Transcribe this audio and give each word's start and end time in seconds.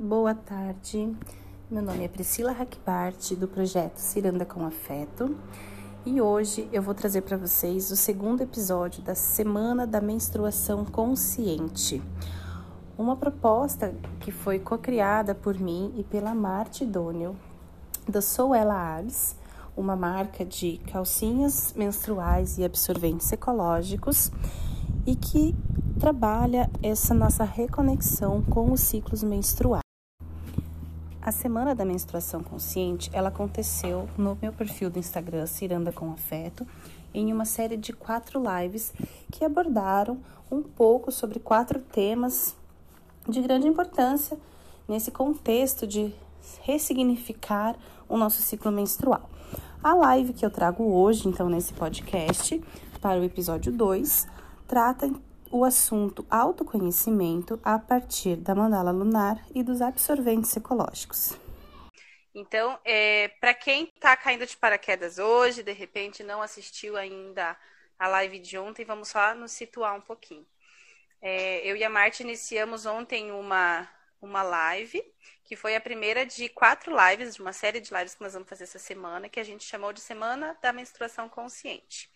boa 0.00 0.34
tarde. 0.34 1.14
Meu 1.70 1.82
nome 1.82 2.04
é 2.04 2.08
Priscila 2.08 2.52
Hackbart, 2.52 3.34
do 3.34 3.46
projeto 3.46 3.98
Ciranda 3.98 4.46
com 4.46 4.64
Afeto, 4.64 5.36
e 6.06 6.22
hoje 6.22 6.66
eu 6.72 6.80
vou 6.80 6.94
trazer 6.94 7.20
para 7.20 7.36
vocês 7.36 7.90
o 7.90 7.96
segundo 7.96 8.40
episódio 8.40 9.02
da 9.02 9.14
Semana 9.14 9.86
da 9.86 10.00
Menstruação 10.00 10.86
Consciente. 10.86 12.02
Uma 12.96 13.14
proposta 13.14 13.94
que 14.20 14.32
foi 14.32 14.58
co-criada 14.58 15.34
por 15.34 15.60
mim 15.60 15.92
e 15.94 16.02
pela 16.02 16.34
Marte 16.34 16.86
Doniel, 16.86 17.36
da 18.08 18.22
Sou 18.22 18.54
Ela 18.54 19.04
uma 19.76 19.96
marca 19.96 20.46
de 20.46 20.78
calcinhas 20.90 21.74
menstruais 21.74 22.56
e 22.56 22.64
absorventes 22.64 23.30
ecológicos 23.30 24.32
e 25.06 25.14
que 25.14 25.54
trabalha 25.98 26.70
essa 26.82 27.12
nossa 27.12 27.44
reconexão 27.44 28.40
com 28.42 28.72
os 28.72 28.80
ciclos 28.80 29.22
menstruais. 29.22 29.89
A 31.22 31.30
semana 31.30 31.74
da 31.74 31.84
menstruação 31.84 32.42
consciente, 32.42 33.10
ela 33.12 33.28
aconteceu 33.28 34.08
no 34.16 34.38
meu 34.40 34.54
perfil 34.54 34.88
do 34.88 34.98
Instagram 34.98 35.46
Ciranda 35.46 35.92
com 35.92 36.10
Afeto, 36.10 36.66
em 37.12 37.30
uma 37.30 37.44
série 37.44 37.76
de 37.76 37.92
quatro 37.92 38.42
lives 38.42 38.90
que 39.30 39.44
abordaram 39.44 40.18
um 40.50 40.62
pouco 40.62 41.12
sobre 41.12 41.38
quatro 41.38 41.78
temas 41.78 42.56
de 43.28 43.42
grande 43.42 43.68
importância 43.68 44.38
nesse 44.88 45.10
contexto 45.10 45.86
de 45.86 46.10
ressignificar 46.62 47.76
o 48.08 48.16
nosso 48.16 48.40
ciclo 48.40 48.72
menstrual. 48.72 49.28
A 49.82 49.92
live 49.92 50.32
que 50.32 50.44
eu 50.44 50.50
trago 50.50 50.84
hoje, 50.84 51.28
então, 51.28 51.50
nesse 51.50 51.74
podcast, 51.74 52.62
para 52.98 53.20
o 53.20 53.24
episódio 53.24 53.70
2, 53.70 54.26
trata 54.66 55.10
o 55.50 55.64
assunto 55.64 56.24
autoconhecimento 56.30 57.60
a 57.64 57.78
partir 57.78 58.36
da 58.36 58.54
mandala 58.54 58.92
lunar 58.92 59.44
e 59.52 59.62
dos 59.62 59.82
absorventes 59.82 60.56
ecológicos. 60.56 61.36
Então, 62.32 62.78
é, 62.84 63.28
para 63.40 63.52
quem 63.52 63.84
está 63.84 64.16
caindo 64.16 64.46
de 64.46 64.56
paraquedas 64.56 65.18
hoje, 65.18 65.64
de 65.64 65.72
repente 65.72 66.22
não 66.22 66.40
assistiu 66.40 66.96
ainda 66.96 67.56
a 67.98 68.06
live 68.06 68.38
de 68.38 68.56
ontem, 68.56 68.84
vamos 68.84 69.08
só 69.08 69.34
nos 69.34 69.50
situar 69.50 69.96
um 69.96 70.00
pouquinho. 70.00 70.46
É, 71.20 71.66
eu 71.66 71.76
e 71.76 71.82
a 71.82 71.90
Marte 71.90 72.22
iniciamos 72.22 72.86
ontem 72.86 73.32
uma, 73.32 73.88
uma 74.22 74.42
live, 74.42 75.02
que 75.44 75.56
foi 75.56 75.74
a 75.74 75.80
primeira 75.80 76.24
de 76.24 76.48
quatro 76.48 76.96
lives, 76.96 77.34
de 77.34 77.42
uma 77.42 77.52
série 77.52 77.80
de 77.80 77.92
lives 77.92 78.14
que 78.14 78.22
nós 78.22 78.32
vamos 78.32 78.48
fazer 78.48 78.64
essa 78.64 78.78
semana, 78.78 79.28
que 79.28 79.40
a 79.40 79.44
gente 79.44 79.64
chamou 79.64 79.92
de 79.92 80.00
Semana 80.00 80.56
da 80.62 80.72
Menstruação 80.72 81.28
Consciente 81.28 82.08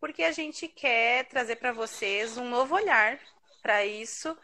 porque 0.00 0.22
a 0.22 0.32
gente 0.32 0.68
quer 0.68 1.24
trazer 1.26 1.56
para 1.56 1.72
vocês 1.72 2.36
um 2.36 2.48
novo 2.48 2.74
olhar 2.74 3.18
para 3.62 3.84
isso, 3.84 4.36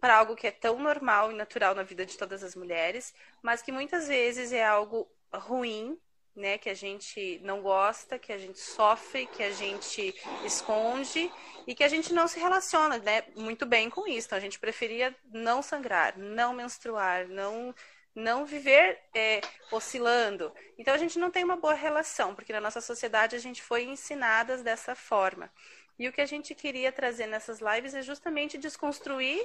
para 0.00 0.16
algo 0.16 0.36
que 0.36 0.46
é 0.46 0.50
tão 0.50 0.78
normal 0.78 1.30
e 1.30 1.34
natural 1.34 1.74
na 1.74 1.82
vida 1.82 2.06
de 2.06 2.16
todas 2.16 2.42
as 2.42 2.54
mulheres, 2.54 3.14
mas 3.42 3.62
que 3.62 3.72
muitas 3.72 4.08
vezes 4.08 4.52
é 4.52 4.64
algo 4.64 5.10
ruim, 5.32 5.98
né, 6.34 6.56
que 6.56 6.70
a 6.70 6.74
gente 6.74 7.40
não 7.42 7.60
gosta, 7.60 8.18
que 8.18 8.32
a 8.32 8.38
gente 8.38 8.58
sofre, 8.58 9.26
que 9.26 9.42
a 9.42 9.50
gente 9.50 10.14
esconde 10.44 11.30
e 11.66 11.74
que 11.74 11.84
a 11.84 11.88
gente 11.88 12.14
não 12.14 12.26
se 12.28 12.38
relaciona, 12.38 12.98
né, 12.98 13.24
muito 13.36 13.66
bem 13.66 13.90
com 13.90 14.06
isso. 14.06 14.28
Então 14.28 14.38
a 14.38 14.40
gente 14.40 14.58
preferia 14.58 15.14
não 15.32 15.60
sangrar, 15.60 16.16
não 16.16 16.54
menstruar, 16.54 17.28
não 17.28 17.74
não 18.14 18.44
viver 18.44 18.98
é, 19.14 19.40
oscilando. 19.70 20.52
Então 20.78 20.92
a 20.92 20.98
gente 20.98 21.18
não 21.18 21.30
tem 21.30 21.44
uma 21.44 21.56
boa 21.56 21.74
relação, 21.74 22.34
porque 22.34 22.52
na 22.52 22.60
nossa 22.60 22.80
sociedade 22.80 23.36
a 23.36 23.38
gente 23.38 23.62
foi 23.62 23.84
ensinadas 23.84 24.62
dessa 24.62 24.94
forma. 24.94 25.50
E 25.98 26.08
o 26.08 26.12
que 26.12 26.20
a 26.20 26.26
gente 26.26 26.54
queria 26.54 26.90
trazer 26.90 27.26
nessas 27.26 27.60
lives 27.60 27.94
é 27.94 28.02
justamente 28.02 28.56
desconstruir 28.56 29.44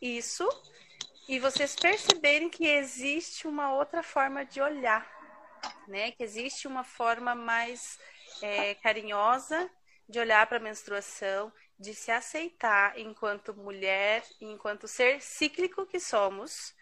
isso 0.00 0.48
e 1.28 1.40
vocês 1.40 1.74
perceberem 1.74 2.48
que 2.48 2.64
existe 2.64 3.48
uma 3.48 3.72
outra 3.74 4.02
forma 4.02 4.44
de 4.44 4.60
olhar, 4.60 5.04
né? 5.88 6.12
Que 6.12 6.22
existe 6.22 6.68
uma 6.68 6.84
forma 6.84 7.34
mais 7.34 7.98
é, 8.40 8.74
carinhosa 8.76 9.68
de 10.08 10.20
olhar 10.20 10.46
para 10.46 10.58
a 10.58 10.60
menstruação, 10.60 11.52
de 11.76 11.92
se 11.92 12.12
aceitar 12.12 12.96
enquanto 12.96 13.52
mulher, 13.54 14.22
enquanto 14.40 14.86
ser 14.86 15.20
cíclico 15.20 15.84
que 15.84 15.98
somos, 15.98 16.75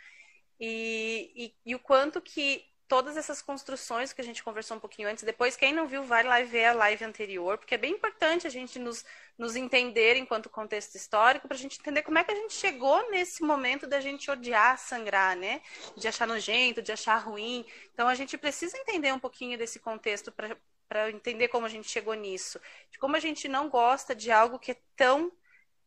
e, 0.67 1.31
e, 1.37 1.55
e, 1.67 1.75
o 1.75 1.79
quanto 1.79 2.23
que 2.23 2.65
todas 2.89 3.19
essas 3.19 3.43
construções 3.43 4.15
que 4.15 4.21
a 4.23 4.25
gente 4.25 4.43
conversou 4.43 4.79
um 4.79 4.81
pouquinho 4.81 5.11
antes, 5.11 5.23
depois, 5.23 5.57
quem 5.57 5.75
não 5.75 5.87
viu, 5.87 6.03
vai 6.05 6.23
lá 6.23 6.41
ver 6.43 6.65
a 6.65 6.73
live 6.73 7.05
anterior, 7.05 7.59
porque 7.59 7.75
é 7.75 7.79
bem 7.79 7.93
importante 7.93 8.47
a 8.47 8.51
gente 8.51 8.79
nos, 8.79 9.05
nos 9.37 9.57
entender 9.57 10.17
enquanto 10.17 10.49
contexto 10.49 10.95
histórico, 10.95 11.47
para 11.47 11.55
a 11.55 11.61
gente 11.61 11.79
entender 11.79 12.01
como 12.01 12.17
é 12.17 12.25
que 12.25 12.33
a 12.33 12.35
gente 12.35 12.55
chegou 12.55 13.11
nesse 13.11 13.43
momento 13.43 13.87
da 13.87 14.01
gente 14.01 14.31
odiar 14.31 14.79
sangrar, 14.79 15.37
né? 15.37 15.61
De 15.99 16.09
achar 16.09 16.27
nojento, 16.27 16.81
de 16.81 16.93
achar 16.93 17.17
ruim. 17.19 17.67
Então, 17.93 18.09
a 18.09 18.15
gente 18.15 18.39
precisa 18.39 18.79
entender 18.79 19.13
um 19.13 19.19
pouquinho 19.19 19.59
desse 19.59 19.79
contexto 19.79 20.33
para 20.33 21.11
entender 21.11 21.49
como 21.49 21.67
a 21.67 21.69
gente 21.69 21.91
chegou 21.91 22.15
nisso. 22.15 22.59
De 22.91 22.99
como 22.99 23.17
a 23.17 23.21
gente 23.21 23.49
não 23.49 23.69
gosta 23.69 24.15
de 24.15 24.31
algo 24.31 24.59
que 24.59 24.71
é 24.71 24.77
tão 24.97 25.31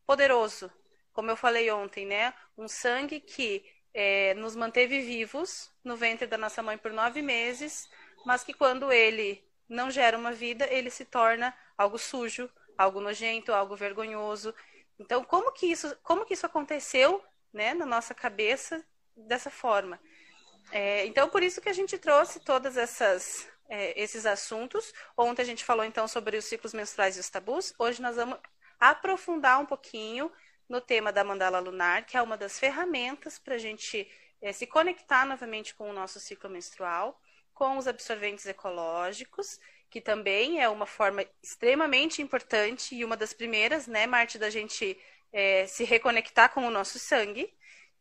poderoso. 0.06 0.70
Como 1.12 1.32
eu 1.32 1.36
falei 1.36 1.68
ontem, 1.68 2.06
né? 2.06 2.32
Um 2.56 2.68
sangue 2.68 3.18
que 3.18 3.64
é, 3.94 4.34
nos 4.34 4.54
manteve 4.54 5.00
vivos 5.00 5.70
no 5.84 5.96
ventre 5.96 6.26
da 6.26 6.38
nossa 6.38 6.62
mãe 6.62 6.76
por 6.76 6.92
nove 6.92 7.22
meses, 7.22 7.88
mas 8.24 8.44
que 8.44 8.52
quando 8.52 8.92
ele 8.92 9.44
não 9.68 9.90
gera 9.90 10.16
uma 10.16 10.32
vida, 10.32 10.66
ele 10.70 10.90
se 10.90 11.04
torna 11.04 11.54
algo 11.76 11.98
sujo, 11.98 12.50
algo 12.76 13.00
nojento, 13.00 13.52
algo 13.52 13.76
vergonhoso. 13.76 14.54
Então, 14.98 15.22
como 15.24 15.52
que 15.52 15.66
isso, 15.66 15.96
como 16.02 16.24
que 16.24 16.34
isso 16.34 16.46
aconteceu, 16.46 17.22
né, 17.52 17.74
na 17.74 17.86
nossa 17.86 18.14
cabeça 18.14 18.84
dessa 19.16 19.50
forma? 19.50 20.00
É, 20.70 21.06
então, 21.06 21.28
por 21.28 21.42
isso 21.42 21.60
que 21.60 21.68
a 21.68 21.72
gente 21.72 21.98
trouxe 21.98 22.40
todas 22.40 22.76
essas 22.76 23.48
é, 23.68 24.00
esses 24.00 24.26
assuntos. 24.26 24.92
Ontem 25.16 25.42
a 25.42 25.44
gente 25.44 25.64
falou 25.64 25.84
então 25.84 26.08
sobre 26.08 26.36
os 26.36 26.44
ciclos 26.44 26.72
menstruais 26.72 27.16
e 27.16 27.20
os 27.20 27.28
tabus. 27.28 27.74
Hoje 27.78 28.00
nós 28.00 28.16
vamos 28.16 28.38
aprofundar 28.80 29.60
um 29.60 29.66
pouquinho 29.66 30.32
no 30.68 30.80
tema 30.80 31.12
da 31.12 31.24
mandala 31.24 31.58
lunar, 31.58 32.04
que 32.04 32.16
é 32.16 32.22
uma 32.22 32.36
das 32.36 32.58
ferramentas 32.58 33.38
para 33.38 33.54
a 33.54 33.58
gente 33.58 34.10
é, 34.40 34.52
se 34.52 34.66
conectar 34.66 35.24
novamente 35.24 35.74
com 35.74 35.88
o 35.88 35.92
nosso 35.92 36.20
ciclo 36.20 36.50
menstrual, 36.50 37.20
com 37.54 37.76
os 37.76 37.88
absorventes 37.88 38.46
ecológicos, 38.46 39.58
que 39.90 40.00
também 40.00 40.60
é 40.62 40.68
uma 40.68 40.86
forma 40.86 41.24
extremamente 41.42 42.20
importante 42.20 42.94
e 42.94 43.04
uma 43.04 43.16
das 43.16 43.32
primeiras, 43.32 43.86
né, 43.86 44.06
Marte, 44.06 44.38
da 44.38 44.50
gente 44.50 44.98
é, 45.32 45.66
se 45.66 45.84
reconectar 45.84 46.50
com 46.52 46.66
o 46.66 46.70
nosso 46.70 46.98
sangue. 46.98 47.52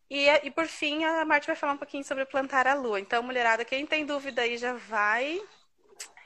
E, 0.10 0.28
e 0.44 0.52
por 0.52 0.68
fim, 0.68 1.04
a 1.04 1.26
Marte 1.26 1.48
vai 1.48 1.56
falar 1.56 1.74
um 1.74 1.78
pouquinho 1.78 2.04
sobre 2.04 2.26
plantar 2.26 2.68
a 2.68 2.74
lua. 2.74 3.00
Então, 3.00 3.24
mulherada, 3.24 3.66
quem 3.66 3.86
tem 3.86 4.06
dúvida 4.06 4.42
aí 4.42 4.58
já 4.58 4.74
vai 4.74 5.42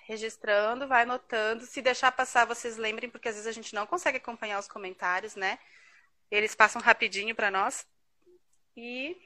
registrando, 0.05 0.87
vai 0.87 1.03
anotando. 1.03 1.65
Se 1.65 1.81
deixar 1.81 2.11
passar, 2.11 2.45
vocês 2.45 2.77
lembrem, 2.77 3.09
porque 3.09 3.29
às 3.29 3.35
vezes 3.35 3.47
a 3.47 3.51
gente 3.51 3.73
não 3.73 3.87
consegue 3.87 4.17
acompanhar 4.17 4.59
os 4.59 4.67
comentários, 4.67 5.35
né? 5.35 5.57
Eles 6.31 6.55
passam 6.55 6.81
rapidinho 6.81 7.35
para 7.35 7.51
nós. 7.51 7.85
E, 8.75 9.17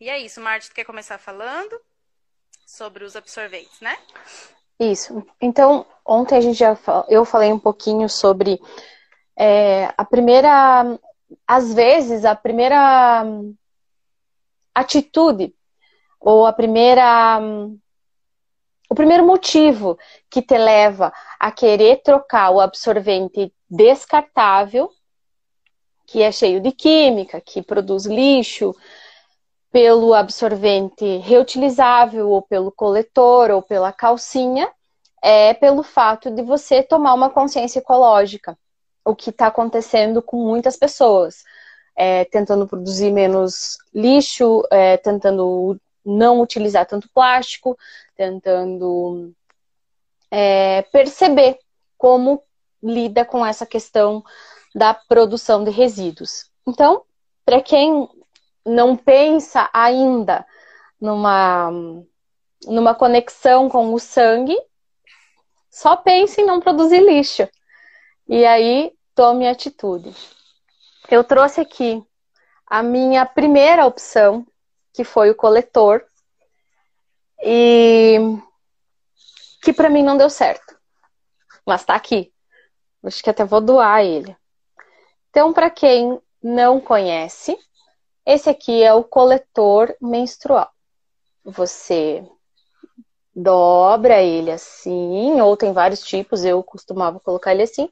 e 0.00 0.08
é 0.08 0.18
isso. 0.18 0.40
Marte, 0.40 0.72
quer 0.72 0.84
começar 0.84 1.18
falando 1.18 1.78
sobre 2.64 3.04
os 3.04 3.16
absorventes, 3.16 3.80
né? 3.80 3.98
Isso. 4.78 5.26
Então, 5.40 5.84
ontem 6.04 6.38
a 6.38 6.40
gente 6.40 6.58
já 6.58 6.78
eu 7.08 7.24
falei 7.24 7.52
um 7.52 7.58
pouquinho 7.58 8.08
sobre 8.08 8.60
é, 9.36 9.92
a 9.96 10.04
primeira, 10.04 10.98
às 11.46 11.74
vezes 11.74 12.24
a 12.24 12.36
primeira 12.36 13.24
atitude 14.74 15.54
ou 16.20 16.46
a 16.46 16.52
primeira 16.52 17.40
o 18.88 18.94
primeiro 18.94 19.26
motivo 19.26 19.98
que 20.30 20.40
te 20.40 20.56
leva 20.56 21.12
a 21.40 21.50
querer 21.50 22.02
trocar 22.02 22.50
o 22.50 22.60
absorvente 22.60 23.52
descartável 23.68 24.92
que 26.06 26.22
é 26.22 26.30
cheio 26.30 26.60
de 26.60 26.70
química, 26.72 27.40
que 27.40 27.60
produz 27.62 28.06
lixo, 28.06 28.74
pelo 29.72 30.14
absorvente 30.14 31.18
reutilizável, 31.18 32.30
ou 32.30 32.40
pelo 32.40 32.70
coletor, 32.70 33.50
ou 33.50 33.60
pela 33.60 33.92
calcinha, 33.92 34.70
é 35.22 35.52
pelo 35.52 35.82
fato 35.82 36.30
de 36.30 36.42
você 36.42 36.82
tomar 36.82 37.12
uma 37.14 37.28
consciência 37.28 37.80
ecológica, 37.80 38.56
o 39.04 39.14
que 39.14 39.30
está 39.30 39.48
acontecendo 39.48 40.22
com 40.22 40.36
muitas 40.36 40.76
pessoas. 40.76 41.42
É, 41.98 42.26
tentando 42.26 42.66
produzir 42.68 43.10
menos 43.10 43.78
lixo, 43.94 44.62
é, 44.70 44.98
tentando 44.98 45.80
não 46.04 46.40
utilizar 46.40 46.86
tanto 46.86 47.08
plástico, 47.12 47.76
tentando 48.14 49.32
é, 50.30 50.82
perceber 50.92 51.58
como 51.98 52.42
lida 52.82 53.24
com 53.24 53.44
essa 53.44 53.66
questão 53.66 54.22
da 54.74 54.94
produção 54.94 55.64
de 55.64 55.70
resíduos. 55.70 56.50
Então, 56.66 57.04
para 57.44 57.62
quem 57.62 58.08
não 58.64 58.96
pensa 58.96 59.70
ainda 59.72 60.44
numa, 61.00 61.70
numa 62.64 62.94
conexão 62.94 63.68
com 63.68 63.94
o 63.94 63.98
sangue, 63.98 64.56
só 65.70 65.96
pense 65.96 66.40
em 66.40 66.46
não 66.46 66.60
produzir 66.60 67.00
lixo. 67.00 67.48
E 68.28 68.44
aí, 68.44 68.92
tome 69.14 69.46
atitude. 69.46 70.14
Eu 71.08 71.22
trouxe 71.22 71.60
aqui 71.60 72.02
a 72.66 72.82
minha 72.82 73.24
primeira 73.24 73.86
opção, 73.86 74.44
que 74.92 75.04
foi 75.04 75.30
o 75.30 75.34
coletor, 75.34 76.04
e 77.42 78.18
que 79.62 79.72
para 79.72 79.88
mim 79.88 80.02
não 80.02 80.16
deu 80.16 80.28
certo. 80.28 80.76
Mas 81.64 81.84
tá 81.84 81.94
aqui. 81.94 82.32
Acho 83.04 83.22
que 83.22 83.30
até 83.30 83.44
vou 83.44 83.60
doar 83.60 84.04
ele. 84.04 84.36
Então, 85.36 85.52
para 85.52 85.68
quem 85.68 86.18
não 86.42 86.80
conhece, 86.80 87.58
esse 88.24 88.48
aqui 88.48 88.82
é 88.82 88.94
o 88.94 89.04
coletor 89.04 89.94
menstrual. 90.00 90.70
Você 91.44 92.26
dobra 93.34 94.22
ele 94.22 94.50
assim, 94.50 95.38
ou 95.38 95.54
tem 95.54 95.74
vários 95.74 96.00
tipos, 96.00 96.42
eu 96.42 96.62
costumava 96.62 97.20
colocar 97.20 97.52
ele 97.52 97.64
assim. 97.64 97.90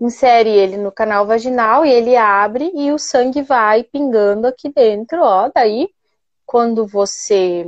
Insere 0.00 0.50
ele 0.50 0.76
no 0.76 0.90
canal 0.90 1.24
vaginal 1.28 1.86
e 1.86 1.92
ele 1.92 2.16
abre 2.16 2.72
e 2.74 2.90
o 2.90 2.98
sangue 2.98 3.40
vai 3.40 3.84
pingando 3.84 4.48
aqui 4.48 4.68
dentro, 4.68 5.22
ó. 5.22 5.48
Daí, 5.54 5.88
quando 6.44 6.88
você 6.88 7.64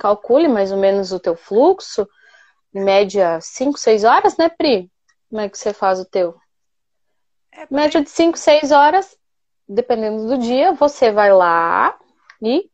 calcule 0.00 0.48
mais 0.48 0.72
ou 0.72 0.78
menos 0.78 1.12
o 1.12 1.20
teu 1.20 1.36
fluxo, 1.36 2.08
em 2.74 2.82
média 2.82 3.40
5, 3.40 3.78
6 3.78 4.02
horas, 4.02 4.36
né, 4.36 4.48
Pri? 4.48 4.90
Como 5.30 5.42
é 5.42 5.48
que 5.48 5.56
você 5.56 5.72
faz 5.72 6.00
o 6.00 6.04
teu? 6.04 6.34
É, 7.56 7.66
média 7.70 8.02
de 8.02 8.10
5, 8.10 8.36
6 8.36 8.70
horas, 8.70 9.16
dependendo 9.66 10.26
do 10.26 10.38
dia, 10.38 10.72
você 10.72 11.10
vai 11.10 11.32
lá 11.32 11.98
e 12.42 12.68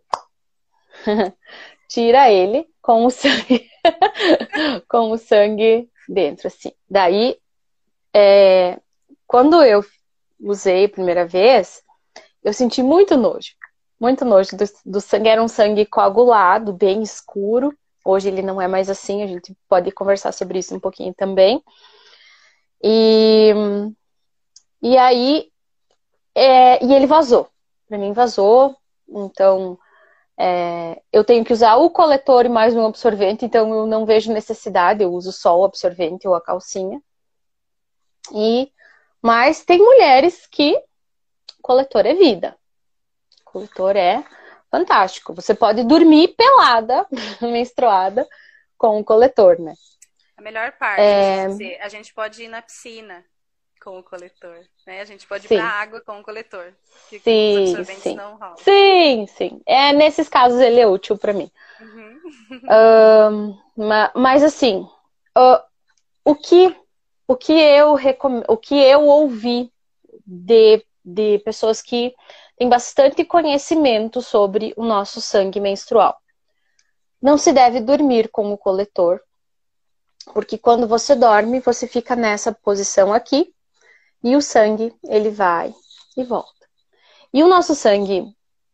tira 1.88 2.31
ele 2.31 2.69
com 2.81 3.06
o 3.06 3.11
sangue 3.11 3.70
com 4.88 5.12
o 5.12 5.19
sangue 5.19 5.88
dentro, 6.08 6.49
assim. 6.49 6.73
Daí, 6.90 7.38
é, 8.12 8.81
quando 9.26 9.62
eu 9.62 9.84
usei 10.40 10.87
a 10.87 10.88
primeira 10.88 11.25
vez, 11.25 11.82
eu 12.43 12.52
senti 12.52 12.82
muito 12.82 13.17
nojo. 13.17 13.52
Muito 14.00 14.25
nojo 14.25 14.56
do, 14.56 14.64
do 14.84 15.00
sangue. 15.00 15.29
Era 15.29 15.43
um 15.43 15.49
sangue 15.49 15.87
coagulado, 15.87 16.73
bem 16.73 17.02
escuro. 17.02 17.73
Hoje 18.05 18.29
ele 18.29 18.43
não 18.43 18.61
é 18.61 18.67
mais 18.67 18.90
assim, 18.90 19.23
a 19.23 19.29
gente 19.29 19.56
pode 19.69 19.93
conversar 19.93 20.32
sobre 20.32 20.58
isso 20.58 20.75
um 20.75 20.81
pouquinho 20.81 21.14
também. 21.14 21.62
E, 22.82 23.55
e 24.82 24.99
aí, 24.99 25.49
é, 26.34 26.84
e 26.84 26.93
ele 26.93 27.06
vazou. 27.06 27.49
Para 27.88 27.99
mim 27.99 28.12
vazou, 28.12 28.76
então 29.08 29.79
é, 30.37 31.00
eu 31.12 31.23
tenho 31.23 31.44
que 31.44 31.52
usar 31.52 31.76
o 31.76 31.88
coletor 31.88 32.46
e 32.46 32.49
mais 32.49 32.75
um 32.75 32.87
absorvente, 32.87 33.44
então 33.44 33.73
eu 33.73 33.87
não 33.87 34.05
vejo 34.05 34.32
necessidade, 34.32 35.02
eu 35.02 35.12
uso 35.12 35.31
só 35.31 35.58
o 35.58 35.64
absorvente 35.64 36.26
ou 36.26 36.34
a 36.34 36.40
calcinha. 36.40 37.00
E 38.34 38.73
mas 39.23 39.64
tem 39.64 39.79
mulheres 39.79 40.49
que 40.49 40.76
coletor 41.62 42.05
é 42.06 42.14
vida. 42.14 42.56
Coletor 43.44 43.96
é 43.96 44.25
fantástico. 44.69 45.32
Você 45.34 45.55
pode 45.55 45.84
dormir 45.84 46.34
pelada, 46.34 47.06
menstruada, 47.40 48.26
com 48.76 48.99
o 48.99 49.05
coletor, 49.05 49.61
né? 49.61 49.75
A 50.37 50.43
melhor 50.43 50.73
parte 50.73 51.00
é 51.00 51.46
dizer, 51.46 51.81
a 51.81 51.88
gente 51.88 52.12
pode 52.12 52.43
ir 52.43 52.49
na 52.49 52.61
piscina 52.61 53.25
com 53.82 53.99
o 53.99 54.02
coletor, 54.02 54.61
né? 54.87 55.00
A 55.00 55.05
gente 55.05 55.26
pode 55.26 55.46
ir 55.46 55.49
para 55.49 55.64
água 55.64 56.00
com 56.00 56.20
o 56.20 56.23
coletor. 56.23 56.73
Que 57.08 57.19
sim, 57.19 57.84
sim. 57.84 58.17
Sim, 58.58 59.26
sim. 59.26 59.61
É, 59.67 59.93
nesses 59.93 60.29
casos 60.29 60.61
ele 60.61 60.81
é 60.81 60.87
útil 60.87 61.19
para 61.19 61.32
mim. 61.32 61.50
Uhum. 61.81 63.58
mas 64.14 64.44
assim, 64.44 64.87
uh, 65.37 65.61
o 66.25 66.34
que 66.34 66.76
o 67.26 67.37
que 67.37 67.52
eu 67.52 67.94
recom... 67.94 68.43
o 68.46 68.56
que 68.56 68.75
eu 68.75 69.06
ouvi 69.06 69.73
de, 70.25 70.84
de 71.05 71.38
pessoas 71.40 71.82
que 71.82 72.14
têm 72.56 72.69
bastante 72.69 73.25
conhecimento 73.25 74.23
sobre 74.23 74.73
o 74.76 74.84
nosso 74.84 75.20
sangue 75.20 75.58
menstrual. 75.58 76.17
Não 77.20 77.37
se 77.38 77.52
deve 77.52 77.81
dormir 77.81 78.29
com 78.29 78.52
o 78.52 78.58
coletor, 78.58 79.20
porque 80.32 80.58
quando 80.58 80.87
você 80.87 81.14
dorme, 81.14 81.61
você 81.61 81.87
fica 81.87 82.14
nessa 82.14 82.52
posição 82.52 83.12
aqui 83.12 83.52
e 84.23 84.37
o 84.37 84.43
sangue 84.43 84.95
ele 85.05 85.31
vai 85.31 85.75
e 86.17 86.25
volta. 86.25 86.67
E 87.33 87.43
o 87.43 87.49
nosso 87.49 87.75
sangue 87.75 88.25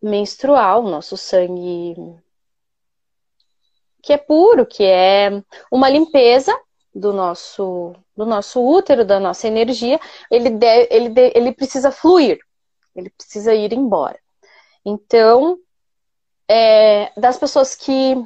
menstrual, 0.02 0.84
o 0.84 0.90
nosso 0.90 1.16
sangue 1.16 1.94
que 4.02 4.12
é 4.12 4.16
puro, 4.16 4.64
que 4.64 4.84
é 4.84 5.42
uma 5.70 5.88
limpeza 5.88 6.58
do 6.94 7.12
nosso 7.12 7.94
do 8.16 8.26
nosso 8.26 8.60
útero, 8.60 9.04
da 9.04 9.20
nossa 9.20 9.46
energia, 9.46 10.00
ele, 10.28 10.50
deve, 10.50 10.88
ele, 10.90 11.32
ele 11.36 11.52
precisa 11.52 11.92
fluir, 11.92 12.40
ele 12.96 13.10
precisa 13.10 13.54
ir 13.54 13.72
embora. 13.72 14.18
Então, 14.84 15.56
é, 16.48 17.12
das 17.16 17.38
pessoas 17.38 17.76
que, 17.76 18.16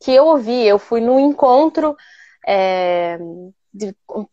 que 0.00 0.10
eu 0.10 0.26
ouvi, 0.26 0.66
eu 0.66 0.76
fui 0.76 1.00
no 1.00 1.20
encontro, 1.20 1.96
é, 2.44 3.16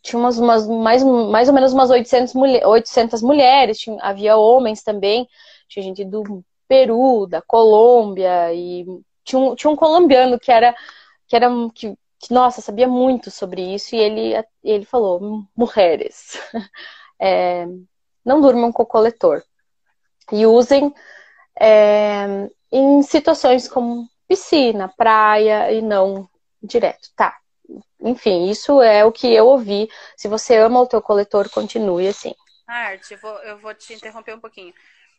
tinha 0.02 0.20
umas, 0.20 0.38
umas, 0.38 0.68
mais, 0.68 1.04
mais 1.04 1.48
ou 1.48 1.54
menos 1.54 1.74
umas 1.74 1.90
800, 1.90 2.34
mulher, 2.34 2.66
800 2.66 3.22
mulheres, 3.22 3.80
tinha, 3.80 3.98
havia 4.02 4.38
homens 4.38 4.84
também, 4.84 5.28
tinha 5.68 5.84
gente 5.84 6.04
do 6.06 6.44
Peru, 6.68 7.28
da 7.28 7.42
Colômbia, 7.42 8.54
e 8.54 8.86
tinha 9.24 9.40
um, 9.40 9.56
tinha 9.56 9.72
um 9.72 9.76
colombiano 9.76 10.40
que 10.40 10.52
era, 10.52 10.76
que 11.28 11.36
era 11.36 11.50
que 11.74 11.98
que, 12.20 12.34
nossa, 12.34 12.62
sabia 12.62 12.88
muito 12.88 13.30
sobre 13.30 13.62
isso, 13.76 13.96
e 13.96 14.00
ele, 14.00 14.34
ele 14.64 14.86
falou, 14.86 15.46
mulheres, 15.56 16.40
é, 17.20 17.66
não 18.26 18.42
durmam 18.42 18.72
com 18.72 18.84
o 18.84 18.86
coletor. 18.86 19.44
E 20.32 20.46
usem 20.48 20.94
é, 21.60 22.50
em 22.72 23.02
situações 23.04 23.68
como 23.68 24.10
piscina, 24.28 24.92
praia, 24.98 25.72
e 25.72 25.82
não 25.82 26.28
direto, 26.64 27.10
tá? 27.16 27.38
Enfim, 28.00 28.50
isso 28.50 28.82
é 28.82 29.04
o 29.06 29.12
que 29.12 29.28
eu 29.34 29.46
ouvi. 29.48 29.90
Se 30.18 30.28
você 30.28 30.58
ama 30.58 30.82
o 30.82 30.88
teu 30.88 31.02
coletor, 31.02 31.50
continue 31.50 32.08
assim. 32.08 32.34
Arte, 32.68 33.14
eu 33.14 33.20
vou, 33.20 33.38
eu 33.44 33.58
vou 33.60 33.74
te 33.74 33.94
interromper 33.94 34.36
um 34.36 34.40
pouquinho. 34.40 34.74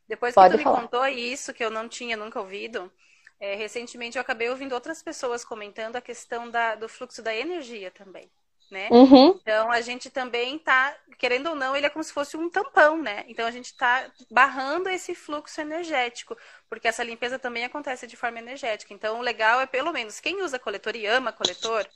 Depois 0.09 0.37
que 0.37 0.45
Pode 0.45 0.47
tu 0.47 0.55
falar. 0.59 0.59
me 0.59 0.67
contou 0.67 1.05
isso, 1.07 1.53
que 1.55 1.65
eu 1.65 1.71
não 1.71 1.89
tinha 1.89 2.17
nunca 2.17 2.41
ouvido, 2.41 2.93
é, 3.41 3.55
recentemente 3.57 4.17
eu 4.19 4.23
acabei 4.23 4.49
ouvindo 4.51 4.75
outras 4.75 5.03
pessoas 5.03 5.45
comentando 5.45 5.97
a 5.97 6.01
questão 6.01 6.51
da, 6.51 6.75
do 6.77 6.89
fluxo 6.89 7.23
da 7.23 7.35
energia 7.35 7.91
também. 7.91 8.31
Né? 8.71 8.89
Uhum. 8.91 9.29
Então 9.41 9.71
a 9.71 9.81
gente 9.81 10.11
também 10.11 10.57
está, 10.57 10.97
querendo 11.19 11.51
ou 11.51 11.55
não, 11.55 11.77
ele 11.77 11.87
é 11.87 11.91
como 11.91 12.03
se 12.03 12.13
fosse 12.13 12.37
um 12.37 12.51
tampão, 12.51 13.01
né? 13.01 13.25
Então 13.29 13.47
a 13.47 13.51
gente 13.51 13.67
está 13.67 14.11
barrando 14.29 14.89
esse 14.89 15.15
fluxo 15.15 15.61
energético, 15.61 16.37
porque 16.69 16.89
essa 16.89 17.05
limpeza 17.05 17.39
também 17.39 17.65
acontece 17.65 18.09
de 18.09 18.17
forma 18.17 18.41
energética. 18.41 18.93
Então 18.93 19.21
o 19.21 19.23
legal 19.23 19.61
é 19.61 19.67
pelo 19.67 19.93
menos 19.93 20.19
quem 20.19 20.43
usa 20.43 20.59
coletor 20.59 20.97
e 20.97 21.07
ama 21.07 21.33
coletor, 21.33 21.87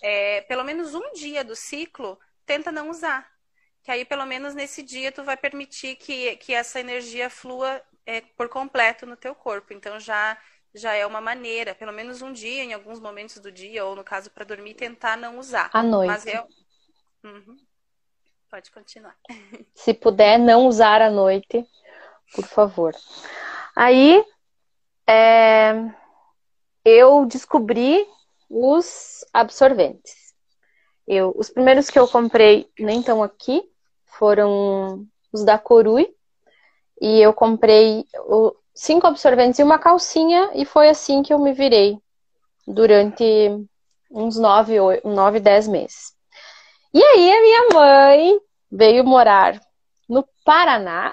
é, 0.00 0.40
pelo 0.42 0.64
menos 0.64 0.94
um 0.94 1.12
dia 1.12 1.44
do 1.44 1.54
ciclo 1.54 2.18
tenta 2.46 2.72
não 2.72 2.88
usar, 2.88 3.30
que 3.82 3.90
aí 3.90 4.04
pelo 4.04 4.24
menos 4.24 4.54
nesse 4.54 4.82
dia 4.82 5.12
tu 5.12 5.22
vai 5.24 5.36
permitir 5.36 5.96
que, 5.96 6.36
que 6.36 6.54
essa 6.54 6.80
energia 6.80 7.28
flua 7.28 7.82
é, 8.06 8.22
por 8.36 8.48
completo 8.48 9.04
no 9.04 9.16
teu 9.16 9.34
corpo. 9.34 9.74
Então 9.74 10.00
já 10.00 10.38
já 10.74 10.92
é 10.94 11.06
uma 11.06 11.20
maneira, 11.20 11.74
pelo 11.74 11.92
menos 11.92 12.20
um 12.20 12.32
dia, 12.32 12.64
em 12.64 12.72
alguns 12.74 12.98
momentos 12.98 13.38
do 13.38 13.52
dia, 13.52 13.84
ou 13.84 13.94
no 13.94 14.02
caso 14.02 14.30
para 14.30 14.44
dormir, 14.44 14.74
tentar 14.74 15.16
não 15.16 15.38
usar. 15.38 15.70
À 15.72 15.82
noite. 15.82 16.08
Mas 16.08 16.26
eu... 16.26 16.46
Uhum. 17.22 17.56
Pode 18.50 18.70
continuar. 18.70 19.16
Se 19.74 19.94
puder 19.94 20.38
não 20.38 20.66
usar 20.66 21.00
à 21.00 21.10
noite, 21.10 21.64
por 22.34 22.44
favor. 22.44 22.94
Aí 23.76 24.24
é... 25.06 25.74
eu 26.84 27.24
descobri 27.26 28.06
os 28.50 29.24
absorventes. 29.32 30.34
Eu, 31.06 31.32
os 31.36 31.50
primeiros 31.50 31.90
que 31.90 31.98
eu 31.98 32.08
comprei 32.08 32.70
nem 32.78 33.00
estão 33.00 33.22
aqui, 33.22 33.62
foram 34.04 35.06
os 35.32 35.44
da 35.44 35.58
Corui. 35.58 36.14
E 37.00 37.20
eu 37.20 37.32
comprei 37.32 38.06
o, 38.26 38.56
cinco 38.74 39.06
absorventes 39.06 39.58
e 39.58 39.62
uma 39.62 39.78
calcinha, 39.78 40.50
e 40.54 40.64
foi 40.64 40.88
assim 40.88 41.22
que 41.22 41.32
eu 41.32 41.38
me 41.38 41.52
virei 41.52 41.98
durante 42.66 43.24
uns 44.10 44.36
nove, 44.36 44.76
nove 45.04 45.40
dez 45.40 45.68
meses. 45.68 46.12
E 46.92 47.02
aí 47.02 47.32
a 47.32 47.40
minha 47.40 47.68
mãe 47.72 48.40
veio 48.70 49.04
morar 49.04 49.60
no 50.08 50.26
Paraná, 50.44 51.12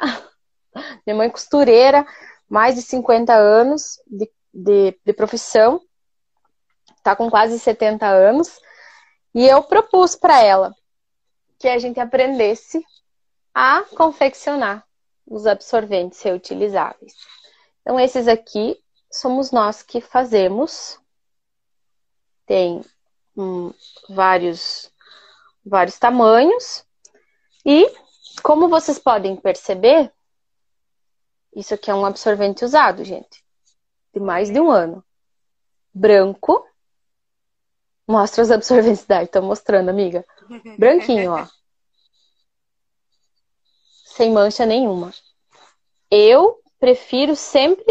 minha 1.05 1.15
mãe 1.15 1.29
costureira, 1.29 2.05
mais 2.49 2.75
de 2.75 2.81
50 2.81 3.33
anos 3.33 3.99
de, 4.07 4.29
de, 4.53 4.99
de 5.05 5.13
profissão, 5.13 5.81
tá 7.03 7.15
com 7.15 7.29
quase 7.29 7.57
70 7.59 8.05
anos, 8.05 8.59
e 9.33 9.47
eu 9.47 9.63
propus 9.63 10.15
para 10.15 10.41
ela 10.43 10.73
que 11.57 11.67
a 11.67 11.77
gente 11.77 11.99
aprendesse 11.99 12.83
a 13.53 13.83
confeccionar 13.95 14.85
os 15.25 15.45
absorventes 15.45 16.21
reutilizáveis. 16.21 17.13
Então, 17.81 17.99
esses 17.99 18.27
aqui 18.27 18.81
somos 19.11 19.51
nós 19.51 19.81
que 19.81 19.99
fazemos. 19.99 20.99
Tem 22.45 22.81
hum, 23.35 23.73
vários, 24.09 24.91
vários 25.65 25.97
tamanhos. 25.97 26.85
E, 27.65 27.87
como 28.41 28.69
vocês 28.69 28.97
podem 28.99 29.35
perceber, 29.35 30.11
isso 31.55 31.73
aqui 31.73 31.91
é 31.91 31.95
um 31.95 32.05
absorvente 32.05 32.63
usado, 32.63 33.03
gente. 33.03 33.43
de 34.13 34.19
mais 34.19 34.49
de 34.49 34.59
um 34.59 34.69
ano. 34.69 35.03
Branco. 35.93 36.65
Mostra 38.07 38.43
os 38.43 38.51
absorventes 38.51 39.05
da. 39.05 39.25
Tô 39.25 39.41
mostrando, 39.41 39.89
amiga. 39.89 40.25
Branquinho, 40.77 41.33
ó. 41.33 41.47
Sem 44.05 44.31
mancha 44.31 44.65
nenhuma. 44.65 45.13
Eu 46.09 46.60
prefiro 46.81 47.35
sempre. 47.35 47.85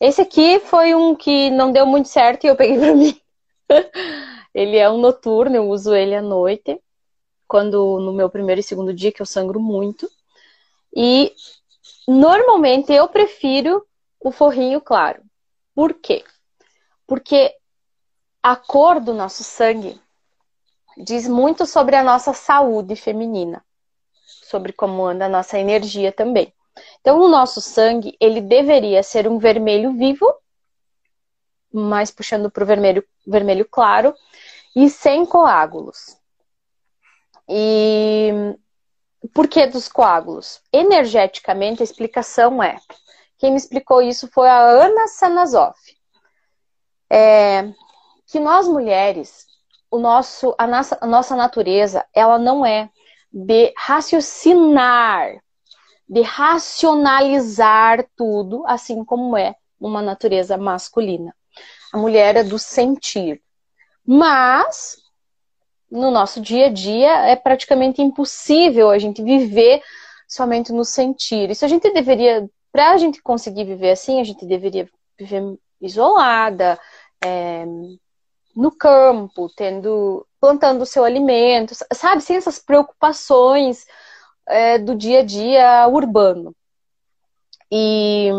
Esse 0.00 0.22
aqui 0.22 0.58
foi 0.58 0.94
um 0.94 1.14
que 1.14 1.50
não 1.50 1.70
deu 1.70 1.86
muito 1.86 2.08
certo 2.08 2.44
e 2.44 2.48
eu 2.48 2.56
peguei 2.56 2.78
pra 2.80 2.94
mim. 2.94 3.20
ele 4.52 4.78
é 4.78 4.90
um 4.90 4.98
noturno, 4.98 5.54
eu 5.54 5.68
uso 5.68 5.94
ele 5.94 6.16
à 6.16 6.22
noite. 6.22 6.80
Quando 7.46 8.00
no 8.00 8.14
meu 8.14 8.30
primeiro 8.30 8.60
e 8.60 8.64
segundo 8.64 8.94
dia, 8.94 9.12
que 9.12 9.20
eu 9.20 9.26
sangro 9.26 9.60
muito. 9.60 10.10
E 10.96 11.34
normalmente 12.08 12.90
eu 12.92 13.06
prefiro 13.06 13.86
o 14.18 14.32
forrinho 14.32 14.80
claro. 14.80 15.22
Por 15.74 15.94
quê? 15.94 16.24
Porque 17.06 17.54
a 18.42 18.56
cor 18.56 18.98
do 18.98 19.12
nosso 19.12 19.44
sangue 19.44 20.00
diz 20.96 21.28
muito 21.28 21.66
sobre 21.66 21.96
a 21.96 22.02
nossa 22.02 22.32
saúde 22.32 22.96
feminina, 22.96 23.64
sobre 24.24 24.72
como 24.72 25.04
anda 25.04 25.26
a 25.26 25.28
nossa 25.28 25.58
energia 25.58 26.10
também. 26.10 26.52
Então, 27.02 27.20
o 27.20 27.28
nosso 27.28 27.60
sangue, 27.60 28.16
ele 28.20 28.40
deveria 28.40 29.02
ser 29.02 29.26
um 29.26 29.36
vermelho 29.36 29.92
vivo, 29.92 30.32
mais 31.72 32.12
puxando 32.12 32.48
para 32.48 32.62
o 32.62 32.66
vermelho, 32.66 33.04
vermelho 33.26 33.66
claro, 33.68 34.14
e 34.74 34.88
sem 34.88 35.26
coágulos. 35.26 36.16
E 37.48 38.56
por 39.34 39.48
que 39.48 39.66
dos 39.66 39.88
coágulos? 39.88 40.62
Energeticamente, 40.72 41.82
a 41.82 41.84
explicação 41.84 42.62
é: 42.62 42.78
quem 43.36 43.50
me 43.50 43.56
explicou 43.56 44.00
isso 44.00 44.28
foi 44.28 44.48
a 44.48 44.60
Ana 44.60 45.08
Sanazoff. 45.08 45.80
É, 47.10 47.64
que 48.28 48.38
nós 48.38 48.68
mulheres, 48.68 49.46
o 49.90 49.98
nosso, 49.98 50.54
a, 50.56 50.68
nossa, 50.68 50.98
a 51.00 51.06
nossa 51.06 51.34
natureza, 51.34 52.06
ela 52.14 52.38
não 52.38 52.64
é 52.64 52.88
de 53.32 53.74
raciocinar, 53.76 55.41
de 56.12 56.20
racionalizar 56.20 58.06
tudo, 58.14 58.64
assim 58.66 59.02
como 59.02 59.34
é 59.34 59.54
uma 59.80 60.02
natureza 60.02 60.58
masculina. 60.58 61.34
A 61.90 61.96
mulher 61.96 62.36
é 62.36 62.44
do 62.44 62.58
sentir. 62.58 63.40
Mas, 64.04 64.96
no 65.90 66.10
nosso 66.10 66.38
dia 66.38 66.66
a 66.66 66.68
dia, 66.68 67.26
é 67.26 67.34
praticamente 67.34 68.02
impossível 68.02 68.90
a 68.90 68.98
gente 68.98 69.22
viver 69.22 69.82
somente 70.28 70.70
no 70.70 70.84
sentir. 70.84 71.48
Isso 71.48 71.64
a 71.64 71.68
gente 71.68 71.90
deveria, 71.90 72.46
para 72.70 72.90
a 72.90 72.98
gente 72.98 73.22
conseguir 73.22 73.64
viver 73.64 73.92
assim, 73.92 74.20
a 74.20 74.24
gente 74.24 74.44
deveria 74.44 74.86
viver 75.18 75.58
isolada, 75.80 76.78
é, 77.24 77.64
no 78.54 78.70
campo, 78.70 79.48
tendo, 79.56 80.26
plantando 80.38 80.82
o 80.82 80.86
seu 80.86 81.04
alimento, 81.04 81.74
sabe, 81.94 82.20
sem 82.20 82.36
essas 82.36 82.58
preocupações 82.58 83.86
é, 84.46 84.78
do 84.78 84.94
dia 84.94 85.20
a 85.20 85.24
dia 85.24 85.88
urbano. 85.88 86.54
E, 87.70 88.30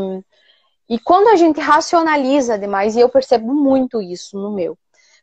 e 0.89 0.99
quando 0.99 1.29
a 1.29 1.35
gente 1.35 1.59
racionaliza 1.59 2.57
demais, 2.57 2.95
e 2.95 2.99
eu 2.99 3.09
percebo 3.09 3.53
muito 3.53 4.01
isso 4.01 4.37
no 4.37 4.51
meu, 4.51 4.77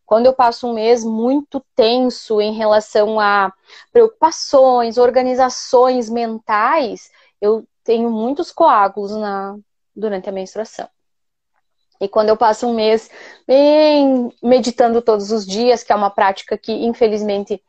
quando 0.04 0.26
eu 0.26 0.32
passo 0.32 0.66
um 0.66 0.74
mês 0.74 1.04
muito 1.04 1.64
tenso 1.76 2.40
em 2.40 2.52
relação 2.52 3.20
a 3.20 3.52
preocupações, 3.92 4.98
organizações 4.98 6.10
mentais, 6.10 7.10
eu 7.40 7.64
tenho 7.84 8.10
muitos 8.10 8.50
coágulos 8.50 9.12
na, 9.12 9.56
durante 9.94 10.28
a 10.28 10.32
menstruação. 10.32 10.88
E 12.00 12.08
quando 12.08 12.30
eu 12.30 12.36
passo 12.36 12.66
um 12.66 12.74
mês 12.74 13.08
bem 13.46 14.32
meditando 14.42 15.00
todos 15.00 15.30
os 15.30 15.46
dias, 15.46 15.84
que 15.84 15.92
é 15.92 15.94
uma 15.94 16.10
prática 16.10 16.58
que 16.58 16.72
infelizmente 16.72 17.62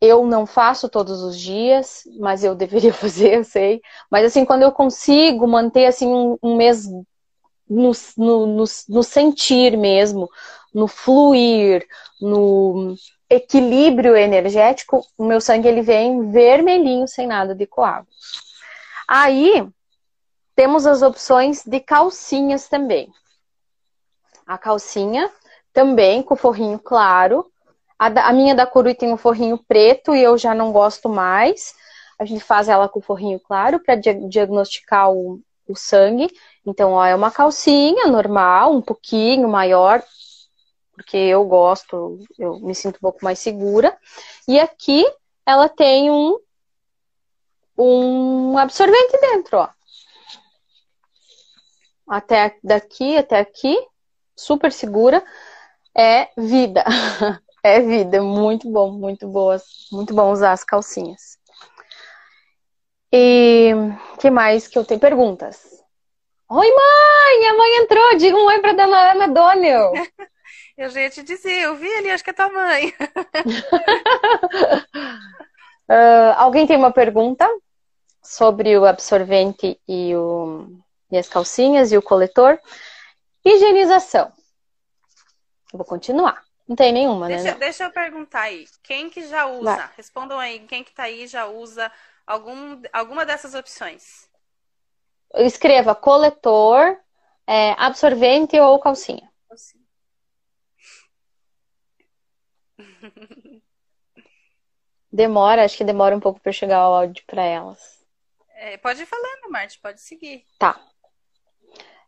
eu 0.00 0.26
não 0.26 0.46
faço 0.46 0.88
todos 0.88 1.22
os 1.22 1.38
dias, 1.38 2.02
mas 2.18 2.44
eu 2.44 2.54
deveria 2.54 2.92
fazer, 2.94 3.38
eu 3.38 3.44
sei. 3.44 3.80
Mas 4.10 4.24
assim, 4.24 4.44
quando 4.44 4.62
eu 4.62 4.72
consigo 4.72 5.46
manter 5.46 5.86
assim 5.86 6.06
um, 6.06 6.38
um 6.42 6.56
mês 6.56 6.86
no, 7.68 7.92
no, 8.16 8.46
no, 8.46 8.64
no 8.88 9.02
sentir 9.02 9.76
mesmo, 9.76 10.28
no 10.72 10.88
fluir, 10.88 11.86
no 12.20 12.94
equilíbrio 13.28 14.16
energético, 14.16 15.04
o 15.16 15.24
meu 15.24 15.40
sangue 15.40 15.68
ele 15.68 15.82
vem 15.82 16.30
vermelhinho, 16.30 17.06
sem 17.06 17.26
nada 17.26 17.54
de 17.54 17.66
coágulos. 17.66 18.42
Aí 19.06 19.68
temos 20.54 20.86
as 20.86 21.02
opções 21.02 21.62
de 21.64 21.80
calcinhas 21.80 22.68
também 22.68 23.12
a 24.48 24.56
calcinha, 24.56 25.30
também 25.74 26.22
com 26.22 26.34
forrinho 26.34 26.78
claro. 26.78 27.52
A, 27.98 28.08
da, 28.08 28.26
a 28.28 28.32
minha 28.32 28.54
da 28.54 28.66
Corui 28.66 28.94
tem 28.94 29.12
um 29.12 29.16
forrinho 29.16 29.58
preto 29.58 30.14
e 30.14 30.22
eu 30.22 30.38
já 30.38 30.54
não 30.54 30.70
gosto 30.70 31.08
mais. 31.08 31.74
A 32.18 32.24
gente 32.24 32.44
faz 32.44 32.68
ela 32.68 32.88
com 32.88 33.00
forrinho 33.00 33.40
claro 33.40 33.80
para 33.80 33.96
di 33.96 34.14
diagnosticar 34.28 35.10
o, 35.10 35.40
o 35.66 35.74
sangue. 35.74 36.30
Então, 36.64 36.92
ó, 36.92 37.04
é 37.04 37.14
uma 37.14 37.30
calcinha 37.30 38.06
normal, 38.06 38.72
um 38.74 38.82
pouquinho 38.82 39.48
maior, 39.48 40.02
porque 40.92 41.16
eu 41.16 41.44
gosto, 41.44 42.20
eu 42.38 42.60
me 42.60 42.74
sinto 42.74 42.96
um 42.96 43.00
pouco 43.00 43.18
mais 43.22 43.40
segura. 43.40 43.96
E 44.46 44.60
aqui 44.60 45.04
ela 45.44 45.68
tem 45.68 46.10
um, 46.10 46.38
um 47.76 48.58
absorvente 48.58 49.18
dentro, 49.20 49.58
ó. 49.58 49.68
Até 52.08 52.56
daqui 52.62 53.16
até 53.16 53.38
aqui 53.38 53.76
super 54.36 54.72
segura, 54.72 55.22
é 55.94 56.28
vida. 56.36 56.84
É 57.68 57.80
vida, 57.80 58.22
muito 58.22 58.70
bom, 58.70 58.92
muito 58.92 59.28
boas, 59.28 59.62
muito 59.92 60.14
bom 60.14 60.32
usar 60.32 60.52
as 60.52 60.64
calcinhas. 60.64 61.36
E 63.12 63.72
que 64.18 64.30
mais 64.30 64.66
que 64.66 64.78
eu 64.78 64.86
tenho 64.86 64.98
perguntas? 64.98 65.84
Oi, 66.48 66.66
mãe! 66.66 67.46
A 67.46 67.56
mãe 67.58 67.76
entrou! 67.82 68.16
Diga 68.16 68.38
um 68.38 68.46
oi 68.46 68.58
pra 68.60 68.72
dona 68.72 69.10
Ana 69.10 69.28
Donnell. 69.28 69.92
eu 70.78 70.88
já 70.88 71.02
ia 71.02 71.10
te 71.10 71.22
dizer, 71.22 71.60
eu 71.60 71.76
vi 71.76 71.92
ali, 71.96 72.10
acho 72.10 72.24
que 72.24 72.30
é 72.30 72.32
tua 72.32 72.50
mãe. 72.50 72.88
uh, 75.90 76.32
alguém 76.40 76.66
tem 76.66 76.78
uma 76.78 76.90
pergunta 76.90 77.46
sobre 78.22 78.78
o 78.78 78.86
absorvente 78.86 79.78
e, 79.86 80.16
o, 80.16 80.70
e 81.12 81.18
as 81.18 81.28
calcinhas 81.28 81.92
e 81.92 81.98
o 81.98 82.02
coletor? 82.02 82.58
Higienização. 83.44 84.32
Eu 85.70 85.76
vou 85.76 85.84
continuar. 85.84 86.47
Não 86.68 86.76
tem 86.76 86.92
nenhuma, 86.92 87.28
deixa, 87.28 87.44
né? 87.44 87.50
Não. 87.52 87.58
Deixa 87.58 87.84
eu 87.84 87.90
perguntar 87.90 88.42
aí. 88.42 88.66
Quem 88.82 89.08
que 89.08 89.26
já 89.26 89.46
usa? 89.46 89.74
Vai. 89.74 89.90
Respondam 89.96 90.38
aí. 90.38 90.60
Quem 90.66 90.84
que 90.84 90.92
tá 90.92 91.04
aí 91.04 91.26
já 91.26 91.46
usa 91.46 91.90
algum, 92.26 92.82
alguma 92.92 93.24
dessas 93.24 93.54
opções? 93.54 94.28
Escreva 95.34 95.94
coletor, 95.94 96.98
é, 97.46 97.72
absorvente 97.78 98.60
ou 98.60 98.78
calcinha. 98.78 99.32
calcinha. 99.48 99.82
Demora, 105.10 105.64
acho 105.64 105.78
que 105.78 105.84
demora 105.84 106.14
um 106.14 106.20
pouco 106.20 106.38
para 106.38 106.52
chegar 106.52 106.86
o 106.86 106.94
áudio 106.94 107.24
para 107.26 107.42
elas. 107.42 108.06
É, 108.50 108.76
pode 108.76 109.02
ir 109.02 109.06
falando, 109.06 109.50
Marte, 109.50 109.78
pode 109.80 110.02
seguir. 110.02 110.44
Tá. 110.58 110.78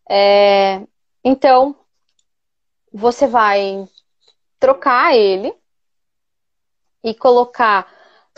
É, 0.09 0.87
então, 1.25 1.75
você 2.93 3.27
vai 3.27 3.89
trocar 4.61 5.17
ele 5.17 5.53
e 7.03 7.15
colocar 7.15 7.91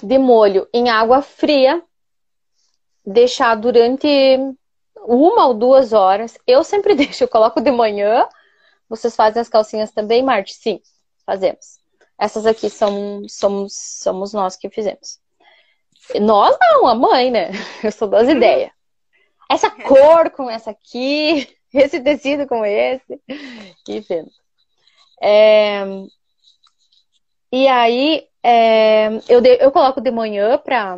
de 0.02 0.16
molho 0.18 0.68
em 0.72 0.88
água 0.88 1.20
fria, 1.20 1.82
deixar 3.04 3.56
durante 3.56 4.08
uma 4.96 5.46
ou 5.46 5.54
duas 5.54 5.92
horas. 5.92 6.38
Eu 6.46 6.62
sempre 6.62 6.94
deixo, 6.96 7.24
eu 7.24 7.28
coloco 7.28 7.60
de 7.60 7.70
manhã. 7.70 8.26
Vocês 8.88 9.16
fazem 9.16 9.42
as 9.42 9.48
calcinhas 9.48 9.90
também, 9.90 10.22
Marte? 10.22 10.54
Sim, 10.54 10.80
fazemos. 11.26 11.80
Essas 12.18 12.46
aqui 12.46 12.70
são, 12.70 13.22
somos, 13.28 13.74
somos 13.74 14.32
nós 14.32 14.56
que 14.56 14.70
fizemos. 14.70 15.20
Nós 16.20 16.56
não, 16.60 16.86
a 16.86 16.94
mãe, 16.94 17.30
né? 17.30 17.50
Eu 17.82 17.90
sou 17.90 18.06
das 18.06 18.28
ideias. 18.28 18.70
Essa 19.50 19.70
cor 19.70 20.30
com 20.30 20.48
essa 20.48 20.70
aqui, 20.70 21.48
esse 21.74 22.00
tecido 22.00 22.46
com 22.46 22.64
esse. 22.64 23.20
E 23.88 24.00
vendo. 24.00 24.30
É, 25.22 25.84
e 27.52 27.68
aí 27.68 28.26
é, 28.42 29.08
eu, 29.28 29.40
de, 29.40 29.56
eu 29.62 29.70
coloco 29.70 30.00
de 30.00 30.10
manhã 30.10 30.58
pra, 30.58 30.96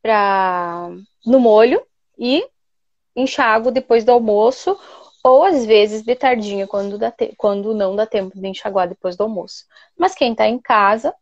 pra, 0.00 0.90
no 1.26 1.40
molho 1.40 1.84
e 2.18 2.46
enxago 3.16 3.70
depois 3.72 4.04
do 4.04 4.12
almoço, 4.12 4.78
ou 5.24 5.42
às 5.42 5.66
vezes 5.66 6.02
de 6.02 6.14
tardinha, 6.14 6.66
quando, 6.66 6.96
dá 6.96 7.10
te, 7.10 7.34
quando 7.36 7.74
não 7.74 7.96
dá 7.96 8.06
tempo 8.06 8.38
de 8.38 8.46
enxaguar 8.46 8.88
depois 8.88 9.16
do 9.16 9.24
almoço. 9.24 9.64
Mas 9.98 10.14
quem 10.14 10.34
tá 10.34 10.46
em 10.46 10.58
casa 10.58 11.12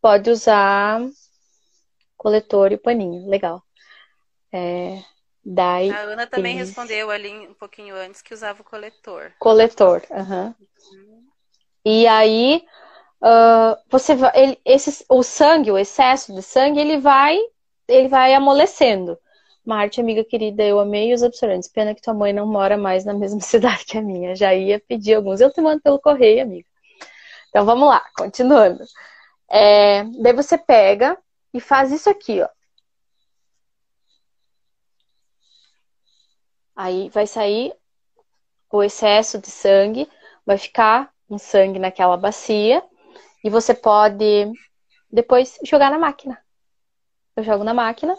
pode 0.00 0.30
usar 0.30 1.00
coletor 2.16 2.72
e 2.72 2.78
paninho. 2.78 3.28
Legal. 3.28 3.62
É, 4.52 5.02
Daí, 5.48 5.90
a 5.90 6.00
Ana 6.00 6.26
também 6.26 6.56
eles... 6.56 6.68
respondeu 6.68 7.08
ali 7.08 7.30
um 7.46 7.54
pouquinho 7.54 7.94
antes 7.94 8.20
que 8.20 8.34
usava 8.34 8.62
o 8.62 8.64
coletor. 8.64 9.32
Coletor, 9.38 10.02
aham. 10.10 10.56
Uhum. 10.92 11.25
E 11.88 12.04
aí, 12.08 12.66
uh, 13.22 13.80
você 13.88 14.16
vai, 14.16 14.32
ele, 14.34 14.60
esse, 14.64 15.04
o 15.08 15.22
sangue, 15.22 15.70
o 15.70 15.78
excesso 15.78 16.34
de 16.34 16.42
sangue, 16.42 16.80
ele 16.80 16.98
vai, 16.98 17.38
ele 17.86 18.08
vai 18.08 18.34
amolecendo. 18.34 19.16
Marte, 19.64 20.00
amiga 20.00 20.24
querida, 20.24 20.64
eu 20.64 20.80
amei 20.80 21.14
os 21.14 21.22
absorventes. 21.22 21.68
Pena 21.68 21.94
que 21.94 22.02
tua 22.02 22.12
mãe 22.12 22.32
não 22.32 22.44
mora 22.44 22.76
mais 22.76 23.04
na 23.04 23.14
mesma 23.14 23.38
cidade 23.42 23.84
que 23.84 23.96
a 23.96 24.02
minha. 24.02 24.34
Já 24.34 24.52
ia 24.52 24.80
pedir 24.80 25.14
alguns. 25.14 25.40
Eu 25.40 25.52
te 25.52 25.60
mando 25.60 25.80
pelo 25.80 26.00
correio, 26.00 26.42
amiga. 26.42 26.66
Então 27.50 27.64
vamos 27.64 27.88
lá, 27.88 28.04
continuando. 28.18 28.84
É, 29.48 30.02
daí 30.22 30.32
você 30.32 30.58
pega 30.58 31.16
e 31.54 31.60
faz 31.60 31.92
isso 31.92 32.10
aqui, 32.10 32.42
ó. 32.42 32.48
Aí 36.74 37.08
vai 37.10 37.26
sair 37.28 37.72
o 38.72 38.82
excesso 38.82 39.38
de 39.38 39.50
sangue, 39.50 40.08
vai 40.44 40.58
ficar 40.58 41.14
um 41.28 41.38
sangue 41.38 41.78
naquela 41.78 42.16
bacia 42.16 42.82
e 43.42 43.50
você 43.50 43.74
pode 43.74 44.50
depois 45.10 45.58
jogar 45.64 45.90
na 45.90 45.98
máquina. 45.98 46.38
Eu 47.36 47.42
jogo 47.42 47.64
na 47.64 47.74
máquina. 47.74 48.16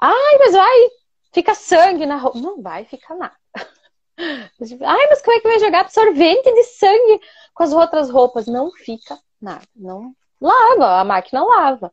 Ai, 0.00 0.38
mas 0.38 0.52
vai, 0.52 0.88
fica 1.32 1.54
sangue 1.54 2.06
na 2.06 2.16
roupa. 2.16 2.38
Não 2.38 2.62
vai 2.62 2.84
ficar 2.84 3.14
nada. 3.14 3.36
Ai, 4.16 5.06
mas 5.08 5.22
como 5.22 5.36
é 5.36 5.40
que 5.40 5.48
vai 5.48 5.58
jogar 5.58 5.80
absorvente 5.80 6.52
de 6.52 6.64
sangue 6.64 7.20
com 7.54 7.62
as 7.62 7.72
outras 7.72 8.10
roupas? 8.10 8.46
Não 8.46 8.70
fica 8.72 9.18
nada. 9.40 9.66
Não 9.74 10.14
lava, 10.40 11.00
a 11.00 11.04
máquina 11.04 11.44
lava. 11.44 11.92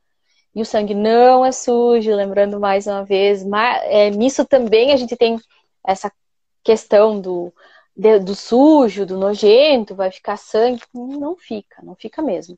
E 0.56 0.62
o 0.62 0.66
sangue 0.66 0.96
não 0.96 1.46
é 1.46 1.52
sujo, 1.52 2.16
lembrando 2.16 2.60
mais 2.60 2.88
uma 2.88 3.04
vez. 3.04 3.44
Mas, 3.44 3.82
é, 3.84 4.10
nisso 4.10 4.46
também 4.46 4.92
a 4.92 4.98
gente 4.98 5.16
tem 5.16 5.40
essa 5.86 6.12
questão 6.64 7.20
do, 7.20 7.54
de, 7.98 8.20
do 8.20 8.36
sujo, 8.36 9.06
do 9.06 9.18
nojento, 9.18 9.96
vai 9.96 10.12
ficar 10.12 10.38
sangue. 10.38 10.82
Não 10.94 11.36
fica, 11.36 11.82
não 11.84 11.96
fica 11.96 12.22
mesmo. 12.22 12.58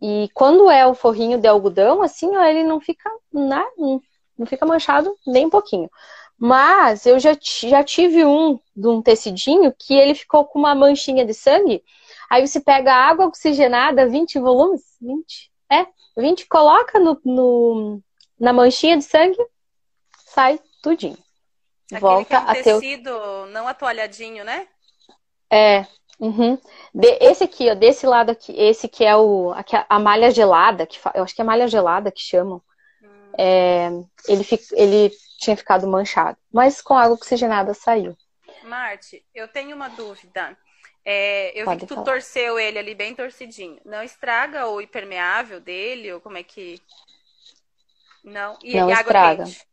E 0.00 0.28
quando 0.34 0.68
é 0.68 0.84
o 0.86 0.94
forrinho 0.94 1.38
de 1.38 1.46
algodão, 1.46 2.02
assim, 2.02 2.36
ó, 2.36 2.42
ele 2.42 2.64
não 2.64 2.80
fica 2.80 3.08
na, 3.32 3.64
não 4.36 4.46
fica 4.46 4.66
manchado 4.66 5.16
nem 5.24 5.46
um 5.46 5.50
pouquinho. 5.50 5.88
Mas 6.36 7.06
eu 7.06 7.20
já, 7.20 7.36
já 7.40 7.84
tive 7.84 8.24
um 8.24 8.58
de 8.74 8.88
um 8.88 9.00
tecidinho 9.00 9.72
que 9.78 9.94
ele 9.94 10.14
ficou 10.14 10.44
com 10.44 10.58
uma 10.58 10.74
manchinha 10.74 11.24
de 11.24 11.32
sangue. 11.32 11.84
Aí 12.28 12.44
você 12.44 12.60
pega 12.60 12.92
água 12.92 13.26
oxigenada, 13.26 14.08
20 14.08 14.40
volumes, 14.40 14.82
20, 15.00 15.52
é, 15.70 15.86
20, 16.16 16.46
coloca 16.48 16.98
no, 16.98 17.20
no 17.24 18.00
na 18.40 18.52
manchinha 18.52 18.96
de 18.96 19.04
sangue, 19.04 19.38
sai 20.26 20.58
tudinho. 20.82 21.16
Aquele 21.96 22.00
Volta 22.00 22.36
é 22.36 22.38
um 22.38 22.48
a 22.48 22.54
tecido 22.54 23.44
ter... 23.44 23.52
não 23.52 23.68
atoalhadinho, 23.68 24.44
né? 24.44 24.66
É. 25.50 25.86
Uhum. 26.18 26.56
De, 26.94 27.08
esse 27.20 27.42
aqui, 27.44 27.68
ó, 27.68 27.74
desse 27.74 28.06
lado 28.06 28.30
aqui, 28.30 28.52
esse 28.56 28.88
que 28.88 29.04
é 29.04 29.16
o 29.16 29.52
aqui, 29.52 29.74
a 29.88 29.98
malha 29.98 30.30
gelada, 30.30 30.86
que 30.86 30.98
eu 31.14 31.24
acho 31.24 31.34
que 31.34 31.40
é 31.40 31.44
malha 31.44 31.66
gelada 31.66 32.12
que 32.12 32.20
chamam. 32.20 32.62
Hum. 33.02 33.32
É, 33.36 33.90
ele, 34.28 34.46
ele 34.72 35.12
tinha 35.38 35.56
ficado 35.56 35.86
manchado, 35.88 36.38
mas 36.52 36.80
com 36.80 36.94
água 36.94 37.16
oxigenada 37.16 37.74
saiu. 37.74 38.16
Marte, 38.62 39.24
eu 39.34 39.48
tenho 39.48 39.74
uma 39.74 39.88
dúvida. 39.88 40.56
É, 41.04 41.60
eu 41.60 41.64
Pode 41.64 41.80
vi 41.80 41.86
que 41.86 41.88
tu 41.88 41.94
falar. 41.96 42.06
torceu 42.06 42.58
ele 42.58 42.78
ali 42.78 42.94
bem 42.94 43.14
torcidinho. 43.14 43.80
Não 43.84 44.02
estraga 44.02 44.68
o 44.68 44.80
impermeável 44.80 45.60
dele 45.60 46.12
ou 46.12 46.20
como 46.20 46.38
é 46.38 46.44
que? 46.44 46.80
Não. 48.22 48.56
E, 48.62 48.76
não 48.76 48.88
e 48.88 48.92
estraga. 48.92 49.44
Quente? 49.44 49.66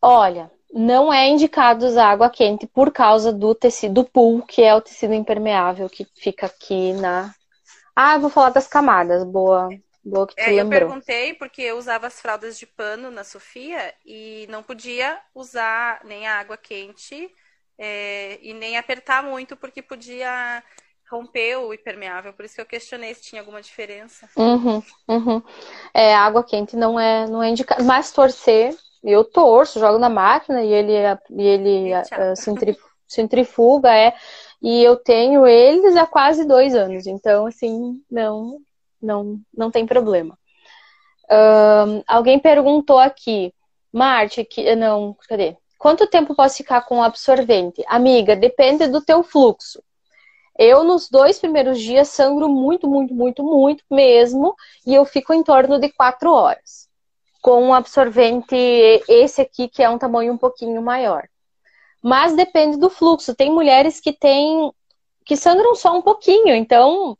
Olha, 0.00 0.50
não 0.72 1.12
é 1.12 1.28
indicado 1.28 1.86
usar 1.86 2.10
água 2.10 2.30
quente 2.30 2.66
por 2.66 2.92
causa 2.92 3.32
do 3.32 3.54
tecido 3.54 4.04
pool, 4.04 4.42
que 4.42 4.62
é 4.62 4.74
o 4.74 4.80
tecido 4.80 5.14
impermeável 5.14 5.88
que 5.88 6.06
fica 6.16 6.46
aqui 6.46 6.92
na. 6.92 7.34
Ah, 7.94 8.14
eu 8.14 8.20
vou 8.20 8.30
falar 8.30 8.50
das 8.50 8.66
camadas. 8.66 9.24
Boa, 9.24 9.68
boa 10.04 10.26
que 10.26 10.34
tu 10.34 10.40
é, 10.40 10.50
lembrou. 10.50 10.80
Eu 10.82 10.86
perguntei 10.88 11.34
porque 11.34 11.62
eu 11.62 11.78
usava 11.78 12.06
as 12.06 12.20
fraldas 12.20 12.58
de 12.58 12.66
pano 12.66 13.10
na 13.10 13.24
Sofia 13.24 13.94
e 14.04 14.46
não 14.50 14.62
podia 14.62 15.18
usar 15.34 16.04
nem 16.04 16.26
a 16.26 16.38
água 16.38 16.56
quente 16.56 17.30
é, 17.78 18.38
e 18.42 18.52
nem 18.52 18.76
apertar 18.76 19.22
muito 19.22 19.56
porque 19.56 19.80
podia 19.80 20.62
romper 21.10 21.56
o 21.56 21.72
impermeável. 21.72 22.32
Por 22.32 22.44
isso 22.44 22.56
que 22.56 22.60
eu 22.60 22.66
questionei 22.66 23.14
se 23.14 23.22
tinha 23.22 23.40
alguma 23.40 23.62
diferença. 23.62 24.28
Uhum, 24.36 24.82
uhum. 25.08 25.42
É, 25.94 26.14
água 26.14 26.44
quente 26.44 26.76
não 26.76 27.00
é, 27.00 27.26
não 27.26 27.42
é 27.42 27.48
indicado, 27.48 27.82
mas 27.84 28.12
torcer 28.12 28.76
eu 29.10 29.24
torço, 29.24 29.78
jogo 29.78 29.98
na 29.98 30.08
máquina 30.08 30.62
e 30.62 30.72
ele, 30.72 30.92
e 31.30 31.42
ele 31.42 31.94
uh, 31.94 32.76
centrifuga, 33.06 33.94
é. 33.94 34.14
E 34.60 34.82
eu 34.82 34.96
tenho 34.96 35.46
eles 35.46 35.96
há 35.96 36.06
quase 36.06 36.44
dois 36.44 36.74
anos, 36.74 37.06
então 37.06 37.46
assim, 37.46 38.02
não, 38.10 38.58
não, 39.00 39.38
não 39.56 39.70
tem 39.70 39.86
problema. 39.86 40.36
Um, 41.30 42.02
alguém 42.06 42.38
perguntou 42.38 42.98
aqui, 42.98 43.54
Marte, 43.92 44.44
que 44.44 44.74
não, 44.74 45.16
cadê? 45.28 45.56
Quanto 45.78 46.06
tempo 46.08 46.34
posso 46.34 46.56
ficar 46.56 46.82
com 46.82 46.98
o 46.98 47.02
absorvente? 47.02 47.84
Amiga, 47.86 48.34
depende 48.34 48.88
do 48.88 49.00
teu 49.00 49.22
fluxo. 49.22 49.82
Eu, 50.58 50.82
nos 50.82 51.08
dois 51.08 51.38
primeiros 51.38 51.78
dias, 51.78 52.08
sangro 52.08 52.48
muito, 52.48 52.88
muito, 52.88 53.14
muito, 53.14 53.44
muito 53.44 53.84
mesmo, 53.90 54.54
e 54.86 54.94
eu 54.94 55.04
fico 55.04 55.34
em 55.34 55.44
torno 55.44 55.78
de 55.78 55.90
quatro 55.90 56.32
horas 56.32 56.85
com 57.40 57.62
um 57.62 57.74
absorvente 57.74 58.54
esse 59.08 59.40
aqui, 59.40 59.68
que 59.68 59.82
é 59.82 59.88
um 59.88 59.98
tamanho 59.98 60.32
um 60.32 60.38
pouquinho 60.38 60.80
maior. 60.82 61.28
Mas 62.02 62.34
depende 62.34 62.76
do 62.76 62.90
fluxo. 62.90 63.34
Tem 63.34 63.50
mulheres 63.50 64.00
que 64.00 64.12
têm 64.12 64.72
que 65.24 65.36
sangram 65.36 65.74
só 65.74 65.96
um 65.96 66.02
pouquinho, 66.02 66.54
então 66.54 67.18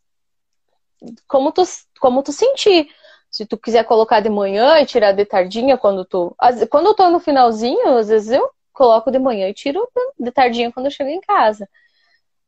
como 1.27 1.51
tu, 1.53 1.63
como 2.01 2.23
tu 2.23 2.33
sentir. 2.33 2.89
Se 3.31 3.45
tu 3.45 3.59
quiser 3.59 3.85
colocar 3.85 4.21
de 4.21 4.31
manhã 4.31 4.79
e 4.79 4.87
tirar 4.87 5.13
de 5.13 5.25
tardinha 5.25 5.77
quando 5.77 6.05
tu. 6.05 6.35
Quando 6.71 6.87
eu 6.87 6.95
tô 6.95 7.11
no 7.11 7.21
finalzinho, 7.21 7.99
às 7.99 8.09
vezes 8.09 8.31
eu 8.31 8.51
coloco 8.73 9.11
de 9.11 9.19
manhã 9.19 9.49
e 9.49 9.55
tiro 9.55 9.87
de 10.19 10.31
tardinha 10.31 10.73
quando 10.73 10.87
eu 10.87 10.93
chego 10.93 11.11
em 11.11 11.21
casa. 11.21 11.69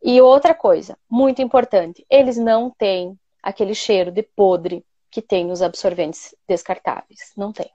E 0.02 0.20
outra 0.20 0.54
coisa, 0.54 0.96
muito 1.10 1.42
importante, 1.42 2.06
eles 2.08 2.36
não 2.36 2.70
têm 2.70 3.18
aquele 3.42 3.74
cheiro 3.74 4.12
de 4.12 4.22
podre 4.22 4.84
que 5.10 5.22
tem 5.22 5.44
nos 5.44 5.62
absorventes 5.62 6.34
descartáveis. 6.48 7.32
Não 7.36 7.52
tem. 7.52 7.70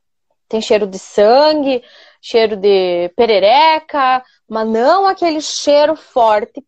Tem 0.47 0.61
cheiro 0.61 0.85
de 0.85 0.99
sangue, 0.99 1.83
cheiro 2.21 2.55
de 2.55 3.09
perereca, 3.15 4.23
mas 4.47 4.67
não 4.67 5.07
aquele 5.07 5.41
cheiro 5.41 5.95
forte, 5.95 6.63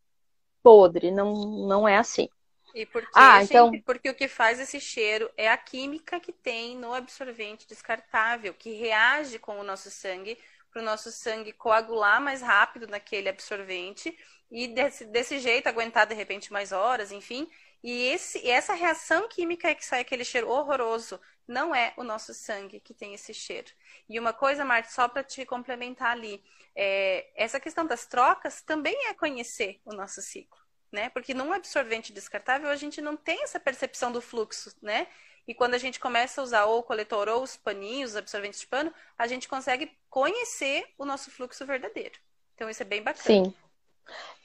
podre. 0.64 1.12
Não, 1.12 1.34
não 1.68 1.88
é 1.88 1.98
assim. 1.98 2.28
E 2.74 2.86
porque, 2.86 3.08
ah, 3.16 3.42
então... 3.42 3.72
porque 3.86 4.10
o 4.10 4.14
que 4.16 4.28
faz 4.28 4.60
esse 4.60 4.82
cheiro 4.82 5.30
é 5.38 5.50
a 5.50 5.56
química 5.56 6.20
que 6.20 6.34
tem 6.34 6.76
no 6.76 6.94
absorvente 6.94 7.66
descartável, 7.68 8.54
que 8.54 8.74
reage 8.74 9.40
com 9.40 9.60
o 9.60 9.64
nosso 9.64 9.90
sangue, 9.90 10.38
para 10.70 10.82
o 10.82 10.86
nosso 10.86 11.10
sangue 11.10 11.54
coagular 11.54 12.20
mais 12.20 12.42
rápido 12.42 12.86
naquele 12.86 13.30
absorvente 13.30 14.14
e 14.52 14.68
desse, 14.68 15.06
desse 15.06 15.40
jeito 15.40 15.68
aguentar 15.68 16.06
de 16.06 16.14
repente 16.14 16.52
mais 16.52 16.72
horas, 16.72 17.12
enfim, 17.12 17.50
e 17.84 18.08
esse, 18.08 18.50
essa 18.50 18.74
reação 18.74 19.28
química 19.28 19.70
é 19.70 19.76
que 19.76 19.86
sai 19.86 20.02
aquele 20.02 20.26
cheiro 20.26 20.50
horroroso. 20.50 21.22
Não 21.48 21.76
é 21.76 21.94
o 21.96 22.04
nosso 22.04 22.34
sangue 22.34 22.80
que 22.80 22.96
tem 22.96 23.14
esse 23.14 23.32
cheiro. 23.32 23.68
E 24.10 24.20
uma 24.20 24.34
coisa, 24.34 24.66
Marta, 24.66 24.90
só 24.90 25.08
para 25.08 25.24
te 25.24 25.46
complementar 25.46 26.14
ali, 26.14 26.44
é, 26.76 27.28
essa 27.36 27.60
questão 27.60 27.86
das 27.86 28.08
trocas 28.08 28.62
também 28.64 28.96
é 29.08 29.14
conhecer 29.14 29.80
o 29.86 29.94
nosso 29.94 30.20
ciclo, 30.20 30.60
né? 30.92 31.10
Porque 31.10 31.36
num 31.36 31.54
absorvente 31.54 32.12
descartável 32.12 32.70
a 32.70 32.76
gente 32.76 33.02
não 33.02 33.16
tem 33.16 33.44
essa 33.44 33.60
percepção 33.60 34.12
do 34.12 34.20
fluxo, 34.20 34.76
né? 34.82 35.06
E 35.48 35.54
quando 35.54 35.76
a 35.76 35.78
gente 35.78 36.00
começa 36.00 36.42
a 36.42 36.44
usar 36.44 36.66
ou 36.66 36.80
o 36.80 36.84
coletor 36.84 37.30
ou 37.30 37.44
os 37.44 37.56
paninhos, 37.56 38.12
os 38.12 38.18
absorventes 38.18 38.62
de 38.62 38.66
pano, 38.66 38.92
a 39.16 39.28
gente 39.28 39.48
consegue 39.48 39.96
conhecer 40.10 40.88
o 40.98 41.06
nosso 41.06 41.30
fluxo 41.30 41.64
verdadeiro. 41.68 42.20
Então 42.56 42.68
isso 42.68 42.82
é 42.82 42.86
bem 42.86 43.04
bacana. 43.04 43.46
Sim. 43.46 43.54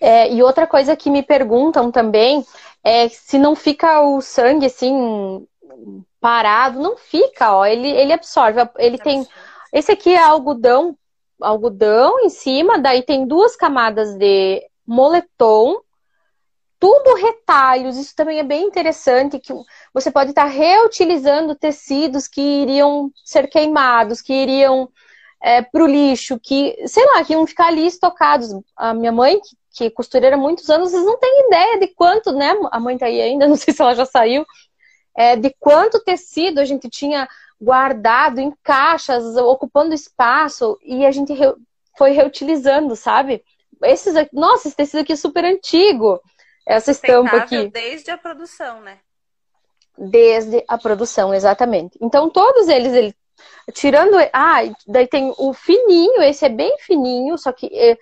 É, 0.00 0.32
e 0.32 0.42
outra 0.42 0.66
coisa 0.66 0.96
que 0.96 1.10
me 1.10 1.22
perguntam 1.22 1.90
também 1.90 2.44
é 2.82 3.08
se 3.08 3.38
não 3.38 3.54
fica 3.54 4.00
o 4.00 4.20
sangue 4.20 4.66
assim 4.66 5.46
parado, 6.20 6.80
não 6.80 6.96
fica, 6.96 7.54
ó, 7.54 7.64
ele, 7.66 7.88
ele 7.88 8.12
absorve, 8.12 8.60
ele 8.78 8.98
tem 8.98 9.26
esse 9.72 9.92
aqui 9.92 10.10
é 10.10 10.22
algodão, 10.22 10.96
algodão 11.40 12.20
em 12.20 12.28
cima, 12.28 12.78
daí 12.78 13.02
tem 13.02 13.26
duas 13.26 13.54
camadas 13.54 14.14
de 14.16 14.62
moletom, 14.86 15.80
tudo 16.78 17.14
retalhos, 17.14 17.96
isso 17.96 18.16
também 18.16 18.38
é 18.38 18.42
bem 18.42 18.64
interessante 18.64 19.38
que 19.38 19.52
você 19.92 20.10
pode 20.10 20.30
estar 20.30 20.46
reutilizando 20.46 21.54
tecidos 21.54 22.26
que 22.26 22.40
iriam 22.40 23.12
ser 23.24 23.48
queimados, 23.48 24.20
que 24.20 24.32
iriam 24.32 24.88
é, 25.42 25.62
para 25.62 25.82
o 25.82 25.86
lixo, 25.86 26.38
que, 26.38 26.76
sei 26.86 27.04
lá, 27.06 27.24
que 27.24 27.32
iam 27.32 27.46
ficar 27.46 27.68
ali 27.68 27.86
estocados. 27.86 28.48
A 28.76 28.92
minha 28.92 29.12
mãe, 29.12 29.40
que, 29.40 29.56
que 29.72 29.84
é 29.84 29.90
costureira 29.90 30.36
há 30.36 30.38
muitos 30.38 30.68
anos, 30.68 30.90
vocês 30.90 31.04
não 31.04 31.18
têm 31.18 31.46
ideia 31.46 31.78
de 31.78 31.88
quanto, 31.88 32.32
né? 32.32 32.54
A 32.70 32.78
mãe 32.80 32.98
tá 32.98 33.06
aí 33.06 33.20
ainda, 33.20 33.46
não 33.48 33.56
sei 33.56 33.72
se 33.72 33.80
ela 33.80 33.94
já 33.94 34.04
saiu. 34.04 34.44
é, 35.16 35.36
de 35.36 35.54
quanto 35.58 36.02
tecido 36.04 36.60
a 36.60 36.64
gente 36.64 36.88
tinha 36.88 37.28
guardado 37.60 38.38
em 38.38 38.52
caixas, 38.62 39.36
ocupando 39.36 39.94
espaço, 39.94 40.78
e 40.82 41.04
a 41.04 41.10
gente 41.10 41.32
re 41.32 41.54
foi 41.98 42.12
reutilizando, 42.12 42.96
sabe? 42.96 43.44
Esses 43.82 44.16
aqui, 44.16 44.34
nossa, 44.34 44.68
esse 44.68 44.76
tecido 44.76 45.00
aqui 45.00 45.12
é 45.12 45.16
super 45.16 45.44
antigo. 45.44 46.20
Essa 46.66 46.92
estampa 46.92 47.36
aqui. 47.36 47.68
Desde 47.68 48.10
a 48.10 48.16
produção, 48.16 48.80
né? 48.80 48.98
Desde 49.98 50.64
a 50.66 50.78
produção, 50.78 51.34
exatamente. 51.34 51.98
Então, 52.00 52.30
todos 52.30 52.68
eles, 52.68 52.94
ele, 52.94 53.14
tirando. 53.72 54.16
Ah, 54.32 54.60
daí 54.86 55.06
tem 55.06 55.32
o 55.38 55.52
fininho, 55.52 56.22
esse 56.22 56.44
é 56.44 56.48
bem 56.48 56.76
fininho, 56.78 57.36
só 57.38 57.52
que 57.52 57.66
é, 57.72 57.96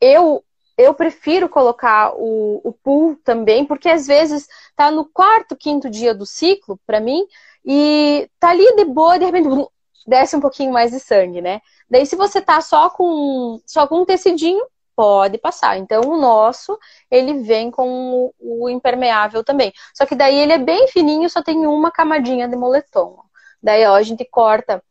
eu 0.00 0.44
eu 0.80 0.94
prefiro 0.94 1.46
colocar 1.46 2.14
o, 2.16 2.60
o 2.64 2.72
pool 2.72 3.14
também, 3.22 3.66
porque 3.66 3.88
às 3.88 4.06
vezes 4.06 4.48
tá 4.74 4.90
no 4.90 5.04
quarto, 5.04 5.54
quinto 5.54 5.90
dia 5.90 6.14
do 6.14 6.24
ciclo, 6.24 6.80
para 6.86 6.98
mim, 7.00 7.26
e 7.64 8.26
tá 8.40 8.48
ali 8.48 8.74
de 8.76 8.86
boa, 8.86 9.18
de 9.18 9.26
repente 9.26 9.48
desce 10.06 10.34
um 10.36 10.40
pouquinho 10.40 10.72
mais 10.72 10.90
de 10.90 10.98
sangue, 10.98 11.42
né? 11.42 11.60
Daí 11.88 12.06
se 12.06 12.16
você 12.16 12.40
tá 12.40 12.60
só 12.62 12.88
com 12.88 13.60
só 13.66 13.86
com 13.86 14.00
um 14.00 14.04
tecidinho, 14.06 14.64
pode 14.96 15.38
passar. 15.38 15.78
Então 15.78 16.02
o 16.02 16.18
nosso, 16.18 16.78
ele 17.10 17.42
vem 17.42 17.70
com 17.70 18.32
o, 18.38 18.64
o 18.64 18.68
impermeável 18.68 19.44
também. 19.44 19.72
Só 19.94 20.06
que 20.06 20.14
daí 20.14 20.36
ele 20.36 20.52
é 20.52 20.58
bem 20.58 20.88
fininho, 20.88 21.28
só 21.28 21.42
tem 21.42 21.66
uma 21.66 21.90
camadinha 21.90 22.48
de 22.48 22.56
moletom. 22.56 23.18
Daí 23.62 23.84
ó, 23.86 23.94
a 23.94 24.02
gente 24.02 24.24
corta 24.24 24.82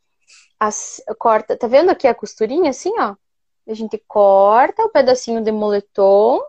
as, 0.60 1.02
corta, 1.18 1.56
tá 1.56 1.68
vendo 1.68 1.90
aqui 1.90 2.08
a 2.08 2.14
costurinha 2.14 2.70
assim, 2.70 2.92
ó? 3.00 3.16
A 3.68 3.74
gente 3.74 4.02
corta 4.08 4.84
o 4.84 4.90
pedacinho 4.90 5.44
de 5.44 5.52
moletom, 5.52 6.42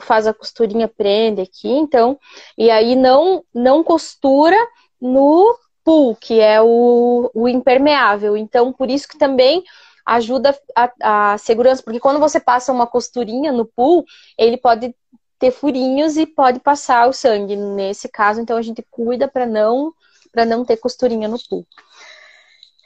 faz 0.00 0.26
a 0.26 0.34
costurinha, 0.34 0.88
prende 0.88 1.40
aqui, 1.40 1.68
então, 1.68 2.18
e 2.58 2.70
aí 2.70 2.96
não, 2.96 3.44
não 3.54 3.84
costura 3.84 4.56
no 5.00 5.56
pool, 5.84 6.16
que 6.16 6.40
é 6.40 6.60
o, 6.60 7.30
o 7.32 7.48
impermeável. 7.48 8.36
Então, 8.36 8.72
por 8.72 8.90
isso 8.90 9.06
que 9.06 9.16
também 9.16 9.62
ajuda 10.04 10.58
a, 10.74 11.32
a 11.32 11.38
segurança, 11.38 11.82
porque 11.82 12.00
quando 12.00 12.18
você 12.18 12.40
passa 12.40 12.72
uma 12.72 12.86
costurinha 12.86 13.52
no 13.52 13.64
pool, 13.64 14.04
ele 14.36 14.56
pode 14.56 14.94
ter 15.38 15.50
furinhos 15.50 16.16
e 16.16 16.26
pode 16.26 16.60
passar 16.60 17.08
o 17.08 17.12
sangue. 17.12 17.56
Nesse 17.56 18.08
caso, 18.08 18.40
então 18.40 18.56
a 18.56 18.62
gente 18.62 18.84
cuida 18.90 19.28
para 19.28 19.46
não 19.46 19.92
para 20.36 20.44
não 20.44 20.66
ter 20.66 20.76
costurinha 20.76 21.28
no 21.28 21.38
pool. 21.48 21.66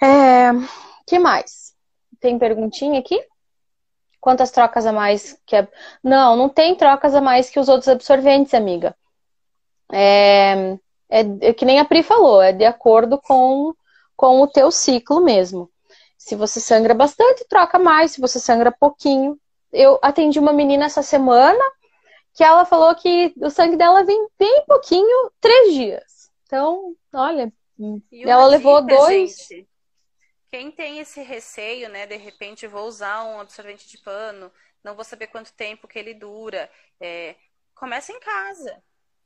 É, 0.00 0.52
que 1.04 1.18
mais? 1.18 1.74
Tem 2.20 2.38
perguntinha 2.38 3.00
aqui? 3.00 3.20
Quantas 4.20 4.52
trocas 4.52 4.86
a 4.86 4.92
mais 4.92 5.36
que 5.44 5.56
é... 5.56 5.66
Não, 6.00 6.36
não 6.36 6.48
tem 6.48 6.76
trocas 6.76 7.12
a 7.12 7.20
mais 7.20 7.50
que 7.50 7.58
os 7.58 7.68
outros 7.68 7.88
absorventes, 7.88 8.54
amiga. 8.54 8.94
É, 9.92 10.78
é, 11.08 11.20
é, 11.40 11.52
que 11.52 11.64
nem 11.64 11.80
a 11.80 11.84
Pri 11.84 12.04
falou, 12.04 12.40
é 12.40 12.52
de 12.52 12.64
acordo 12.64 13.18
com, 13.18 13.74
com 14.16 14.40
o 14.40 14.46
teu 14.46 14.70
ciclo 14.70 15.20
mesmo. 15.20 15.68
Se 16.16 16.36
você 16.36 16.60
sangra 16.60 16.94
bastante, 16.94 17.48
troca 17.48 17.80
mais. 17.80 18.12
Se 18.12 18.20
você 18.20 18.38
sangra 18.38 18.70
pouquinho. 18.70 19.36
Eu 19.72 19.98
atendi 20.02 20.38
uma 20.38 20.52
menina 20.52 20.84
essa 20.84 21.02
semana 21.02 21.64
que 22.32 22.44
ela 22.44 22.64
falou 22.64 22.94
que 22.94 23.34
o 23.38 23.50
sangue 23.50 23.76
dela 23.76 24.04
vem 24.04 24.28
bem 24.38 24.64
pouquinho, 24.68 25.32
três 25.40 25.74
dias. 25.74 26.19
Então, 26.50 26.96
olha, 27.12 27.52
ela 28.24 28.46
levou 28.48 28.82
dica, 28.82 28.96
dois. 28.96 29.36
Gente, 29.36 29.68
quem 30.50 30.72
tem 30.72 30.98
esse 30.98 31.22
receio, 31.22 31.88
né, 31.88 32.08
de 32.08 32.16
repente 32.16 32.66
vou 32.66 32.88
usar 32.88 33.22
um 33.22 33.38
absorvente 33.38 33.86
de 33.86 33.98
pano, 33.98 34.50
não 34.82 34.96
vou 34.96 35.04
saber 35.04 35.28
quanto 35.28 35.52
tempo 35.52 35.86
que 35.86 35.96
ele 35.96 36.12
dura, 36.12 36.68
é, 37.00 37.36
começa 37.72 38.10
em 38.10 38.18
casa. 38.18 38.82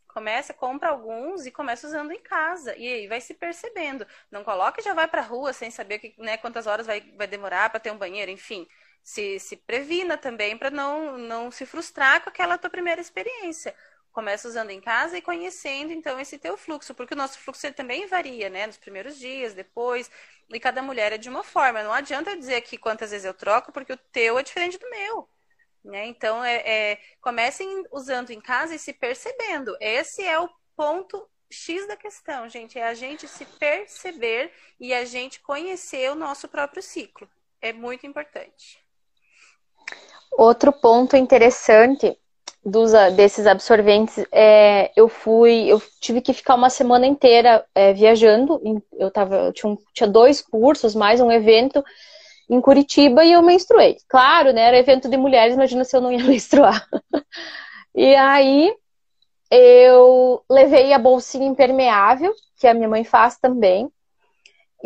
Começa, 0.06 0.52
compra 0.52 0.90
alguns 0.90 1.46
e 1.46 1.50
começa 1.50 1.87
usando 1.87 2.12
em 2.12 2.20
casa. 2.20 2.76
E 2.76 2.87
aí 2.87 3.08
vai 3.08 3.22
se 3.22 3.32
percebendo. 3.32 4.06
Não 4.30 4.44
coloca 4.44 4.80
e 4.80 4.84
já 4.84 4.92
vai 4.92 5.08
para 5.08 5.22
a 5.22 5.24
rua 5.24 5.54
sem 5.54 5.70
saber 5.70 5.98
que, 6.00 6.14
né, 6.18 6.37
quantas 6.37 6.66
horas 6.66 6.87
vai, 6.87 7.00
vai 7.16 7.26
demorar 7.26 7.70
para 7.70 7.80
ter 7.80 7.90
um 7.90 7.98
banheiro, 7.98 8.30
enfim. 8.30 8.68
Se, 9.02 9.40
se 9.40 9.56
previna 9.56 10.18
também 10.18 10.58
para 10.58 10.70
não, 10.70 11.16
não 11.16 11.50
se 11.50 11.64
frustrar 11.64 12.22
com 12.22 12.28
aquela 12.28 12.58
tua 12.58 12.70
primeira 12.70 13.00
experiência 13.00 13.74
começa 14.14 14.46
usando 14.46 14.70
em 14.70 14.81
casa 14.81 15.18
e 15.18 15.22
conhecendo 15.22 15.92
então 15.92 16.18
esse 16.20 16.38
teu 16.38 16.57
fluxo, 16.57 16.94
porque 16.94 17.14
o 17.14 17.16
nosso 17.16 17.38
fluxo 17.38 17.70
também 17.72 18.07
varia, 18.07 18.48
né? 18.48 18.66
Nos 18.66 18.79
primeiros 18.79 19.18
dias, 19.18 19.53
depois, 19.53 20.11
e 20.48 20.61
cada 20.61 20.81
mulher 20.81 21.12
é 21.12 21.18
de 21.18 21.29
uma 21.29 21.42
forma. 21.42 21.83
Não 21.83 21.92
adianta 21.92 22.37
dizer 22.37 22.55
aqui 22.55 22.79
quantas 22.79 23.11
vezes 23.11 23.24
eu 23.27 23.35
troco, 23.35 23.72
porque 23.72 23.92
o 23.92 23.98
teu 24.12 24.38
é 24.38 24.42
diferente 24.42 24.79
do 24.79 24.88
meu. 24.88 25.29
Né? 25.85 26.07
Então, 26.07 26.42
é, 26.42 26.62
é, 26.64 27.00
comecem 27.20 27.68
usando 27.92 28.31
em 28.31 28.40
casa 28.40 28.74
e 28.74 28.79
se 28.79 28.92
percebendo. 28.92 29.77
Esse 29.81 30.22
é 30.22 30.38
o 30.38 30.48
ponto 30.77 31.29
X 31.50 31.87
da 31.88 31.96
questão, 31.96 32.48
gente. 32.48 32.79
É 32.79 32.87
a 32.87 32.94
gente 32.94 33.27
se 33.27 33.44
perceber 33.44 34.53
e 34.79 34.94
a 34.94 35.05
gente 35.05 35.40
conhecer 35.40 36.11
o 36.11 36.14
nosso 36.14 36.48
próprio 36.48 36.83
ciclo. 36.83 37.29
É 37.61 37.72
muito 37.72 38.07
importante. 38.07 38.79
Outro 40.31 40.72
ponto 40.72 41.16
interessante 41.16 42.16
dos, 42.64 42.94
ah, 42.94 43.11
desses 43.11 43.46
absorventes, 43.46 44.24
é, 44.33 44.90
eu 44.96 45.09
fui, 45.09 45.66
eu 45.68 45.83
tive 46.00 46.20
que 46.20 46.33
ficar 46.33 46.55
uma 46.55 46.70
semana 46.70 47.07
inteira 47.07 47.64
é, 47.74 47.92
viajando. 47.92 48.61
Eu 48.92 49.11
tava, 49.11 49.37
eu 49.37 49.53
tinha, 49.53 49.70
um, 49.70 49.77
tinha 49.92 50.09
dois 50.09 50.40
cursos, 50.40 50.94
mais 50.94 51.20
um 51.20 51.31
evento 51.31 51.85
em 52.48 52.61
Curitiba 52.61 53.24
e 53.24 53.33
eu 53.33 53.42
menstruei. 53.42 53.96
Claro, 54.09 54.53
né? 54.53 54.62
Era 54.62 54.79
evento 54.79 55.09
de 55.09 55.16
mulheres, 55.16 55.55
imagina 55.55 55.85
se 55.85 55.96
eu 55.96 56.00
não 56.00 56.12
ia 56.12 56.24
menstruar. 56.24 56.87
e 57.94 58.14
aí 58.14 58.74
eu 59.50 60.42
levei 60.50 60.92
a 60.92 60.98
bolsinha 60.98 61.46
impermeável, 61.46 62.33
que 62.59 62.66
a 62.66 62.74
minha 62.74 62.88
mãe 62.88 63.05
faz 63.05 63.38
também. 63.38 63.90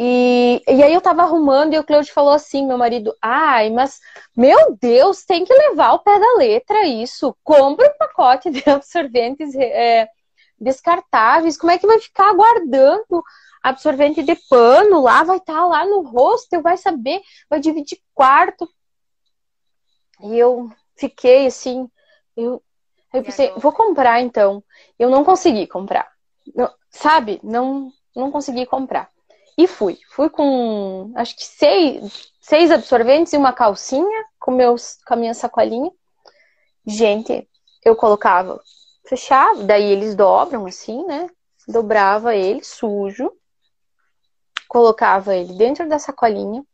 E, 0.01 0.63
e 0.69 0.81
aí 0.81 0.95
eu 0.95 1.01
tava 1.01 1.23
arrumando 1.23 1.75
e 1.75 1.79
o 1.79 1.83
Cleude 1.83 2.13
falou 2.13 2.31
assim, 2.31 2.65
meu 2.65 2.79
marido, 2.79 3.13
ai, 3.21 3.69
mas 3.69 3.99
meu 4.37 4.77
Deus, 4.81 5.25
tem 5.25 5.45
que 5.45 5.53
levar 5.53 5.93
o 5.95 5.99
pé 5.99 6.17
da 6.21 6.37
letra 6.37 6.87
isso. 6.87 7.37
Compra 7.43 7.89
um 7.89 7.99
pacote 7.99 8.49
de 8.49 8.63
absorventes 8.71 9.57
é, 9.57 10.09
descartáveis. 10.61 11.59
Como 11.59 11.73
é 11.73 11.79
que 11.79 11.87
vai 11.87 11.99
ficar 11.99 12.33
guardando 12.33 13.25
absorvente 13.61 14.23
de 14.23 14.37
pano 14.49 15.03
lá? 15.03 15.25
Vai 15.25 15.39
estar 15.39 15.55
tá 15.55 15.67
lá 15.67 15.85
no 15.85 16.03
rosto, 16.03 16.63
vai 16.63 16.77
saber, 16.77 17.21
vai 17.51 17.59
dividir 17.59 17.99
quarto. 18.15 18.69
E 20.21 20.39
eu 20.39 20.71
fiquei 20.95 21.47
assim, 21.47 21.91
eu, 22.37 22.63
eu 23.13 23.25
pensei, 23.25 23.53
vou 23.57 23.73
comprar 23.73 24.21
então. 24.21 24.63
Eu 24.97 25.11
não 25.11 25.25
consegui 25.25 25.67
comprar. 25.67 26.09
Não, 26.55 26.73
sabe? 26.89 27.41
Não, 27.43 27.93
não 28.15 28.31
consegui 28.31 28.65
comprar. 28.65 29.11
E 29.59 29.67
fui. 29.67 29.99
Fui 30.11 30.31
com 30.31 31.11
acho 31.17 31.35
que 31.35 31.45
seis, 31.45 32.33
seis 32.41 32.71
absorventes 32.71 33.33
e 33.33 33.37
uma 33.37 33.53
calcinha 33.53 34.25
com, 34.39 34.53
meus, 34.53 34.99
com 35.05 35.15
a 35.15 35.17
minha 35.17 35.35
sacolinha. 35.35 35.91
Gente, 36.87 37.49
eu 37.85 37.97
colocava, 37.97 38.63
fechava, 39.05 39.65
daí 39.65 39.83
eles 39.83 40.15
dobram 40.15 40.65
assim, 40.65 41.05
né? 41.07 41.29
Dobrava 41.67 42.37
ele 42.37 42.63
sujo, 42.63 43.33
colocava 44.69 45.35
ele 45.35 45.53
dentro 45.55 45.89
da 45.89 45.99
sacolinha. 45.99 46.65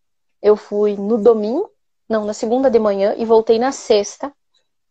Eu 0.43 0.55
fui 0.55 0.95
no 0.95 1.17
domingo, 1.17 1.71
não, 2.07 2.27
na 2.27 2.35
segunda 2.35 2.71
de 2.71 2.79
manhã 2.79 3.15
e 3.17 3.25
voltei 3.25 3.59
na 3.59 3.73
sexta. 3.73 4.31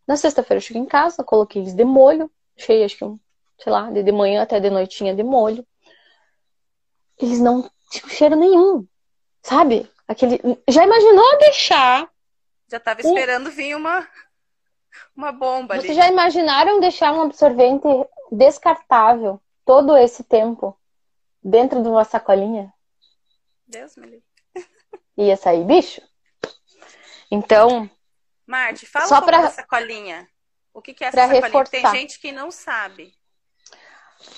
Na 0.04 0.16
sexta-feira 0.16 0.58
eu 0.58 0.62
cheguei 0.62 0.82
em 0.82 0.86
casa, 0.86 1.22
coloquei 1.22 1.62
eles 1.62 1.74
de 1.74 1.84
molho, 1.84 2.28
cheio, 2.56 2.84
acho 2.84 2.98
que 2.98 3.04
um, 3.04 3.20
sei 3.56 3.72
lá, 3.72 3.88
de, 3.88 4.02
de 4.02 4.10
manhã 4.10 4.42
até 4.42 4.58
de 4.58 4.68
noitinha 4.68 5.14
de 5.14 5.22
molho. 5.22 5.64
Eles 7.18 7.38
não 7.38 7.70
tinham 8.00 8.08
cheiro 8.08 8.36
nenhum, 8.36 8.86
sabe? 9.42 9.90
Aquele. 10.06 10.40
Já 10.68 10.84
imaginou 10.84 11.38
deixar? 11.38 12.08
Já 12.68 12.80
tava 12.80 13.00
esperando 13.00 13.48
um... 13.48 13.50
vir 13.50 13.74
uma 13.74 14.06
uma 15.16 15.32
bomba 15.32 15.74
Vocês 15.74 15.90
ali. 15.90 15.94
já 15.94 16.08
imaginaram 16.08 16.80
deixar 16.80 17.12
um 17.12 17.22
absorvente 17.22 17.86
descartável 18.30 19.40
todo 19.64 19.96
esse 19.96 20.22
tempo 20.24 20.78
dentro 21.42 21.82
de 21.82 21.88
uma 21.88 22.04
sacolinha? 22.04 22.72
Deus 23.66 23.96
me 23.96 24.06
livre. 24.06 24.24
Ia 25.16 25.36
sair 25.36 25.64
bicho? 25.64 26.00
Então. 27.30 27.90
Marte, 28.46 28.86
fala 28.86 29.06
só 29.06 29.18
um 29.18 29.22
pra... 29.22 29.50
sacolinha. 29.50 30.28
O 30.72 30.82
que, 30.82 30.92
que 30.92 31.04
é 31.04 31.08
essa 31.08 31.16
sacolinha? 31.16 31.42
Reforçar. 31.42 31.70
Tem 31.70 32.00
gente 32.00 32.20
que 32.20 32.32
não 32.32 32.50
sabe. 32.50 33.14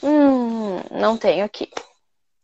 Hum, 0.03 0.81
não 0.91 1.17
tenho 1.17 1.45
aqui. 1.45 1.71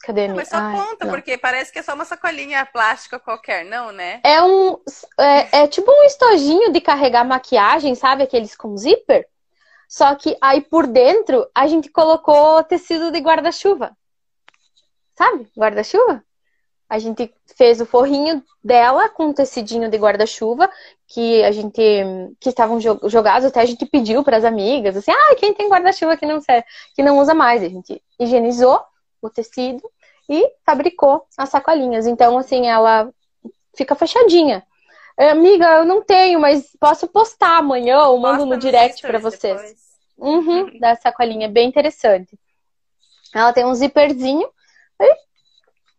Cadê 0.03 0.23
minha? 0.23 0.35
Mas 0.35 0.49
só 0.49 0.57
Ai, 0.57 0.75
conta, 0.75 1.05
não. 1.05 1.13
porque 1.13 1.39
parece 1.39 1.73
que 1.73 1.79
é 1.79 1.83
só 1.83 1.95
uma 1.95 2.05
sacolinha 2.05 2.67
plástica 2.67 3.21
qualquer, 3.21 3.65
não, 3.65 3.93
né? 3.93 4.21
É 4.25 4.43
um. 4.43 4.77
É, 5.19 5.63
é, 5.63 5.69
tipo 5.69 5.91
um 5.91 6.05
estojinho 6.05 6.73
de 6.73 6.81
carregar 6.81 7.25
maquiagem, 7.25 7.95
sabe? 7.95 8.25
Aqueles 8.25 8.57
com 8.57 8.77
zíper. 8.77 9.29
Só 9.89 10.15
que 10.17 10.37
aí 10.41 10.61
por 10.61 10.87
dentro 10.87 11.49
a 11.55 11.69
gente 11.69 11.89
colocou 11.89 12.65
tecido 12.65 13.13
de 13.13 13.19
guarda-chuva. 13.21 13.97
Sabe? 15.15 15.47
Guarda-chuva? 15.57 16.25
A 16.89 16.99
gente 16.99 17.33
fez 17.57 17.81
o 17.81 17.87
forrinho 17.87 18.43
dela 18.63 19.09
com 19.09 19.27
um 19.27 19.33
tecidinho 19.33 19.89
de 19.89 19.97
guarda-chuva 19.97 20.69
que 21.07 21.43
a 21.45 21.53
gente 21.53 21.81
que 22.41 22.49
estavam 22.49 22.81
jogados, 22.81 23.47
até 23.47 23.61
a 23.61 23.67
gente 23.67 23.87
pediu 23.87 24.25
para 24.25 24.37
as 24.37 24.45
amigas, 24.45 24.97
assim, 24.97 25.11
ah, 25.11 25.35
quem 25.37 25.55
tem 25.55 25.69
guarda-chuva 25.69 26.17
que 26.17 26.27
não 26.27 26.41
que 26.95 27.03
não 27.03 27.19
usa 27.19 27.35
mais, 27.35 27.63
a 27.63 27.69
gente 27.69 28.03
higienizou 28.19 28.81
o 29.23 29.31
tecido 29.31 29.83
e 30.29 30.53
fabricou 30.67 31.27
as 31.39 31.49
sacolinhas. 31.49 32.07
Então, 32.07 32.37
assim, 32.37 32.67
ela 32.67 33.11
fica 33.75 33.95
fechadinha. 33.95 34.67
Amiga, 35.17 35.67
eu 35.79 35.85
não 35.85 36.03
tenho, 36.03 36.41
mas 36.41 36.75
posso 36.81 37.07
postar 37.07 37.59
amanhã 37.59 38.03
ou 38.05 38.19
mando 38.19 38.45
no 38.45 38.59
direct 38.59 39.01
para 39.03 39.19
vocês. 39.19 39.77
Uhum, 40.19 40.77
da 40.81 40.97
sacolinha, 40.97 41.49
bem 41.49 41.69
interessante. 41.69 42.39
Ela 43.35 43.53
tem 43.53 43.65
um 43.65 43.75
zíperzinho 43.75 44.51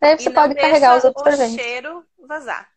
e 0.03 0.05
aí 0.05 0.19
você 0.19 0.29
pode 0.29 0.53
carregar 0.55 0.97
os 0.97 1.05
absorventes. 1.05 1.53
o 1.53 1.57
cheiro 1.57 2.05
vazar, 2.27 2.69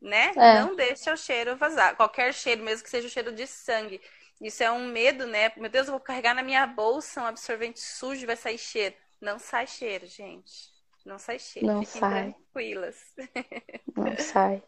né? 0.00 0.30
É. 0.36 0.60
Não 0.60 0.76
deixa 0.76 1.12
o 1.12 1.16
cheiro 1.16 1.56
vazar. 1.56 1.96
Qualquer 1.96 2.32
cheiro, 2.32 2.62
mesmo 2.62 2.84
que 2.84 2.90
seja 2.90 3.08
o 3.08 3.10
cheiro 3.10 3.32
de 3.32 3.44
sangue. 3.44 4.00
Isso 4.40 4.62
é 4.62 4.70
um 4.70 4.86
medo, 4.86 5.26
né? 5.26 5.50
Meu 5.56 5.68
Deus, 5.68 5.88
eu 5.88 5.92
vou 5.92 6.00
carregar 6.00 6.32
na 6.32 6.44
minha 6.44 6.64
bolsa 6.68 7.22
um 7.22 7.26
absorvente 7.26 7.80
sujo, 7.80 8.24
vai 8.24 8.36
sair 8.36 8.56
cheiro. 8.56 8.94
Não 9.20 9.38
sai 9.38 9.66
cheiro, 9.66 10.06
gente. 10.06 10.70
Não 11.04 11.18
sai 11.18 11.38
cheiro. 11.38 11.66
Não 11.66 11.84
Fiquem 11.84 12.00
sai. 12.00 12.32
tranquilas. 12.32 12.96
Não 13.96 14.16
sai. 14.18 14.62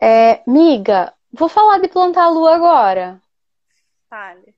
É, 0.00 0.42
miga, 0.46 1.12
vou 1.32 1.48
falar 1.48 1.78
de 1.78 1.88
plantar 1.88 2.24
a 2.24 2.30
lua 2.30 2.54
agora. 2.54 3.22
Fale. 4.08 4.54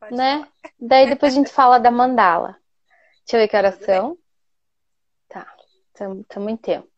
Pode 0.00 0.14
né? 0.14 0.38
Falar. 0.38 0.52
Daí 0.80 1.08
depois 1.08 1.32
a 1.32 1.36
gente 1.36 1.52
fala 1.52 1.78
da 1.78 1.90
mandala. 1.90 2.56
Deixa 3.20 3.36
eu 3.36 3.40
ver 3.40 3.48
que 3.48 3.56
horas 3.56 3.74
são. 3.84 4.18
Tá, 5.28 5.46
estamos 5.92 6.52
em 6.52 6.56
tempo. 6.56 6.88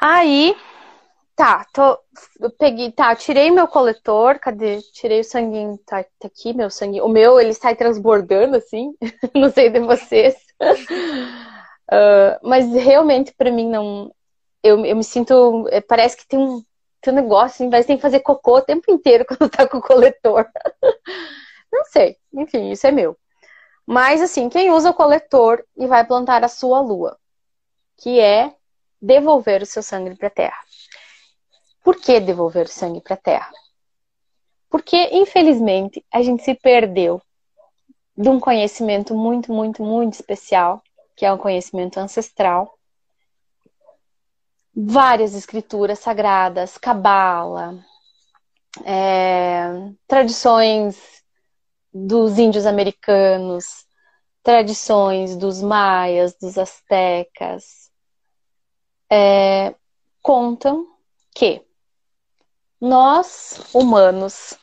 Aí, 0.00 0.54
Tá, 1.36 1.66
tô, 1.70 1.98
eu 2.40 2.50
peguei, 2.50 2.90
tá, 2.90 3.14
tirei 3.14 3.50
meu 3.50 3.68
coletor, 3.68 4.38
cadê? 4.40 4.80
Tirei 4.94 5.20
o 5.20 5.24
sanguinho, 5.24 5.76
tá, 5.86 6.02
tá 6.18 6.28
aqui, 6.28 6.54
meu 6.54 6.70
sangue. 6.70 7.02
O 7.02 7.08
meu, 7.08 7.38
ele 7.38 7.52
sai 7.52 7.76
transbordando, 7.76 8.56
assim, 8.56 8.94
não 9.36 9.50
sei 9.50 9.68
de 9.68 9.80
vocês. 9.80 10.34
uh, 11.92 12.40
mas 12.42 12.72
realmente, 12.72 13.34
para 13.36 13.50
mim, 13.52 13.68
não. 13.68 14.10
Eu, 14.62 14.82
eu 14.86 14.96
me 14.96 15.04
sinto. 15.04 15.68
É, 15.70 15.80
parece 15.82 16.16
que 16.16 16.26
tem 16.26 16.38
um, 16.38 16.62
tem 17.02 17.12
um 17.12 17.16
negócio, 17.16 17.56
assim, 17.56 17.70
parece 17.70 17.88
tem 17.88 17.96
que 17.96 18.02
fazer 18.02 18.20
cocô 18.20 18.56
o 18.56 18.62
tempo 18.62 18.90
inteiro 18.90 19.26
quando 19.28 19.50
tá 19.50 19.68
com 19.68 19.76
o 19.78 19.82
coletor. 19.82 20.48
não 21.72 21.84
sei, 21.86 22.16
enfim, 22.32 22.70
isso 22.70 22.86
é 22.86 22.90
meu. 22.90 23.14
Mas, 23.86 24.22
assim, 24.22 24.48
quem 24.48 24.70
usa 24.70 24.90
o 24.90 24.94
coletor 24.94 25.64
e 25.76 25.86
vai 25.86 26.04
plantar 26.06 26.42
a 26.44 26.48
sua 26.48 26.80
lua, 26.80 27.18
que 27.98 28.18
é 28.20 28.54
devolver 29.00 29.62
o 29.62 29.66
seu 29.66 29.82
sangue 29.82 30.16
para 30.16 30.28
a 30.28 30.30
terra. 30.30 30.65
Por 31.86 32.00
que 32.00 32.18
devolver 32.18 32.66
sangue 32.66 33.00
para 33.00 33.14
a 33.14 33.16
Terra? 33.16 33.52
Porque, 34.68 34.96
infelizmente, 35.12 36.04
a 36.12 36.20
gente 36.20 36.42
se 36.42 36.52
perdeu 36.52 37.22
de 38.16 38.28
um 38.28 38.40
conhecimento 38.40 39.14
muito, 39.14 39.52
muito, 39.52 39.84
muito 39.84 40.14
especial, 40.14 40.82
que 41.14 41.24
é 41.24 41.32
um 41.32 41.38
conhecimento 41.38 42.00
ancestral. 42.00 42.76
Várias 44.74 45.32
escrituras 45.36 46.00
sagradas, 46.00 46.76
cabala, 46.76 47.78
é, 48.84 49.68
tradições 50.08 51.22
dos 51.94 52.36
índios 52.36 52.66
americanos, 52.66 53.86
tradições 54.42 55.36
dos 55.36 55.62
maias, 55.62 56.36
dos 56.36 56.58
astecas, 56.58 57.92
é, 59.08 59.72
contam 60.20 60.84
que 61.32 61.65
nós, 62.80 63.60
humanos, 63.72 64.54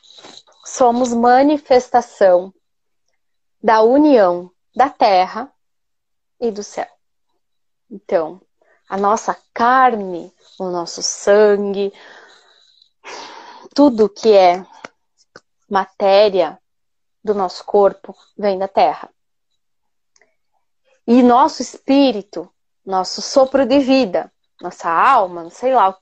somos 0.64 1.12
manifestação 1.12 2.52
da 3.62 3.82
união 3.82 4.50
da 4.74 4.88
terra 4.88 5.52
e 6.40 6.50
do 6.50 6.62
céu. 6.62 6.88
Então, 7.90 8.40
a 8.88 8.96
nossa 8.96 9.36
carne, 9.52 10.32
o 10.58 10.68
nosso 10.68 11.02
sangue, 11.02 11.92
tudo 13.74 14.08
que 14.08 14.32
é 14.32 14.64
matéria 15.68 16.58
do 17.22 17.34
nosso 17.34 17.64
corpo 17.64 18.14
vem 18.36 18.58
da 18.58 18.68
terra. 18.68 19.10
E 21.06 21.22
nosso 21.22 21.62
espírito, 21.62 22.50
nosso 22.84 23.20
sopro 23.20 23.66
de 23.66 23.78
vida, 23.80 24.32
nossa 24.60 24.90
alma, 24.90 25.42
não 25.42 25.50
sei 25.50 25.74
lá 25.74 25.96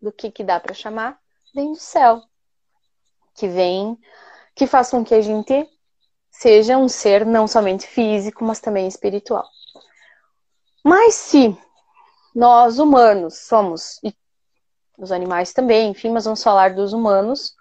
do 0.00 0.12
que, 0.12 0.30
que 0.30 0.44
dá 0.44 0.60
para 0.60 0.74
chamar, 0.74 1.20
vem 1.56 1.72
do 1.72 1.78
céu, 1.78 2.22
que 3.34 3.48
vem, 3.48 3.98
que 4.54 4.66
faz 4.66 4.90
com 4.90 5.02
que 5.02 5.14
a 5.14 5.22
gente 5.22 5.66
seja 6.30 6.76
um 6.76 6.86
ser 6.86 7.24
não 7.24 7.48
somente 7.48 7.86
físico, 7.86 8.44
mas 8.44 8.60
também 8.60 8.86
espiritual. 8.86 9.48
Mas 10.84 11.14
se 11.14 11.58
nós 12.34 12.78
humanos 12.78 13.38
somos, 13.38 13.98
e 14.04 14.14
os 14.98 15.10
animais 15.10 15.54
também, 15.54 15.90
enfim, 15.90 16.10
mas 16.10 16.26
vamos 16.26 16.42
falar 16.42 16.74
dos 16.74 16.92
humanos, 16.92 17.56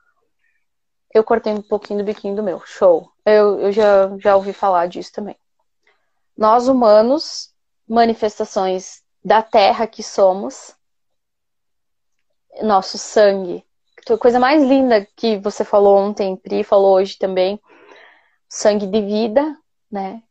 eu 1.13 1.23
cortei 1.23 1.53
um 1.53 1.61
pouquinho 1.61 1.99
do 1.99 2.05
biquinho 2.05 2.35
do 2.35 2.43
meu, 2.43 2.59
show. 2.65 3.09
Eu, 3.25 3.61
eu 3.61 3.71
já, 3.71 4.15
já 4.17 4.35
ouvi 4.35 4.51
falar 4.51 4.87
disso 4.87 5.13
também. 5.13 5.37
Nós 6.37 6.67
humanos, 6.67 7.53
manifestações 7.87 9.01
da 9.23 9.41
terra 9.41 9.87
que 9.87 10.03
somos, 10.03 10.75
nosso 12.61 12.97
sangue 12.97 13.65
a 14.13 14.17
coisa 14.17 14.39
mais 14.39 14.63
linda 14.63 15.05
que 15.15 15.37
você 15.37 15.63
falou 15.65 15.97
ontem, 15.97 16.35
Pri 16.35 16.63
falou 16.63 16.95
hoje 16.95 17.17
também, 17.17 17.59
sangue 18.47 18.85
de 18.85 19.01
vida, 19.01 19.57
né? 19.91 20.21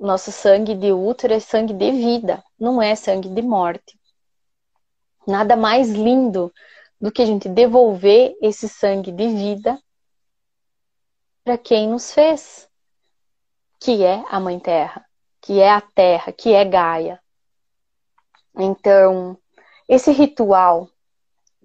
Nosso 0.00 0.32
sangue 0.32 0.74
de 0.74 0.92
útero 0.92 1.34
é 1.34 1.40
sangue 1.40 1.74
de 1.74 1.90
vida, 1.90 2.42
não 2.58 2.80
é 2.80 2.94
sangue 2.94 3.28
de 3.28 3.42
morte. 3.42 3.98
Nada 5.26 5.56
mais 5.56 5.90
lindo 5.90 6.52
do 7.00 7.12
que 7.12 7.22
a 7.22 7.26
gente 7.26 7.48
devolver 7.48 8.36
esse 8.40 8.68
sangue 8.68 9.12
de 9.12 9.28
vida 9.28 9.78
para 11.44 11.58
quem 11.58 11.88
nos 11.88 12.12
fez, 12.12 12.68
que 13.78 14.02
é 14.02 14.24
a 14.28 14.40
Mãe 14.40 14.58
Terra, 14.58 15.04
que 15.42 15.60
é 15.60 15.70
a 15.70 15.80
Terra, 15.80 16.32
que 16.32 16.54
é 16.54 16.64
Gaia. 16.64 17.20
Então, 18.56 19.36
esse 19.86 20.10
ritual 20.10 20.88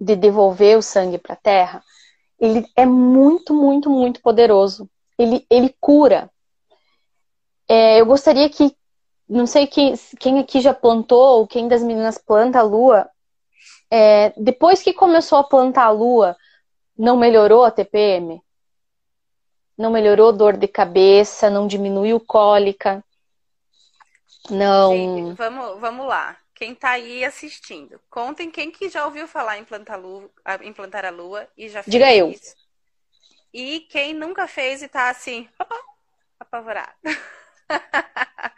de 0.00 0.16
devolver 0.16 0.78
o 0.78 0.82
sangue 0.82 1.18
para 1.18 1.34
a 1.34 1.36
terra, 1.36 1.84
ele 2.40 2.66
é 2.74 2.86
muito, 2.86 3.52
muito, 3.52 3.90
muito 3.90 4.22
poderoso. 4.22 4.88
Ele, 5.18 5.46
ele 5.50 5.74
cura. 5.78 6.30
É, 7.68 8.00
eu 8.00 8.06
gostaria 8.06 8.48
que, 8.48 8.74
não 9.28 9.46
sei 9.46 9.66
quem, 9.66 9.94
quem 10.18 10.38
aqui 10.38 10.60
já 10.60 10.72
plantou, 10.72 11.40
ou 11.40 11.46
quem 11.46 11.68
das 11.68 11.82
meninas 11.82 12.16
planta 12.16 12.58
a 12.58 12.62
lua, 12.62 13.08
é, 13.90 14.32
depois 14.38 14.82
que 14.82 14.94
começou 14.94 15.38
a 15.38 15.44
plantar 15.44 15.84
a 15.84 15.90
lua, 15.90 16.34
não 16.96 17.16
melhorou 17.16 17.64
a 17.64 17.70
TPM? 17.70 18.42
Não 19.76 19.90
melhorou 19.90 20.32
dor 20.32 20.56
de 20.56 20.66
cabeça, 20.66 21.50
não 21.50 21.66
diminuiu 21.66 22.18
cólica? 22.20 23.04
Não. 24.48 24.92
Gente, 24.92 25.36
vamos, 25.36 25.80
vamos 25.80 26.06
lá 26.06 26.36
quem 26.60 26.72
está 26.72 26.90
aí 26.90 27.24
assistindo, 27.24 27.98
contem 28.10 28.50
quem 28.50 28.70
que 28.70 28.90
já 28.90 29.06
ouviu 29.06 29.26
falar 29.26 29.56
em 29.56 29.64
plantar, 29.64 29.96
lua, 29.96 30.30
implantar 30.62 31.06
a 31.06 31.10
lua 31.10 31.48
e 31.56 31.70
já 31.70 31.82
fez 31.82 31.90
Diga 31.90 32.14
eu. 32.14 32.30
isso. 32.30 32.54
E 33.50 33.80
quem 33.88 34.12
nunca 34.12 34.46
fez 34.46 34.82
e 34.82 34.84
está 34.84 35.08
assim, 35.08 35.48
apavorado. 36.38 36.92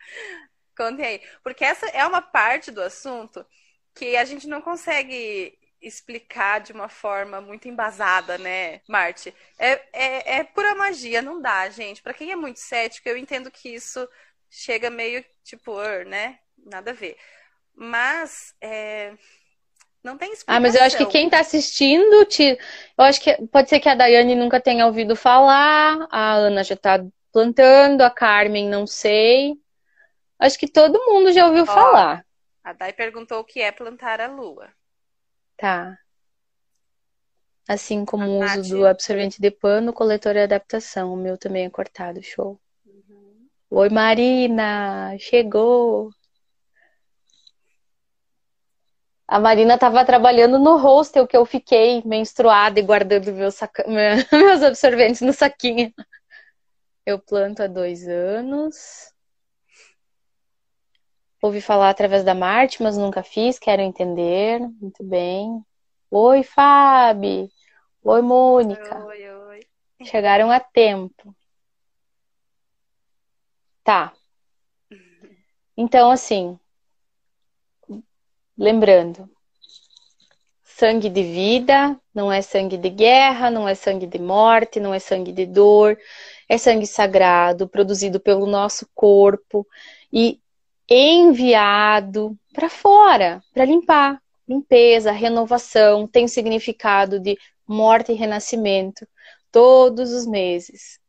Contem 0.77 1.07
aí. 1.07 1.23
Porque 1.45 1.65
essa 1.65 1.87
é 1.91 2.05
uma 2.05 2.21
parte 2.21 2.73
do 2.73 2.83
assunto 2.83 3.47
que 3.95 4.17
a 4.17 4.25
gente 4.25 4.49
não 4.49 4.61
consegue 4.61 5.57
explicar 5.81 6.59
de 6.59 6.73
uma 6.73 6.89
forma 6.89 7.41
muito 7.41 7.69
embasada, 7.69 8.37
né, 8.37 8.81
Marte? 8.89 9.33
É, 9.57 9.81
é, 9.93 10.39
é 10.39 10.45
pura 10.45 10.75
magia, 10.75 11.23
não 11.23 11.41
dá, 11.41 11.71
gente. 11.71 12.03
Para 12.03 12.15
quem 12.15 12.33
é 12.33 12.37
muito 12.37 12.59
cético, 12.59 13.09
eu 13.09 13.17
entendo 13.17 13.49
que 13.49 13.69
isso 13.69 14.09
chega 14.51 14.91
meio 14.91 15.25
tipo, 15.45 15.81
né? 16.05 16.41
Nada 16.59 16.91
a 16.91 16.95
ver. 16.95 17.17
Mas 17.75 18.55
é, 18.61 19.15
não 20.03 20.19
tem 20.19 20.33
explicação. 20.33 20.57
Ah, 20.57 20.61
mas 20.61 20.75
eu 20.75 20.83
acho 20.83 20.97
que 20.97 21.07
quem 21.07 21.27
está 21.27 21.41
assistindo, 21.41 22.25
te... 22.25 22.59
eu 22.99 23.05
acho 23.05 23.21
que 23.21 23.47
pode 23.47 23.69
ser 23.69 23.79
que 23.79 23.89
a 23.89 23.95
Daiane 23.95 24.35
nunca 24.35 24.61
tenha 24.61 24.87
ouvido 24.87 25.15
falar, 25.15 26.07
a 26.11 26.35
Ana 26.35 26.65
já 26.65 26.75
está 26.75 27.05
plantando, 27.33 28.03
a 28.03 28.11
Carmen 28.11 28.69
não 28.69 28.87
sei. 28.87 29.55
Acho 30.39 30.59
que 30.59 30.67
todo 30.67 31.05
mundo 31.07 31.33
já 31.33 31.47
ouviu 31.47 31.63
Ó, 31.63 31.67
falar. 31.67 32.27
A 32.65 32.73
Dai 32.73 32.93
perguntou 32.93 33.41
o 33.41 33.45
que 33.45 33.61
é 33.61 33.71
plantar 33.71 34.21
a 34.21 34.27
lua. 34.27 34.69
Tá. 35.57 35.97
Assim 37.69 38.05
como 38.05 38.29
o 38.29 38.45
uso 38.45 38.77
do 38.77 38.87
absorvente 38.87 39.41
de 39.41 39.51
pano, 39.53 39.93
coletor 39.93 40.35
e 40.35 40.41
adaptação. 40.41 41.13
O 41.13 41.17
meu 41.17 41.39
também 41.39 41.65
é 41.65 41.71
cortado, 41.71 42.21
show. 42.21 42.61
Uhum. 42.85 43.47
Oi, 43.71 43.89
Marina! 43.89 45.17
Chegou! 45.19 46.11
A 49.33 49.41
Marina 49.41 49.77
estava 49.77 50.05
trabalhando 50.05 50.59
no 50.59 50.77
hostel 50.77 51.27
que 51.27 51.35
eu 51.35 51.47
fiquei 51.47 52.03
menstruada 52.05 52.79
e 52.79 52.83
guardando 52.83 53.33
meus, 53.33 53.55
saca... 53.55 53.83
meus 53.89 54.63
absorventes 54.63 55.23
no 55.23 55.33
saquinho. 55.33 55.91
Eu 57.07 57.19
planto 57.19 57.63
há 57.63 57.67
dois 57.67 58.07
anos. 58.07 59.11
ouvi 61.41 61.63
falar 61.63 61.89
através 61.89 62.23
da 62.23 62.35
Marte, 62.35 62.83
mas 62.83 62.99
nunca 62.99 63.23
fiz, 63.23 63.59
quero 63.59 63.81
entender. 63.81 64.61
Muito 64.79 65.03
bem. 65.03 65.65
Oi, 66.11 66.43
Fábio. 66.43 67.49
Oi, 68.05 68.21
Mônica. 68.21 69.03
Oi, 69.07 69.31
oi. 69.31 69.61
Chegaram 70.03 70.51
a 70.51 70.61
tempo. 70.61 71.35
Tá. 73.83 74.13
Então, 75.75 76.11
assim, 76.11 76.61
lembrando, 78.63 79.29
sangue 80.63 81.09
de 81.09 81.23
vida 81.25 81.99
não 82.15 82.31
é 82.31 82.41
sangue 82.41 82.77
de 82.77 82.89
guerra, 82.89 83.51
não 83.51 83.69
é 83.69 83.75
sangue 83.75 84.07
de 84.07 84.21
morte, 84.21 84.79
não 84.79 84.95
é 84.95 85.01
sangue 85.01 85.33
de 85.33 85.45
dor, 85.47 85.99
é 86.49 86.57
sangue 86.57 86.87
sagrado, 86.87 87.69
produzido 87.69 88.21
pelo 88.21 88.47
nosso 88.47 88.87
corpo 88.95 89.67
e 90.13 90.39
enviado 90.89 92.39
para 92.53 92.69
fora, 92.69 93.43
para 93.53 93.65
limpar. 93.65 94.23
Limpeza, 94.49 95.11
renovação, 95.11 96.07
tem 96.07 96.29
significado 96.29 97.19
de 97.19 97.37
morte 97.67 98.13
e 98.13 98.15
renascimento 98.15 99.09
todos 99.51 100.13
os 100.13 100.25
meses. 100.25 101.01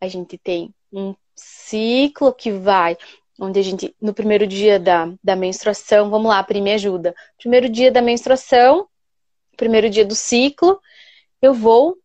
A 0.00 0.06
gente 0.06 0.36
tem 0.36 0.74
um 0.92 1.14
ciclo 1.34 2.34
que 2.34 2.50
vai, 2.50 2.96
onde 3.40 3.58
a 3.58 3.62
gente, 3.62 3.96
no 4.00 4.12
primeiro 4.12 4.46
dia 4.46 4.78
da, 4.78 5.10
da 5.24 5.34
menstruação, 5.34 6.10
vamos 6.10 6.28
lá, 6.28 6.42
primeira 6.44 6.76
ajuda. 6.76 7.14
Primeiro 7.38 7.70
dia 7.70 7.90
da 7.90 8.02
menstruação, 8.02 8.86
primeiro 9.56 9.88
dia 9.88 10.04
do 10.04 10.14
ciclo, 10.14 10.78
eu 11.40 11.54
vou 11.54 11.96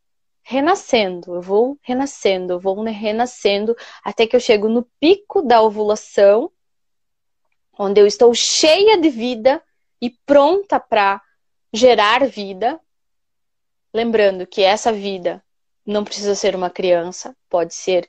renascendo, 0.41 1.35
eu 1.35 1.41
vou 1.41 1.77
renascendo, 1.81 2.53
eu 2.53 2.59
vou 2.59 2.81
renascendo 2.83 3.75
até 4.03 4.25
que 4.25 4.35
eu 4.35 4.39
chego 4.39 4.69
no 4.69 4.87
pico 4.99 5.41
da 5.41 5.61
ovulação, 5.61 6.49
onde 7.77 7.99
eu 7.99 8.07
estou 8.07 8.33
cheia 8.33 8.97
de 8.97 9.09
vida 9.09 9.61
e 10.01 10.09
pronta 10.25 10.79
para 10.79 11.21
gerar 11.73 12.25
vida. 12.27 12.79
Lembrando 13.93 14.47
que 14.47 14.61
essa 14.61 14.93
vida 14.93 15.43
não 15.85 16.05
precisa 16.05 16.33
ser 16.33 16.55
uma 16.55 16.69
criança, 16.69 17.35
pode 17.49 17.75
ser 17.75 18.07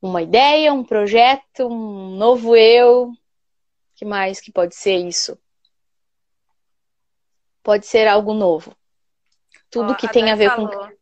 uma 0.00 0.22
ideia, 0.22 0.72
um 0.72 0.84
projeto, 0.84 1.66
um 1.66 2.16
novo 2.16 2.56
eu. 2.56 3.12
Que 3.94 4.04
mais 4.04 4.40
que 4.40 4.52
pode 4.52 4.74
ser 4.74 4.96
isso? 4.96 5.38
Pode 7.62 7.86
ser 7.86 8.06
algo 8.06 8.32
novo. 8.32 8.76
Tudo 9.70 9.96
que 9.96 10.08
tem 10.08 10.30
a 10.30 10.36
ver 10.36 10.50
falou. 10.50 10.68
com 10.68 10.98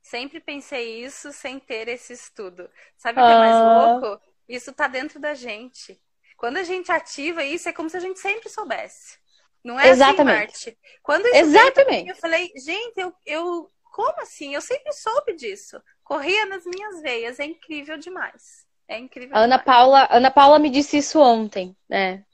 Sempre 0.00 0.38
pensei 0.38 1.02
isso 1.02 1.32
sem 1.32 1.58
ter 1.58 1.88
esse 1.88 2.12
estudo. 2.12 2.70
Sabe 2.96 3.20
o 3.20 3.24
que 3.24 3.32
é 3.32 3.38
mais 3.38 3.54
ah. 3.54 3.98
louco? 3.98 4.22
Isso 4.46 4.72
tá 4.72 4.86
dentro 4.86 5.18
da 5.18 5.32
gente. 5.34 5.98
Quando 6.36 6.58
a 6.58 6.62
gente 6.62 6.92
ativa 6.92 7.42
isso, 7.42 7.68
é 7.68 7.72
como 7.72 7.88
se 7.88 7.96
a 7.96 8.00
gente 8.00 8.20
sempre 8.20 8.50
soubesse. 8.50 9.18
Não 9.64 9.80
é 9.80 9.84
assim, 9.84 9.92
Exatamente. 9.92 10.54
assim, 10.54 10.70
Marte. 10.70 10.78
Quando 11.02 11.26
isso 11.26 11.36
Exatamente. 11.36 12.10
Eu 12.10 12.16
falei, 12.16 12.52
gente, 12.54 12.98
eu, 12.98 13.14
eu. 13.24 13.70
Como 13.94 14.20
assim? 14.20 14.52
Eu 14.52 14.60
sempre 14.60 14.92
soube 14.92 15.36
disso. 15.36 15.80
Corria 16.02 16.46
nas 16.46 16.64
minhas 16.66 17.00
veias. 17.00 17.38
É 17.38 17.44
incrível 17.44 17.96
demais. 17.96 18.66
É 18.88 18.98
incrível. 18.98 19.36
Ana 19.36 19.56
demais. 19.56 19.64
Paula, 19.64 20.08
Ana 20.10 20.30
Paula 20.32 20.58
me 20.58 20.68
disse 20.68 20.96
isso 20.98 21.20
ontem, 21.20 21.76
né? 21.88 22.24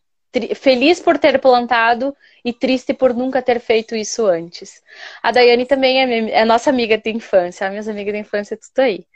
feliz 0.54 1.00
por 1.00 1.18
ter 1.18 1.40
plantado 1.40 2.16
e 2.44 2.52
triste 2.52 2.94
por 2.94 3.12
nunca 3.12 3.42
ter 3.42 3.60
feito 3.60 3.94
isso 3.94 4.26
antes. 4.26 4.80
A 5.22 5.32
Daiane 5.32 5.66
também 5.66 6.00
é, 6.00 6.40
é 6.40 6.44
nossa 6.44 6.70
amiga 6.70 6.96
de 6.96 7.10
infância, 7.10 7.66
a 7.66 7.70
minhas 7.70 7.88
amigas 7.88 8.14
de 8.14 8.20
infância 8.20 8.56
tudo 8.56 8.78
aí. 8.78 9.06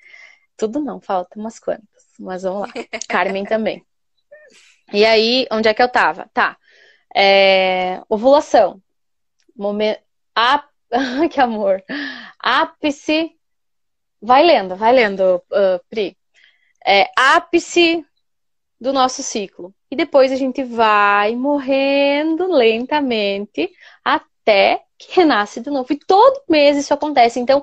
Tudo 0.56 0.80
não, 0.80 1.00
falta 1.00 1.38
umas 1.38 1.58
quantas, 1.58 2.04
mas 2.18 2.42
vamos 2.42 2.62
lá. 2.62 2.68
Carmen 3.08 3.44
também. 3.44 3.86
E 4.92 5.06
aí, 5.06 5.46
onde 5.50 5.68
é 5.68 5.72
que 5.72 5.82
eu 5.82 5.88
tava? 5.88 6.28
Tá. 6.34 6.58
É, 7.16 8.02
ovulação. 8.08 8.82
Momento. 9.56 10.00
Ap... 10.34 10.68
que 11.30 11.40
amor. 11.40 11.82
Ápice. 12.44 13.32
Vai 14.20 14.44
lendo, 14.44 14.76
vai 14.76 14.92
lendo, 14.92 15.36
uh, 15.50 15.80
Pri. 15.88 16.14
É, 16.86 17.10
ápice 17.16 18.04
do 18.78 18.92
nosso 18.92 19.22
ciclo. 19.22 19.74
E 19.90 19.96
depois 19.96 20.30
a 20.30 20.36
gente 20.36 20.62
vai 20.62 21.34
morrendo 21.34 22.46
lentamente 22.46 23.70
até 24.04 24.82
que 24.98 25.16
renasce 25.16 25.60
de 25.60 25.70
novo. 25.70 25.90
E 25.90 25.98
todo 25.98 26.42
mês 26.46 26.76
isso 26.76 26.92
acontece. 26.92 27.40
Então, 27.40 27.62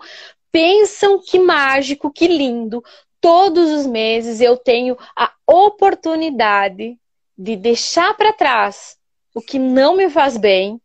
pensam 0.51 1.21
que 1.21 1.37
mágico, 1.37 2.11
que 2.11 2.27
lindo. 2.27 2.83
Todos 3.19 3.69
os 3.69 3.85
meses 3.85 4.41
eu 4.41 4.57
tenho 4.57 4.97
a 5.15 5.31
oportunidade 5.45 6.97
de 7.37 7.55
deixar 7.55 8.17
para 8.17 8.33
trás 8.33 8.97
o 9.35 9.41
que 9.41 9.59
não 9.59 9.95
me 9.95 10.09
faz 10.09 10.37
bem, 10.37 10.81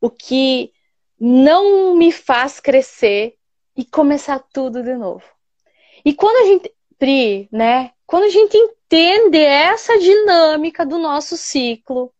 o 0.00 0.10
que 0.10 0.72
não 1.18 1.94
me 1.94 2.12
faz 2.12 2.60
crescer 2.60 3.36
e 3.76 3.84
começar 3.84 4.38
tudo 4.52 4.82
de 4.82 4.94
novo. 4.94 5.24
E 6.04 6.14
quando 6.14 6.36
a 6.36 6.46
gente, 6.46 6.72
Pri, 6.98 7.48
né? 7.52 7.92
Quando 8.06 8.24
a 8.24 8.30
gente 8.30 8.56
entende 8.56 9.38
essa 9.38 9.98
dinâmica 9.98 10.86
do 10.86 10.98
nosso 10.98 11.36
ciclo, 11.36 12.12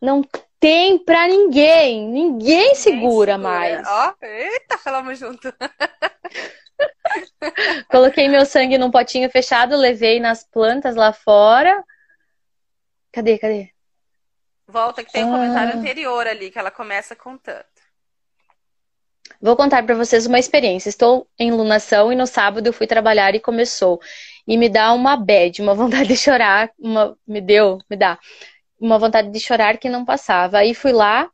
não 0.00 0.22
tem 0.60 0.98
para 0.98 1.26
ninguém. 1.26 2.06
Ninguém 2.08 2.74
segura, 2.74 3.00
segura, 3.00 3.38
mais. 3.38 3.88
Ó, 3.88 4.14
eita, 4.22 4.78
falamos 4.78 5.18
junto. 5.18 5.52
Coloquei 7.90 8.28
meu 8.28 8.46
sangue 8.46 8.78
num 8.78 8.90
potinho 8.90 9.28
fechado, 9.30 9.76
levei 9.76 10.20
nas 10.20 10.44
plantas 10.44 10.94
lá 10.94 11.12
fora. 11.12 11.82
Cadê, 13.10 13.38
cadê? 13.38 13.72
Volta 14.72 15.04
que 15.04 15.12
tem 15.12 15.22
um 15.22 15.30
comentário 15.30 15.74
ah. 15.74 15.76
anterior 15.76 16.26
ali 16.26 16.50
que 16.50 16.58
ela 16.58 16.70
começa 16.70 17.14
contando. 17.14 17.62
Vou 19.38 19.54
contar 19.54 19.84
para 19.84 19.94
vocês 19.94 20.24
uma 20.24 20.38
experiência. 20.38 20.88
Estou 20.88 21.28
em 21.38 21.52
lunação 21.52 22.10
e 22.10 22.16
no 22.16 22.26
sábado 22.26 22.66
eu 22.66 22.72
fui 22.72 22.86
trabalhar 22.86 23.34
e 23.34 23.40
começou. 23.40 24.00
E 24.46 24.56
me 24.56 24.70
dá 24.70 24.94
uma 24.94 25.14
bad, 25.14 25.60
uma 25.60 25.74
vontade 25.76 26.08
de 26.08 26.16
chorar, 26.16 26.70
uma, 26.78 27.14
me 27.26 27.42
deu, 27.42 27.78
me 27.90 27.96
dá, 27.96 28.18
uma 28.80 28.98
vontade 28.98 29.30
de 29.30 29.38
chorar 29.38 29.76
que 29.76 29.90
não 29.90 30.06
passava. 30.06 30.58
Aí 30.58 30.74
fui 30.74 30.92
lá, 30.92 31.30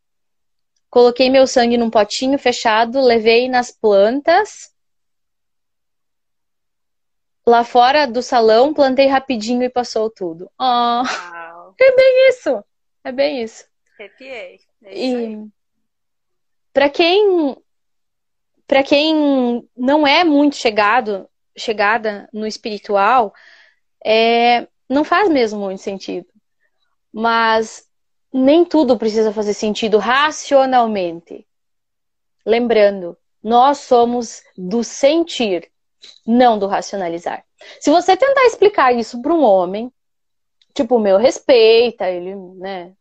coloquei 0.90 1.30
meu 1.30 1.46
sangue 1.46 1.78
num 1.78 1.90
potinho 1.90 2.40
fechado, 2.40 3.00
levei 3.00 3.48
nas 3.48 3.70
plantas. 3.70 4.72
Lá 7.46 7.62
fora 7.62 8.04
do 8.04 8.20
salão, 8.20 8.74
plantei 8.74 9.06
rapidinho 9.06 9.62
e 9.62 9.70
passou 9.70 10.10
tudo. 10.10 10.50
Oh, 10.58 11.02
é 11.80 11.94
bem 11.94 12.28
isso. 12.30 12.64
É 13.08 13.12
bem 13.12 13.42
isso. 13.42 13.64
Arrepiei. 13.98 14.60
É 14.84 14.94
isso 14.94 15.16
e 15.18 15.58
para 16.74 16.90
quem 16.90 17.56
para 18.66 18.82
quem 18.82 19.66
não 19.74 20.06
é 20.06 20.22
muito 20.24 20.56
chegado, 20.56 21.26
chegada 21.56 22.28
no 22.34 22.46
espiritual, 22.46 23.32
é, 24.04 24.68
não 24.86 25.04
faz 25.04 25.30
mesmo 25.30 25.58
muito 25.58 25.80
sentido. 25.80 26.28
Mas 27.10 27.88
nem 28.30 28.66
tudo 28.66 28.98
precisa 28.98 29.32
fazer 29.32 29.54
sentido 29.54 29.96
racionalmente. 29.96 31.46
Lembrando, 32.44 33.16
nós 33.42 33.78
somos 33.78 34.42
do 34.54 34.84
sentir, 34.84 35.70
não 36.26 36.58
do 36.58 36.66
racionalizar. 36.66 37.42
Se 37.80 37.90
você 37.90 38.18
tentar 38.18 38.44
explicar 38.44 38.92
isso 38.92 39.22
para 39.22 39.32
um 39.32 39.42
homem, 39.42 39.90
tipo, 40.74 40.96
o 40.96 41.00
meu 41.00 41.16
respeita, 41.16 42.10
ele, 42.10 42.36
né, 42.36 42.92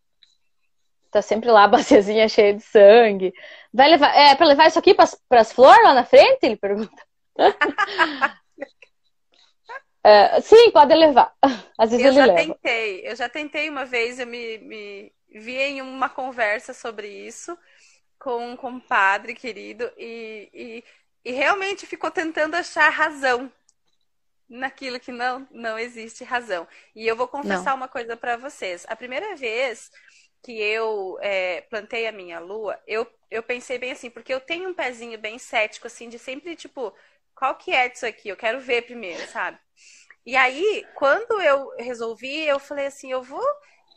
tá 1.18 1.22
sempre 1.22 1.50
lá 1.50 1.64
a 1.66 1.68
baciazinha 1.68 2.30
cheia 2.30 2.54
de 2.54 2.64
sangue. 2.64 3.34
Vai 3.74 3.90
levar, 3.90 4.16
é 4.16 4.36
para 4.36 4.48
levar 4.48 4.68
isso 4.68 4.80
aqui 4.80 4.94
para 4.94 5.08
as 5.32 5.52
flores 5.52 5.84
lá 5.84 5.94
na 5.94 6.06
frente? 6.06 6.40
Ele 6.44 6.56
pergunta. 6.56 7.04
é, 10.04 10.42
sim, 10.42 10.72
pode 10.72 10.94
levar. 10.94 11.34
Às 11.78 11.92
vezes 11.92 12.06
eu 12.06 12.12
ele 12.12 12.20
já 12.20 12.26
leva. 12.26 12.38
tentei, 12.38 13.08
eu 13.08 13.16
já 13.16 13.30
tentei 13.30 13.70
uma 13.70 13.86
vez, 13.86 14.20
eu 14.20 14.28
me, 14.28 14.58
me 14.60 15.14
vi 15.30 15.58
em 15.58 15.82
uma 15.82 16.10
conversa 16.10 16.74
sobre 16.74 17.08
isso 17.08 17.58
com 18.20 18.52
um 18.52 18.58
compadre 18.58 19.36
querido 19.36 19.90
e, 19.96 20.50
e, 20.54 20.84
e 21.24 21.32
realmente 21.32 21.86
ficou 21.86 22.10
tentando 22.10 22.56
achar 22.56 22.90
razão 22.90 23.52
naquilo 24.50 25.00
que 25.00 25.12
não, 25.12 25.48
não 25.52 25.78
existe 25.78 26.24
razão. 26.24 26.68
E 26.96 27.06
eu 27.06 27.16
vou 27.16 27.28
confessar 27.28 27.72
não. 27.72 27.78
uma 27.78 27.88
coisa 27.88 28.16
para 28.16 28.38
vocês. 28.38 28.86
A 28.88 28.96
primeira 28.96 29.36
vez 29.36 29.92
que 30.44 30.60
eu 30.62 31.18
é, 31.22 31.62
plantei 31.62 32.08
a 32.08 32.12
minha 32.12 32.40
lua, 32.40 32.80
eu, 32.88 33.08
eu 33.30 33.44
pensei 33.44 33.78
bem 33.78 33.92
assim, 33.92 34.10
porque 34.10 34.34
eu 34.34 34.40
tenho 34.40 34.70
um 34.70 34.74
pezinho 34.74 35.18
bem 35.20 35.38
cético, 35.38 35.88
assim, 35.88 36.10
de 36.10 36.18
sempre, 36.20 36.56
tipo, 36.56 36.94
qual 37.36 37.56
que 37.56 37.72
é 37.72 37.90
disso 37.90 38.06
aqui? 38.06 38.30
Eu 38.30 38.38
quero 38.38 38.60
ver 38.60 38.84
primeiro, 38.84 39.26
sabe? 39.28 39.60
E 40.26 40.36
aí, 40.36 40.86
quando 40.96 41.42
eu 41.42 41.70
resolvi, 41.78 42.46
eu 42.46 42.60
falei 42.60 42.88
assim, 42.88 43.12
eu 43.12 43.24
vou, 43.24 43.46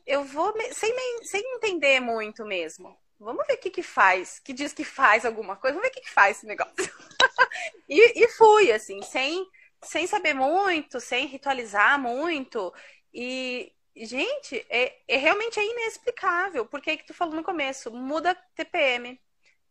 eu 0.06 0.24
vou, 0.24 0.54
sem, 0.72 0.94
sem 1.24 1.42
entender 1.56 2.00
muito 2.00 2.44
mesmo. 2.44 2.96
Vamos 3.18 3.46
ver 3.46 3.54
o 3.54 3.58
que 3.58 3.70
que 3.70 3.82
faz, 3.82 4.38
que 4.38 4.52
diz 4.52 4.72
que 4.72 4.84
faz 4.84 5.26
alguma 5.26 5.56
coisa, 5.56 5.74
vamos 5.74 5.88
ver 5.88 5.92
o 5.92 5.94
que 5.94 6.06
que 6.08 6.14
faz 6.14 6.38
esse 6.38 6.46
negócio. 6.46 6.74
e, 7.88 8.24
e 8.24 8.28
fui, 8.28 8.72
assim, 8.72 9.02
sem, 9.02 9.44
sem 9.82 10.06
saber 10.06 10.34
muito, 10.34 11.00
sem 11.00 11.26
ritualizar 11.26 11.98
muito. 12.00 12.72
E, 13.12 13.72
gente, 14.06 14.64
é, 14.68 14.98
é 15.06 15.16
realmente 15.16 15.58
é 15.58 15.64
inexplicável. 15.64 16.66
Porque 16.66 16.90
aí 16.90 16.96
que 16.96 17.06
tu 17.06 17.14
falou 17.14 17.34
no 17.34 17.42
começo, 17.42 17.90
muda 17.90 18.34
TPM, 18.54 19.20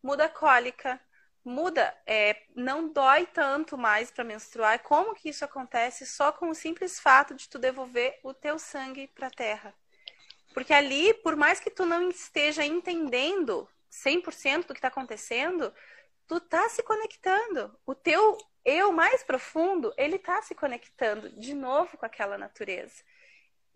muda 0.01 0.29
cólica, 0.29 0.99
muda, 1.43 1.95
é, 2.05 2.43
não 2.55 2.89
dói 2.89 3.25
tanto 3.25 3.77
mais 3.77 4.11
para 4.11 4.23
menstruar. 4.23 4.79
Como 4.79 5.15
que 5.15 5.29
isso 5.29 5.43
acontece 5.45 6.05
só 6.05 6.31
com 6.31 6.49
o 6.49 6.55
simples 6.55 6.99
fato 6.99 7.33
de 7.33 7.49
tu 7.49 7.57
devolver 7.57 8.19
o 8.23 8.33
teu 8.33 8.59
sangue 8.59 9.07
para 9.07 9.27
a 9.27 9.31
terra? 9.31 9.73
Porque 10.53 10.73
ali, 10.73 11.13
por 11.15 11.35
mais 11.35 11.59
que 11.59 11.69
tu 11.69 11.85
não 11.85 12.09
esteja 12.09 12.65
entendendo 12.65 13.67
100% 13.91 14.67
do 14.67 14.73
que 14.73 14.79
está 14.79 14.87
acontecendo, 14.87 15.73
tu 16.27 16.39
tá 16.39 16.67
se 16.69 16.83
conectando. 16.83 17.75
O 17.85 17.95
teu 17.95 18.37
eu 18.65 18.91
mais 18.91 19.23
profundo, 19.23 19.93
ele 19.97 20.19
tá 20.19 20.41
se 20.41 20.53
conectando 20.53 21.29
de 21.39 21.53
novo 21.53 21.97
com 21.97 22.05
aquela 22.05 22.37
natureza. 22.37 23.03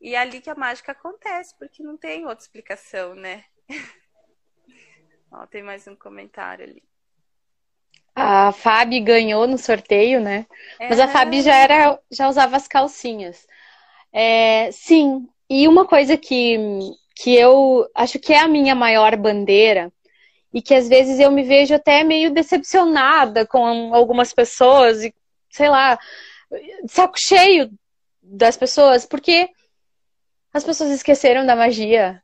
E 0.03 0.15
é 0.15 0.17
ali 0.17 0.41
que 0.41 0.49
a 0.49 0.55
mágica 0.55 0.91
acontece, 0.91 1.55
porque 1.57 1.81
não 1.81 1.95
tem 1.95 2.25
outra 2.25 2.43
explicação, 2.43 3.15
né? 3.15 3.45
Ó, 5.31 5.47
tem 5.47 5.63
mais 5.63 5.87
um 5.87 5.95
comentário 5.95 6.65
ali. 6.65 6.83
A 8.13 8.51
Fabi 8.51 8.99
ganhou 8.99 9.47
no 9.47 9.57
sorteio, 9.57 10.19
né? 10.19 10.45
É. 10.77 10.89
Mas 10.89 10.99
a 10.99 11.07
Fabi 11.07 11.41
já 11.41 11.55
era, 11.55 11.97
já 12.11 12.27
usava 12.27 12.57
as 12.57 12.67
calcinhas. 12.67 13.47
É, 14.11 14.69
sim, 14.73 15.25
e 15.49 15.69
uma 15.69 15.87
coisa 15.87 16.17
que, 16.17 16.57
que 17.15 17.33
eu 17.33 17.89
acho 17.95 18.19
que 18.19 18.33
é 18.33 18.39
a 18.39 18.47
minha 18.47 18.75
maior 18.75 19.15
bandeira, 19.15 19.89
e 20.53 20.61
que 20.61 20.75
às 20.75 20.89
vezes 20.89 21.17
eu 21.17 21.31
me 21.31 21.43
vejo 21.43 21.73
até 21.73 22.03
meio 22.03 22.29
decepcionada 22.29 23.47
com 23.47 23.95
algumas 23.95 24.33
pessoas, 24.33 25.01
e 25.01 25.15
sei 25.49 25.69
lá, 25.69 25.97
saco 26.89 27.15
cheio 27.17 27.71
das 28.21 28.57
pessoas, 28.57 29.05
porque 29.05 29.49
as 30.53 30.63
pessoas 30.63 30.91
esqueceram 30.91 31.45
da 31.45 31.55
magia. 31.55 32.21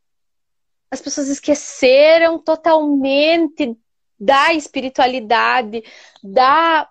As 0.91 1.01
pessoas 1.01 1.27
esqueceram 1.27 2.37
totalmente 2.37 3.75
da 4.19 4.53
espiritualidade, 4.53 5.83
da, 6.23 6.89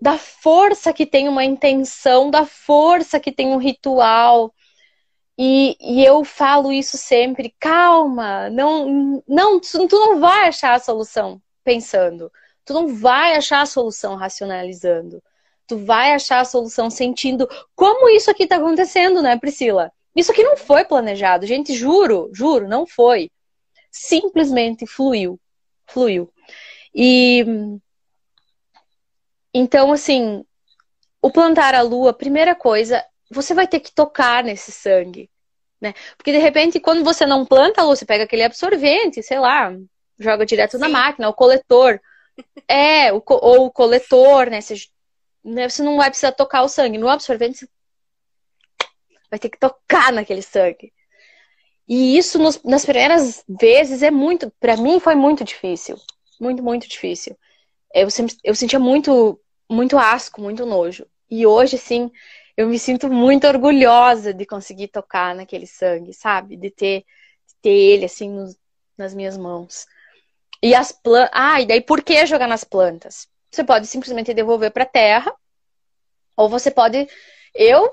da 0.00 0.16
força 0.16 0.92
que 0.92 1.04
tem 1.04 1.28
uma 1.28 1.44
intenção, 1.44 2.30
da 2.30 2.46
força 2.46 3.20
que 3.20 3.32
tem 3.32 3.48
um 3.48 3.58
ritual. 3.58 4.54
E, 5.36 5.76
e 5.80 6.04
eu 6.04 6.24
falo 6.24 6.72
isso 6.72 6.96
sempre, 6.96 7.54
calma, 7.58 8.50
não, 8.50 9.22
não, 9.26 9.58
tu, 9.58 9.88
não 9.98 10.20
vai 10.20 10.48
achar 10.48 10.74
a 10.74 10.78
solução 10.78 11.40
pensando, 11.64 12.30
tu 12.62 12.74
não 12.74 12.94
vai 12.94 13.34
achar 13.34 13.62
a 13.62 13.66
solução 13.66 14.16
racionalizando, 14.16 15.22
tu 15.66 15.78
vai 15.78 16.12
achar 16.12 16.40
a 16.40 16.44
solução 16.44 16.90
sentindo 16.90 17.48
como 17.74 18.10
isso 18.10 18.30
aqui 18.30 18.46
tá 18.46 18.56
acontecendo, 18.56 19.22
né, 19.22 19.38
Priscila? 19.38 19.90
Isso 20.14 20.32
aqui 20.32 20.42
não 20.42 20.56
foi 20.56 20.84
planejado, 20.84 21.46
gente, 21.46 21.74
juro, 21.74 22.30
juro, 22.32 22.68
não 22.68 22.86
foi. 22.86 23.30
Simplesmente 23.90 24.86
fluiu 24.86 25.40
fluiu. 25.90 26.32
E 26.94 27.44
então, 29.52 29.92
assim, 29.92 30.44
o 31.20 31.30
plantar 31.30 31.74
a 31.74 31.82
lua, 31.82 32.12
primeira 32.12 32.54
coisa, 32.54 33.04
você 33.30 33.52
vai 33.52 33.66
ter 33.66 33.80
que 33.80 33.92
tocar 33.92 34.44
nesse 34.44 34.70
sangue, 34.70 35.28
né? 35.80 35.92
Porque 36.16 36.32
de 36.32 36.38
repente, 36.38 36.80
quando 36.80 37.04
você 37.04 37.26
não 37.26 37.44
planta 37.44 37.80
a 37.80 37.84
lua, 37.84 37.96
você 37.96 38.06
pega 38.06 38.24
aquele 38.24 38.44
absorvente, 38.44 39.22
sei 39.22 39.40
lá, 39.40 39.72
joga 40.18 40.46
direto 40.46 40.72
Sim. 40.72 40.78
na 40.78 40.88
máquina, 40.88 41.28
o 41.28 41.34
coletor. 41.34 42.00
É, 42.66 43.12
o, 43.12 43.22
ou 43.26 43.66
o 43.66 43.70
coletor, 43.70 44.48
né? 44.48 44.60
Você, 44.60 44.74
né? 45.44 45.68
você 45.68 45.82
não 45.82 45.96
vai 45.96 46.08
precisar 46.08 46.32
tocar 46.32 46.62
o 46.62 46.68
sangue. 46.68 46.96
No 46.96 47.08
absorvente, 47.08 47.58
você 47.58 47.68
vai 49.30 49.38
ter 49.38 49.48
que 49.48 49.58
tocar 49.58 50.12
naquele 50.12 50.42
sangue. 50.42 50.92
E 51.88 52.16
isso 52.16 52.38
nos, 52.38 52.62
nas 52.62 52.84
primeiras 52.84 53.44
vezes 53.48 54.02
é 54.02 54.10
muito, 54.10 54.50
para 54.60 54.76
mim 54.76 55.00
foi 55.00 55.14
muito 55.14 55.44
difícil, 55.44 55.96
muito 56.40 56.62
muito 56.62 56.88
difícil. 56.88 57.36
Eu 57.92 58.10
sempre, 58.10 58.36
eu 58.44 58.54
sentia 58.54 58.78
muito 58.78 59.40
muito 59.68 59.98
asco, 59.98 60.40
muito 60.40 60.66
nojo. 60.66 61.06
E 61.30 61.46
hoje 61.46 61.76
assim, 61.76 62.10
eu 62.56 62.68
me 62.68 62.78
sinto 62.78 63.08
muito 63.08 63.46
orgulhosa 63.46 64.34
de 64.34 64.44
conseguir 64.46 64.88
tocar 64.88 65.34
naquele 65.34 65.66
sangue, 65.66 66.12
sabe? 66.12 66.56
De 66.56 66.70
ter 66.70 67.00
de 67.00 67.54
ter 67.62 67.70
ele 67.70 68.04
assim 68.04 68.30
nas 68.96 69.14
minhas 69.14 69.36
mãos. 69.36 69.86
E 70.62 70.74
as 70.74 70.92
plantas, 70.92 71.30
ah, 71.32 71.60
e 71.60 71.66
daí 71.66 71.80
por 71.80 72.02
que 72.02 72.26
jogar 72.26 72.46
nas 72.46 72.64
plantas? 72.64 73.28
Você 73.50 73.64
pode 73.64 73.86
simplesmente 73.86 74.34
devolver 74.34 74.70
para 74.70 74.84
a 74.84 74.86
terra, 74.86 75.34
ou 76.36 76.48
você 76.48 76.70
pode 76.70 77.08
eu 77.54 77.92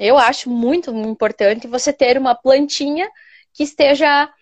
eu 0.00 0.16
acho 0.16 0.48
muito 0.48 0.90
importante 0.90 1.66
você 1.66 1.92
ter 1.92 2.16
uma 2.16 2.34
plantinha 2.34 3.08
que 3.52 3.62
esteja 3.62 4.32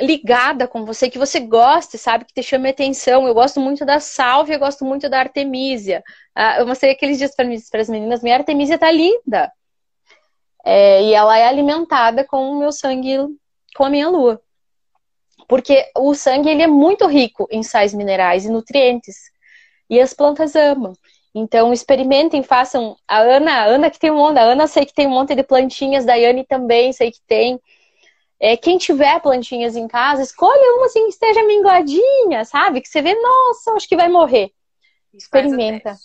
ligada 0.00 0.66
com 0.66 0.86
você, 0.86 1.10
que 1.10 1.18
você 1.18 1.38
goste, 1.38 1.98
sabe? 1.98 2.24
Que 2.24 2.32
te 2.32 2.42
chame 2.42 2.70
atenção. 2.70 3.26
Eu 3.28 3.34
gosto 3.34 3.60
muito 3.60 3.84
da 3.84 4.00
salve, 4.00 4.54
eu 4.54 4.58
gosto 4.58 4.86
muito 4.86 5.10
da 5.10 5.18
artemisia. 5.20 6.02
Ah, 6.34 6.58
eu 6.60 6.66
mostrei 6.66 6.92
aqueles 6.92 7.18
dias 7.18 7.34
para 7.36 7.80
as 7.80 7.88
meninas, 7.90 8.22
minha 8.22 8.36
artemisia 8.36 8.78
tá 8.78 8.90
linda. 8.90 9.52
É, 10.64 11.02
e 11.02 11.12
ela 11.12 11.36
é 11.36 11.46
alimentada 11.46 12.24
com 12.24 12.50
o 12.50 12.58
meu 12.58 12.72
sangue, 12.72 13.18
com 13.76 13.84
a 13.84 13.90
minha 13.90 14.08
lua. 14.08 14.40
Porque 15.46 15.90
o 15.94 16.14
sangue 16.14 16.48
ele 16.48 16.62
é 16.62 16.66
muito 16.66 17.06
rico 17.06 17.46
em 17.50 17.62
sais 17.62 17.92
minerais 17.92 18.46
e 18.46 18.50
nutrientes. 18.50 19.16
E 19.90 20.00
as 20.00 20.14
plantas 20.14 20.56
amam. 20.56 20.94
Então, 21.34 21.72
experimentem, 21.72 22.42
façam. 22.42 22.96
A 23.08 23.18
Ana, 23.18 23.52
a 23.52 23.64
Ana 23.64 23.90
que 23.90 23.98
tem 23.98 24.10
um 24.10 24.16
monte, 24.16 24.38
a 24.38 24.42
Ana 24.42 24.66
sei 24.66 24.84
que 24.84 24.92
tem 24.92 25.06
um 25.06 25.10
monte 25.10 25.34
de 25.34 25.42
plantinhas, 25.42 26.04
Daiane 26.04 26.44
também 26.44 26.92
sei 26.92 27.10
que 27.10 27.20
tem. 27.26 27.60
É, 28.38 28.56
quem 28.56 28.76
tiver 28.76 29.20
plantinhas 29.20 29.76
em 29.76 29.86
casa, 29.86 30.22
escolha 30.22 30.76
uma 30.76 30.86
assim 30.86 31.04
que 31.04 31.10
esteja 31.10 31.42
minguadinha, 31.44 32.44
sabe? 32.44 32.80
Que 32.80 32.88
você 32.88 33.00
vê, 33.00 33.14
nossa, 33.14 33.72
acho 33.72 33.88
que 33.88 33.96
vai 33.96 34.08
morrer. 34.08 34.50
Experimenta 35.14 35.96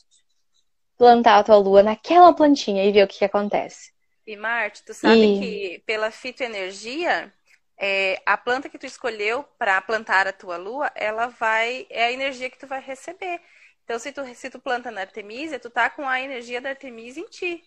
plantar 0.98 1.40
a 1.40 1.44
tua 1.44 1.58
lua 1.58 1.84
naquela 1.84 2.34
plantinha 2.34 2.84
e 2.84 2.92
ver 2.92 3.04
o 3.04 3.08
que, 3.08 3.20
que 3.20 3.26
acontece. 3.26 3.92
E 4.26 4.36
Marte, 4.36 4.84
tu 4.84 4.94
sabe 4.94 5.16
e... 5.16 5.40
que 5.40 5.84
pela 5.86 6.12
fitoenergia, 6.12 7.34
é, 7.78 8.22
a 8.26 8.36
planta 8.38 8.68
que 8.68 8.78
tu 8.78 8.86
escolheu 8.86 9.44
para 9.58 9.80
plantar 9.82 10.28
a 10.28 10.34
tua 10.34 10.58
lua, 10.58 10.92
ela 10.96 11.28
vai 11.28 11.86
é 11.90 12.06
a 12.06 12.12
energia 12.12 12.50
que 12.50 12.58
tu 12.58 12.68
vai 12.68 12.82
receber. 12.82 13.40
Então, 13.88 13.98
se 13.98 14.12
tu, 14.12 14.36
se 14.36 14.50
tu 14.50 14.60
planta 14.60 14.92
na 14.92 15.00
Artemisia, 15.00 15.58
tu 15.58 15.70
tá 15.70 15.90
com 15.90 16.06
a 16.06 16.20
energia 16.20 16.60
da 16.60 16.68
Artemisia 16.68 17.24
em 17.24 17.28
ti. 17.30 17.64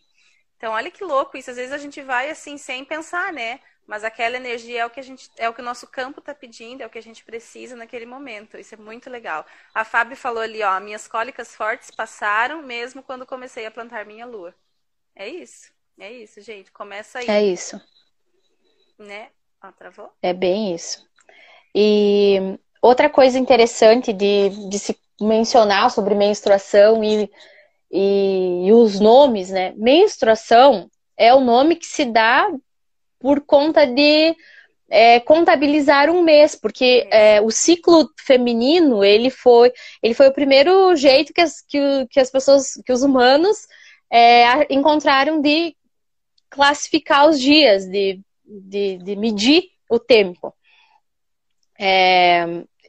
Então, 0.54 0.74
olha 0.74 0.90
que 0.90 1.02
louco 1.02 1.38
isso. 1.38 1.50
Às 1.50 1.56
vezes 1.56 1.72
a 1.72 1.78
gente 1.78 2.02
vai 2.02 2.28
assim 2.28 2.58
sem 2.58 2.84
pensar, 2.84 3.32
né? 3.32 3.58
Mas 3.86 4.04
aquela 4.04 4.36
energia 4.36 4.82
é 4.82 4.86
o 4.86 4.90
que 4.90 5.00
a 5.00 5.02
gente, 5.02 5.30
é 5.38 5.48
o 5.48 5.54
que 5.54 5.62
o 5.62 5.64
nosso 5.64 5.86
campo 5.86 6.20
está 6.20 6.34
pedindo, 6.34 6.82
é 6.82 6.86
o 6.86 6.90
que 6.90 6.98
a 6.98 7.02
gente 7.02 7.24
precisa 7.24 7.74
naquele 7.74 8.04
momento. 8.04 8.58
Isso 8.58 8.74
é 8.74 8.76
muito 8.76 9.08
legal. 9.08 9.46
A 9.74 9.82
Fábio 9.82 10.14
falou 10.14 10.42
ali, 10.42 10.62
ó, 10.62 10.78
minhas 10.78 11.08
cólicas 11.08 11.56
fortes 11.56 11.90
passaram 11.90 12.60
mesmo 12.62 13.02
quando 13.02 13.24
comecei 13.24 13.64
a 13.64 13.70
plantar 13.70 14.04
minha 14.04 14.26
lua. 14.26 14.54
É 15.16 15.26
isso. 15.26 15.72
É 15.98 16.12
isso, 16.12 16.42
gente. 16.42 16.70
Começa 16.70 17.20
aí. 17.20 17.30
É 17.30 17.42
isso. 17.42 17.80
Né? 18.98 19.30
Ó, 19.64 19.72
travou? 19.72 20.12
É 20.20 20.34
bem 20.34 20.74
isso. 20.74 21.02
E 21.74 22.58
outra 22.82 23.08
coisa 23.08 23.38
interessante 23.38 24.12
de, 24.12 24.50
de 24.68 24.78
se 24.78 25.00
mencionar 25.20 25.90
sobre 25.90 26.14
menstruação 26.14 27.04
e, 27.04 27.30
e, 27.90 28.66
e, 28.66 28.72
os 28.72 28.98
nomes, 28.98 29.50
né? 29.50 29.74
Menstruação 29.76 30.90
é 31.16 31.34
o 31.34 31.40
nome 31.40 31.76
que 31.76 31.86
se 31.86 32.04
dá 32.04 32.50
por 33.18 33.40
conta 33.42 33.86
de 33.86 34.34
é, 34.88 35.20
contabilizar 35.20 36.10
um 36.10 36.22
mês, 36.22 36.56
porque 36.56 37.06
é, 37.10 37.40
o 37.40 37.50
ciclo 37.50 38.10
feminino 38.18 39.04
ele 39.04 39.30
foi, 39.30 39.72
ele 40.02 40.14
foi 40.14 40.28
o 40.28 40.34
primeiro 40.34 40.96
jeito 40.96 41.32
que 41.32 41.40
as, 41.40 41.60
que, 41.60 42.06
que 42.10 42.18
as 42.18 42.30
pessoas, 42.30 42.72
que 42.84 42.92
os 42.92 43.02
humanos 43.02 43.66
é, 44.10 44.72
encontraram 44.72 45.40
de 45.40 45.76
classificar 46.48 47.28
os 47.28 47.38
dias, 47.38 47.86
de, 47.86 48.20
de, 48.44 48.98
de 48.98 49.16
medir 49.16 49.64
o 49.88 49.98
tempo. 49.98 50.52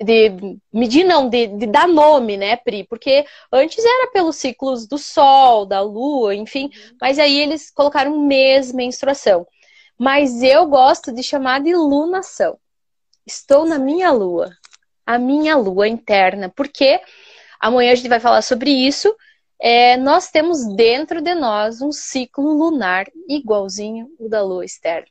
De 0.03 0.57
medir 0.73 1.03
não, 1.03 1.29
de, 1.29 1.47
de, 1.47 1.67
dar 1.67 1.87
nome, 1.87 2.35
né, 2.35 2.55
Pri? 2.55 2.83
Porque 2.85 3.23
antes 3.51 3.83
era 3.83 4.11
pelos 4.11 4.35
ciclos 4.35 4.87
do 4.87 4.97
sol, 4.97 5.65
da 5.65 5.79
lua, 5.81 6.33
enfim, 6.33 6.71
mas 6.99 7.19
aí 7.19 7.39
eles 7.39 7.69
colocaram 7.69 8.19
mês, 8.19 8.71
menstruação. 8.71 9.45
Mas 9.97 10.41
eu 10.41 10.65
gosto 10.65 11.11
de 11.11 11.21
chamar 11.21 11.61
de 11.61 11.75
lunação. 11.75 12.57
Estou 13.27 13.65
na 13.65 13.77
minha 13.77 14.11
lua, 14.11 14.49
a 15.05 15.19
minha 15.19 15.55
lua 15.55 15.87
interna, 15.87 16.49
porque 16.49 16.99
amanhã 17.59 17.91
a 17.91 17.95
gente 17.95 18.09
vai 18.09 18.19
falar 18.19 18.41
sobre 18.41 18.71
isso. 18.71 19.15
É, 19.61 19.95
nós 19.97 20.31
temos 20.31 20.65
dentro 20.75 21.21
de 21.21 21.35
nós 21.35 21.83
um 21.83 21.91
ciclo 21.91 22.51
lunar 22.51 23.05
igualzinho 23.29 24.07
o 24.17 24.27
da 24.27 24.41
lua 24.41 24.65
externa. 24.65 25.05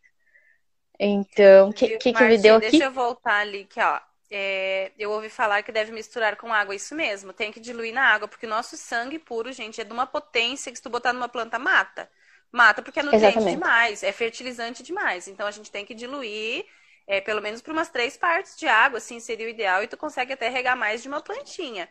Então, 0.98 1.70
o 1.70 1.72
que, 1.72 1.96
que, 1.96 2.12
que 2.12 2.24
me 2.24 2.36
deu 2.36 2.56
aqui? 2.56 2.72
Deixa 2.72 2.84
eu 2.84 2.92
voltar 2.92 3.40
ali, 3.40 3.64
que 3.64 3.80
ó, 3.80 4.00
é, 4.30 4.92
eu 4.98 5.10
ouvi 5.10 5.28
falar 5.28 5.62
que 5.62 5.72
deve 5.72 5.90
misturar 5.90 6.36
com 6.36 6.52
água, 6.52 6.74
isso 6.74 6.94
mesmo, 6.94 7.32
tem 7.32 7.50
que 7.50 7.58
diluir 7.58 7.92
na 7.92 8.02
água, 8.02 8.28
porque 8.28 8.46
o 8.46 8.50
nosso 8.50 8.76
sangue 8.76 9.18
puro, 9.18 9.52
gente, 9.52 9.80
é 9.80 9.84
de 9.84 9.92
uma 9.92 10.06
potência 10.06 10.70
que 10.70 10.76
se 10.76 10.82
tu 10.82 10.88
botar 10.88 11.12
numa 11.12 11.28
planta, 11.28 11.58
mata. 11.58 12.08
Mata 12.52 12.82
porque 12.82 13.00
é 13.00 13.02
nutriente 13.02 13.26
Exatamente. 13.26 13.54
demais, 13.54 14.02
é 14.02 14.12
fertilizante 14.12 14.82
demais. 14.82 15.28
Então 15.28 15.46
a 15.46 15.50
gente 15.50 15.70
tem 15.70 15.84
que 15.84 15.94
diluir 15.94 16.64
é, 17.06 17.20
pelo 17.20 17.42
menos 17.42 17.60
para 17.60 17.72
umas 17.72 17.88
três 17.88 18.16
partes 18.16 18.56
de 18.56 18.68
água, 18.68 18.98
assim, 18.98 19.18
seria 19.18 19.46
o 19.46 19.50
ideal, 19.50 19.82
e 19.82 19.88
tu 19.88 19.96
consegue 19.96 20.32
até 20.32 20.48
regar 20.48 20.76
mais 20.76 21.02
de 21.02 21.08
uma 21.08 21.20
plantinha. 21.20 21.88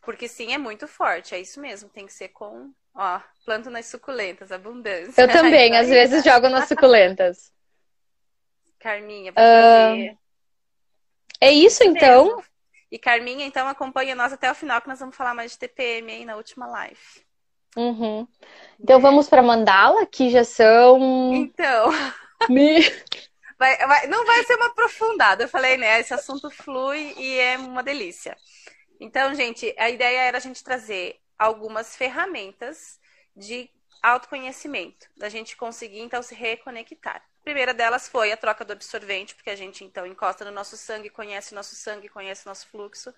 Porque 0.00 0.26
sim, 0.26 0.54
é 0.54 0.58
muito 0.58 0.88
forte, 0.88 1.34
é 1.34 1.40
isso 1.40 1.60
mesmo, 1.60 1.90
tem 1.90 2.06
que 2.06 2.12
ser 2.12 2.28
com, 2.28 2.72
ó, 2.94 3.20
planto 3.44 3.68
nas 3.68 3.86
suculentas, 3.86 4.50
abundância. 4.50 5.20
Eu 5.20 5.28
também, 5.28 5.76
às 5.76 5.88
vezes 5.90 6.24
jogo 6.24 6.48
nas 6.48 6.68
suculentas. 6.68 7.52
Carminha, 8.78 9.32
pra 9.32 9.42
uh... 9.42 9.90
fazer. 9.90 10.21
É 11.42 11.50
isso, 11.50 11.82
então? 11.82 12.40
E 12.88 12.96
Carminha, 12.96 13.44
então, 13.44 13.66
acompanha 13.66 14.14
nós 14.14 14.32
até 14.32 14.48
o 14.48 14.54
final, 14.54 14.80
que 14.80 14.86
nós 14.86 15.00
vamos 15.00 15.16
falar 15.16 15.34
mais 15.34 15.50
de 15.50 15.58
TPM 15.58 16.12
aí 16.12 16.24
na 16.24 16.36
última 16.36 16.68
live. 16.68 17.00
Uhum. 17.76 18.28
Então, 18.78 18.98
é. 18.98 19.02
vamos 19.02 19.28
para 19.28 19.42
mandala, 19.42 20.06
que 20.06 20.30
já 20.30 20.44
são... 20.44 21.34
Então... 21.34 21.90
Me... 22.48 22.80
Vai, 23.58 23.76
vai, 23.76 24.06
não 24.06 24.24
vai 24.24 24.44
ser 24.44 24.54
uma 24.54 24.66
aprofundada. 24.66 25.42
Eu 25.42 25.48
falei, 25.48 25.76
né? 25.76 25.98
Esse 25.98 26.14
assunto 26.14 26.48
flui 26.48 27.12
e 27.16 27.38
é 27.38 27.56
uma 27.58 27.82
delícia. 27.82 28.36
Então, 29.00 29.34
gente, 29.34 29.74
a 29.76 29.90
ideia 29.90 30.20
era 30.20 30.38
a 30.38 30.40
gente 30.40 30.62
trazer 30.62 31.18
algumas 31.36 31.96
ferramentas 31.96 33.00
de 33.34 33.68
autoconhecimento, 34.00 35.08
da 35.16 35.28
gente 35.28 35.56
conseguir 35.56 36.00
então 36.00 36.22
se 36.22 36.36
reconectar. 36.36 37.20
A 37.42 37.44
primeira 37.44 37.74
delas 37.74 38.08
foi 38.08 38.30
a 38.30 38.36
troca 38.36 38.64
do 38.64 38.72
absorvente, 38.72 39.34
porque 39.34 39.50
a 39.50 39.56
gente 39.56 39.82
então 39.82 40.06
encosta 40.06 40.44
no 40.44 40.52
nosso 40.52 40.76
sangue, 40.76 41.10
conhece 41.10 41.52
nosso 41.56 41.74
sangue, 41.74 42.08
conhece 42.08 42.46
nosso 42.46 42.68
fluxo. 42.68 43.12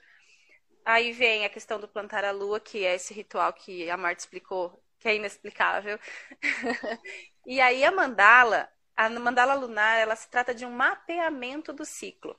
Aí 0.82 1.12
vem 1.12 1.44
a 1.44 1.50
questão 1.50 1.78
do 1.78 1.86
plantar 1.86 2.24
a 2.24 2.30
lua, 2.30 2.58
que 2.58 2.86
é 2.86 2.94
esse 2.94 3.12
ritual 3.12 3.52
que 3.52 3.88
a 3.90 3.98
Marta 3.98 4.20
explicou, 4.20 4.82
que 4.98 5.08
é 5.08 5.16
inexplicável. 5.16 5.98
e 7.46 7.60
aí 7.60 7.84
a 7.84 7.92
mandala, 7.92 8.66
a 8.96 9.10
mandala 9.10 9.52
lunar, 9.52 9.98
ela 9.98 10.16
se 10.16 10.30
trata 10.30 10.54
de 10.54 10.64
um 10.64 10.70
mapeamento 10.70 11.70
do 11.70 11.84
ciclo. 11.84 12.34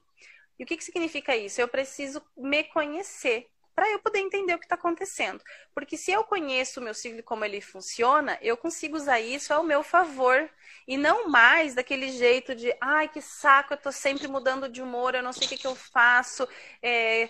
E 0.58 0.64
o 0.64 0.66
que, 0.66 0.78
que 0.78 0.84
significa 0.84 1.36
isso? 1.38 1.62
Eu 1.62 1.68
preciso 1.68 2.20
me 2.36 2.64
conhecer 2.64 3.48
para 3.76 3.90
eu 3.92 4.00
poder 4.00 4.20
entender 4.20 4.54
o 4.54 4.60
que 4.60 4.66
está 4.66 4.76
acontecendo. 4.76 5.44
Porque 5.74 5.98
se 5.98 6.12
eu 6.12 6.24
conheço 6.24 6.80
o 6.80 6.84
meu 6.84 6.94
ciclo 6.94 7.20
e 7.20 7.24
como 7.24 7.44
ele 7.44 7.60
funciona, 7.60 8.38
eu 8.42 8.56
consigo 8.56 8.96
usar 8.96 9.20
isso 9.20 9.54
ao 9.54 9.64
meu 9.64 9.84
favor. 9.84 10.50
E 10.88 10.98
não 10.98 11.28
mais 11.28 11.76
daquele 11.76 12.10
jeito 12.10 12.56
de, 12.56 12.76
ai, 12.80 13.10
que 13.10 13.22
saco, 13.22 13.74
eu 13.74 13.78
estou 13.78 13.92
sempre 13.92 14.28
mudando 14.28 14.70
de 14.70 14.82
humor, 14.82 15.14
eu 15.14 15.24
não 15.24 15.34
sei 15.34 15.46
o 15.46 15.50
que, 15.50 15.58
que 15.58 15.68
eu 15.68 15.76
faço. 15.76 16.48
É... 16.82 17.30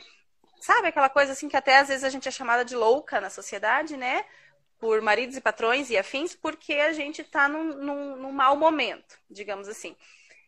Sabe 0.61 0.87
aquela 0.87 1.09
coisa 1.09 1.31
assim 1.31 1.49
que 1.49 1.57
até 1.57 1.77
às 1.77 1.87
vezes 1.87 2.03
a 2.03 2.09
gente 2.09 2.27
é 2.27 2.31
chamada 2.31 2.63
de 2.63 2.75
louca 2.75 3.19
na 3.19 3.29
sociedade, 3.29 3.97
né? 3.97 4.25
por 4.77 5.01
maridos 5.01 5.35
e 5.37 5.41
patrões 5.41 5.89
e 5.89 5.97
afins, 5.97 6.35
porque 6.35 6.73
a 6.73 6.93
gente 6.93 7.21
está 7.21 7.47
num, 7.47 7.75
num, 7.75 8.15
num 8.17 8.31
mau 8.31 8.55
momento, 8.55 9.17
digamos 9.29 9.67
assim. 9.67 9.95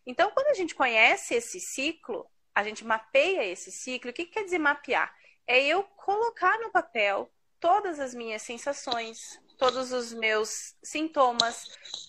Então, 0.05 0.31
quando 0.31 0.47
a 0.47 0.53
gente 0.53 0.75
conhece 0.75 1.33
esse 1.35 1.59
ciclo, 1.59 2.29
a 2.53 2.63
gente 2.63 2.85
mapeia 2.85 3.43
esse 3.45 3.71
ciclo. 3.71 4.11
O 4.11 4.13
que, 4.13 4.25
que 4.25 4.33
quer 4.33 4.43
dizer 4.43 4.57
mapear? 4.59 5.13
É 5.47 5.61
eu 5.63 5.83
colocar 5.83 6.59
no 6.59 6.69
papel 6.69 7.31
todas 7.59 7.99
as 7.99 8.13
minhas 8.13 8.41
sensações, 8.41 9.39
todos 9.57 9.91
os 9.91 10.13
meus 10.13 10.75
sintomas, 10.83 11.65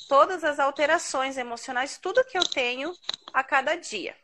todas 0.09 0.45
as 0.45 0.59
alterações 0.59 1.39
emocionais, 1.39 1.99
tudo 1.99 2.25
que 2.25 2.37
eu 2.37 2.45
tenho 2.45 2.93
a 3.33 3.43
cada 3.43 3.75
dia. 3.75 4.15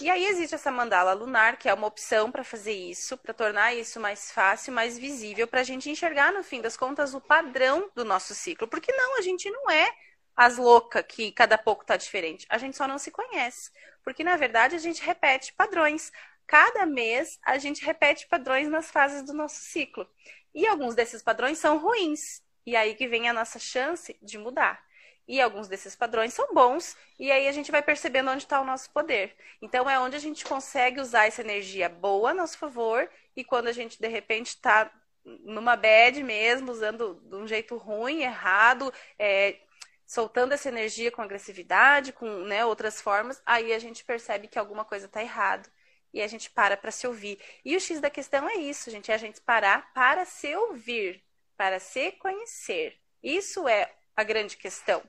E 0.00 0.08
aí 0.08 0.24
existe 0.24 0.54
essa 0.54 0.70
mandala 0.70 1.12
lunar, 1.12 1.58
que 1.58 1.68
é 1.68 1.74
uma 1.74 1.86
opção 1.86 2.30
para 2.30 2.44
fazer 2.44 2.72
isso, 2.72 3.18
para 3.18 3.34
tornar 3.34 3.74
isso 3.74 3.98
mais 4.00 4.30
fácil, 4.30 4.72
mais 4.72 4.96
visível, 4.96 5.46
para 5.46 5.60
a 5.60 5.64
gente 5.64 5.90
enxergar, 5.90 6.32
no 6.32 6.42
fim 6.42 6.60
das 6.60 6.76
contas, 6.76 7.12
o 7.12 7.20
padrão 7.20 7.90
do 7.94 8.04
nosso 8.04 8.34
ciclo. 8.34 8.68
Porque 8.68 8.92
não, 8.92 9.18
a 9.18 9.20
gente 9.20 9.50
não 9.50 9.68
é 9.70 9.92
as 10.34 10.56
loucas 10.56 11.04
que 11.06 11.32
cada 11.32 11.58
pouco 11.58 11.82
está 11.82 11.96
diferente. 11.96 12.46
A 12.48 12.56
gente 12.56 12.76
só 12.76 12.88
não 12.88 12.98
se 12.98 13.10
conhece. 13.10 13.70
Porque, 14.02 14.24
na 14.24 14.36
verdade, 14.36 14.74
a 14.74 14.78
gente 14.78 15.02
repete 15.02 15.52
padrões. 15.52 16.10
Cada 16.50 16.84
mês, 16.84 17.38
a 17.44 17.58
gente 17.58 17.84
repete 17.84 18.26
padrões 18.26 18.68
nas 18.68 18.90
fases 18.90 19.22
do 19.22 19.32
nosso 19.32 19.60
ciclo. 19.60 20.04
E 20.52 20.66
alguns 20.66 20.96
desses 20.96 21.22
padrões 21.22 21.58
são 21.58 21.78
ruins. 21.78 22.42
E 22.66 22.74
aí 22.74 22.96
que 22.96 23.06
vem 23.06 23.28
a 23.28 23.32
nossa 23.32 23.60
chance 23.60 24.18
de 24.20 24.36
mudar 24.36 24.82
e 25.28 25.40
alguns 25.40 25.68
desses 25.68 25.94
padrões 25.94 26.34
são 26.34 26.52
bons, 26.52 26.96
e 27.16 27.30
aí 27.30 27.46
a 27.46 27.52
gente 27.52 27.70
vai 27.70 27.80
percebendo 27.80 28.32
onde 28.32 28.42
está 28.42 28.60
o 28.60 28.64
nosso 28.64 28.90
poder. 28.90 29.36
Então 29.62 29.88
é 29.88 29.96
onde 29.96 30.16
a 30.16 30.18
gente 30.18 30.44
consegue 30.44 31.00
usar 31.00 31.26
essa 31.28 31.40
energia 31.40 31.88
boa 31.88 32.32
a 32.32 32.34
nosso 32.34 32.58
favor, 32.58 33.08
e 33.36 33.44
quando 33.44 33.68
a 33.68 33.72
gente 33.72 34.00
de 34.00 34.08
repente 34.08 34.48
está 34.48 34.90
numa 35.24 35.76
bad 35.76 36.20
mesmo, 36.24 36.72
usando 36.72 37.22
de 37.22 37.36
um 37.36 37.46
jeito 37.46 37.76
ruim, 37.76 38.22
errado, 38.22 38.92
é, 39.16 39.56
soltando 40.04 40.52
essa 40.52 40.68
energia 40.68 41.12
com 41.12 41.22
agressividade, 41.22 42.12
com 42.12 42.26
né, 42.26 42.64
outras 42.64 43.00
formas, 43.00 43.40
aí 43.46 43.72
a 43.72 43.78
gente 43.78 44.02
percebe 44.04 44.48
que 44.48 44.58
alguma 44.58 44.84
coisa 44.84 45.06
está 45.06 45.22
errado. 45.22 45.70
E 46.12 46.20
a 46.20 46.26
gente 46.26 46.50
para 46.50 46.76
para 46.76 46.90
se 46.90 47.06
ouvir. 47.06 47.38
E 47.64 47.76
o 47.76 47.80
X 47.80 48.00
da 48.00 48.10
questão 48.10 48.48
é 48.48 48.54
isso, 48.54 48.90
gente, 48.90 49.10
é 49.10 49.14
a 49.14 49.18
gente 49.18 49.40
parar 49.40 49.92
para 49.92 50.24
se 50.24 50.54
ouvir, 50.56 51.22
para 51.56 51.78
se 51.78 52.12
conhecer. 52.12 52.98
Isso 53.22 53.68
é 53.68 53.92
a 54.16 54.24
grande 54.24 54.56
questão. 54.56 55.02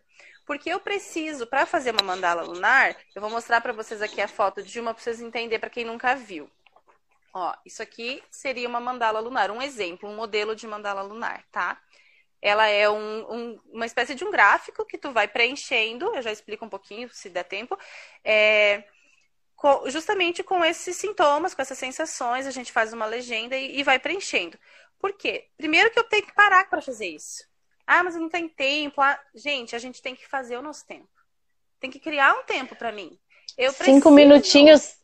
Porque 0.46 0.70
eu 0.70 0.80
preciso, 0.80 1.48
para 1.48 1.66
fazer 1.66 1.92
uma 1.92 2.04
mandala 2.04 2.42
lunar, 2.42 2.96
eu 3.16 3.22
vou 3.22 3.30
mostrar 3.30 3.62
para 3.62 3.74
vocês 3.74 4.02
aqui 4.02 4.20
a 4.22 4.28
foto 4.28 4.62
de 4.62 4.80
uma 4.80 4.94
para 4.94 5.04
vocês 5.04 5.22
entenderem 5.22 5.60
para 5.60 5.70
quem 5.70 5.86
nunca 5.86 6.16
viu. 6.16 6.50
Ó, 7.34 7.54
isso 7.66 7.82
aqui 7.82 8.22
seria 8.30 8.68
uma 8.68 8.80
mandala 8.80 9.20
lunar, 9.20 9.50
um 9.52 9.62
exemplo, 9.62 10.10
um 10.10 10.16
modelo 10.16 10.56
de 10.56 10.68
mandala 10.68 11.02
lunar, 11.02 11.46
tá? 11.52 11.80
Ela 12.42 12.68
é 12.68 12.90
um, 12.90 13.34
um, 13.34 13.60
uma 13.72 13.86
espécie 13.86 14.16
de 14.16 14.26
um 14.26 14.32
gráfico 14.32 14.86
que 14.86 14.98
tu 14.98 15.12
vai 15.12 15.28
preenchendo, 15.28 16.14
eu 16.14 16.22
já 16.22 16.32
explico 16.32 16.66
um 16.66 16.70
pouquinho, 16.70 17.08
se 17.14 17.30
der 17.30 17.44
tempo, 17.44 17.78
é, 18.24 18.84
justamente 19.88 20.44
com 20.44 20.64
esses 20.64 20.96
sintomas, 20.96 21.54
com 21.54 21.62
essas 21.62 21.78
sensações, 21.78 22.48
a 22.48 22.52
gente 22.52 22.72
faz 22.72 22.94
uma 22.94 23.06
legenda 23.06 23.56
e, 23.56 23.80
e 23.80 23.84
vai 23.84 24.00
preenchendo. 24.00 24.58
Por 25.00 25.14
quê? 25.14 25.48
Primeiro 25.58 25.92
que 25.92 26.00
eu 26.00 26.04
tenho 26.04 26.26
que 26.26 26.34
parar 26.34 26.70
para 26.70 26.82
fazer 26.82 27.08
isso. 27.08 27.44
Ah, 27.86 28.04
mas 28.04 28.16
não 28.16 28.30
tem 28.30 28.48
tempo. 28.48 29.02
Ah, 29.02 29.20
gente, 29.34 29.76
a 29.76 29.80
gente 29.80 30.02
tem 30.02 30.16
que 30.16 30.28
fazer 30.28 30.58
o 30.58 30.62
nosso 30.62 30.86
tempo. 30.86 31.10
Tem 31.80 31.90
que 31.90 32.00
criar 32.00 32.34
um 32.40 32.44
tempo 32.44 32.76
para 32.76 32.92
mim. 32.92 33.20
Eu 33.58 33.74
preciso... 33.74 33.98
Cinco 33.98 34.12
minutinhos, 34.12 34.96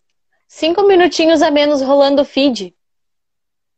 cinco 0.47 0.84
minutinhos 0.84 1.41
a 1.41 1.51
menos 1.51 1.82
rolando 1.82 2.22
o 2.22 2.26
feed. 2.26 2.76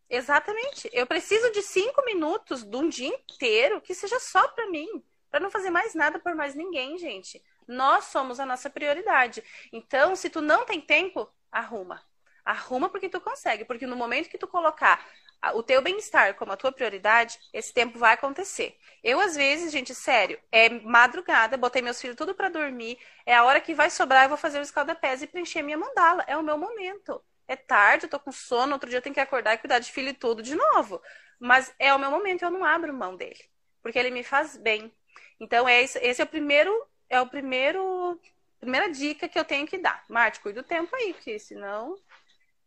Exatamente. 0.09 0.89
Eu 0.91 1.05
preciso 1.07 1.51
de 1.51 1.61
cinco 1.61 2.03
minutos 2.03 2.63
de 2.63 2.75
um 2.75 2.89
dia 2.89 3.07
inteiro 3.07 3.79
que 3.79 3.93
seja 3.93 4.19
só 4.19 4.47
para 4.49 4.69
mim, 4.69 5.03
para 5.29 5.39
não 5.39 5.51
fazer 5.51 5.69
mais 5.69 5.93
nada 5.93 6.19
por 6.19 6.35
mais 6.35 6.55
ninguém, 6.55 6.97
gente. 6.97 7.41
Nós 7.69 8.05
somos 8.05 8.39
a 8.39 8.45
nossa 8.47 8.67
prioridade. 8.67 9.43
Então, 9.71 10.15
se 10.15 10.27
tu 10.27 10.41
não 10.41 10.65
tem 10.65 10.81
tempo, 10.81 11.31
arruma. 11.51 12.01
Arruma 12.43 12.89
porque 12.89 13.07
tu 13.07 13.21
consegue, 13.21 13.63
porque 13.63 13.85
no 13.85 13.95
momento 13.95 14.27
que 14.27 14.39
tu 14.39 14.47
colocar 14.47 15.05
o 15.53 15.61
teu 15.61 15.79
bem-estar 15.81 16.33
como 16.33 16.51
a 16.51 16.57
tua 16.57 16.71
prioridade, 16.71 17.39
esse 17.53 17.71
tempo 17.71 17.99
vai 17.99 18.15
acontecer. 18.15 18.75
Eu, 19.03 19.19
às 19.19 19.35
vezes, 19.35 19.71
gente, 19.71 19.93
sério, 19.93 20.39
é 20.51 20.67
madrugada, 20.81 21.57
botei 21.57 21.81
meus 21.81 22.01
filhos 22.01 22.17
tudo 22.17 22.33
para 22.33 22.49
dormir, 22.49 22.97
é 23.23 23.35
a 23.35 23.43
hora 23.43 23.61
que 23.61 23.75
vai 23.75 23.91
sobrar, 23.91 24.25
eu 24.25 24.29
vou 24.29 24.37
fazer 24.37 24.57
o 24.57 24.63
escalda-pés 24.63 25.21
e 25.21 25.27
preencher 25.27 25.61
minha 25.61 25.77
mandala. 25.77 26.23
É 26.27 26.35
o 26.35 26.43
meu 26.43 26.57
momento. 26.57 27.23
É 27.47 27.55
tarde, 27.55 28.05
eu 28.05 28.09
tô 28.09 28.19
com 28.19 28.31
sono, 28.31 28.73
outro 28.73 28.89
dia 28.89 28.97
eu 28.97 29.01
tenho 29.01 29.13
que 29.13 29.21
acordar 29.21 29.53
e 29.53 29.57
cuidar 29.59 29.79
de 29.79 29.91
filho 29.91 30.09
e 30.09 30.13
tudo 30.13 30.41
de 30.41 30.55
novo. 30.55 31.01
Mas 31.39 31.73
é 31.79 31.93
o 31.93 31.99
meu 31.99 32.09
momento, 32.11 32.43
eu 32.43 32.51
não 32.51 32.65
abro 32.65 32.93
mão 32.93 33.15
dele. 33.15 33.39
Porque 33.81 33.97
ele 33.97 34.09
me 34.11 34.23
faz 34.23 34.57
bem. 34.57 34.91
Então, 35.39 35.67
é 35.67 35.81
esse, 35.81 35.97
esse 35.99 36.21
é 36.21 36.25
o 36.25 36.27
primeiro, 36.27 36.71
é 37.09 37.19
o 37.19 37.27
primeiro, 37.27 38.19
primeira 38.59 38.89
dica 38.91 39.27
que 39.27 39.39
eu 39.39 39.45
tenho 39.45 39.65
que 39.65 39.77
dar. 39.77 40.03
Marte, 40.07 40.39
cuida 40.39 40.61
do 40.61 40.67
tempo 40.67 40.95
aí, 40.95 41.13
porque 41.13 41.39
senão 41.39 41.95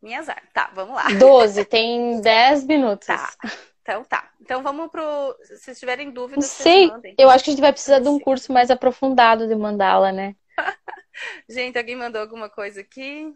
minha 0.03 0.19
azar. 0.19 0.43
Tá, 0.53 0.71
vamos 0.75 0.97
lá. 0.97 1.09
12, 1.19 1.65
tem 1.65 2.21
10 2.23 2.65
minutos. 2.65 3.07
Tá. 3.07 3.33
Então 3.83 4.05
tá. 4.05 4.31
Então 4.41 4.63
vamos 4.63 4.91
pro. 4.91 5.37
Se 5.59 5.75
tiverem 5.75 6.11
dúvidas, 6.11 6.47
sei. 6.47 6.91
Eu 7.19 7.31
acho 7.31 7.45
que 7.45 7.51
a 7.51 7.53
gente 7.53 7.63
vai 7.63 7.73
precisar 7.73 8.01
de 8.01 8.09
um 8.09 8.19
curso 8.19 8.53
mais 8.53 8.71
aprofundado 8.71 9.47
de 9.47 9.55
mandala, 9.55 10.13
né? 10.13 10.35
gente, 11.49 11.79
alguém 11.79 11.97
mandou 11.97 12.21
alguma 12.21 12.49
coisa 12.49 12.81
aqui? 12.81 13.33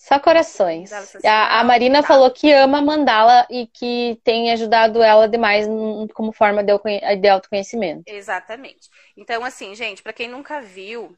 Só 0.00 0.18
corações. 0.18 0.90
A, 1.22 1.60
a 1.60 1.62
Marina 1.62 2.00
tá. 2.00 2.08
falou 2.08 2.30
que 2.30 2.50
ama 2.50 2.80
mandala 2.80 3.46
e 3.50 3.66
que 3.66 4.18
tem 4.24 4.50
ajudado 4.50 5.02
ela 5.02 5.28
demais 5.28 5.66
como 6.14 6.32
forma 6.32 6.64
de, 6.64 7.28
autoconhecimento. 7.28 8.04
Exatamente. 8.06 8.88
Então, 9.14 9.44
assim, 9.44 9.74
gente, 9.74 10.02
para 10.02 10.14
quem 10.14 10.26
nunca 10.26 10.62
viu, 10.62 11.14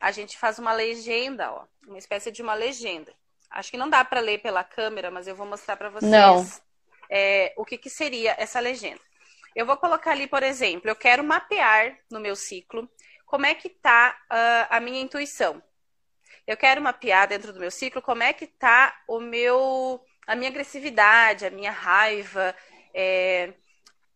a 0.00 0.10
gente 0.10 0.38
faz 0.38 0.58
uma 0.58 0.72
legenda, 0.72 1.52
ó, 1.52 1.64
uma 1.86 1.98
espécie 1.98 2.32
de 2.32 2.40
uma 2.40 2.54
legenda. 2.54 3.12
Acho 3.50 3.70
que 3.70 3.76
não 3.76 3.90
dá 3.90 4.02
para 4.02 4.20
ler 4.20 4.38
pela 4.38 4.64
câmera, 4.64 5.10
mas 5.10 5.28
eu 5.28 5.36
vou 5.36 5.46
mostrar 5.46 5.76
para 5.76 5.90
vocês 5.90 6.62
é, 7.10 7.52
o 7.58 7.66
que, 7.66 7.76
que 7.76 7.90
seria 7.90 8.34
essa 8.38 8.58
legenda. 8.60 9.00
Eu 9.54 9.66
vou 9.66 9.76
colocar 9.76 10.12
ali, 10.12 10.26
por 10.26 10.42
exemplo, 10.42 10.88
eu 10.88 10.96
quero 10.96 11.22
mapear 11.22 11.98
no 12.10 12.18
meu 12.18 12.34
ciclo 12.34 12.88
como 13.26 13.44
é 13.44 13.54
que 13.54 13.68
está 13.68 14.16
uh, 14.30 14.66
a 14.70 14.80
minha 14.80 15.02
intuição. 15.02 15.62
Eu 16.46 16.56
quero 16.56 16.82
mapear 16.82 17.28
dentro 17.28 17.52
do 17.52 17.60
meu 17.60 17.70
ciclo 17.70 18.02
como 18.02 18.22
é 18.22 18.32
que 18.32 18.44
está 18.46 18.94
o 19.08 19.20
meu, 19.20 20.00
a 20.26 20.34
minha 20.36 20.50
agressividade, 20.50 21.46
a 21.46 21.50
minha 21.50 21.70
raiva. 21.70 22.54
É... 22.94 23.54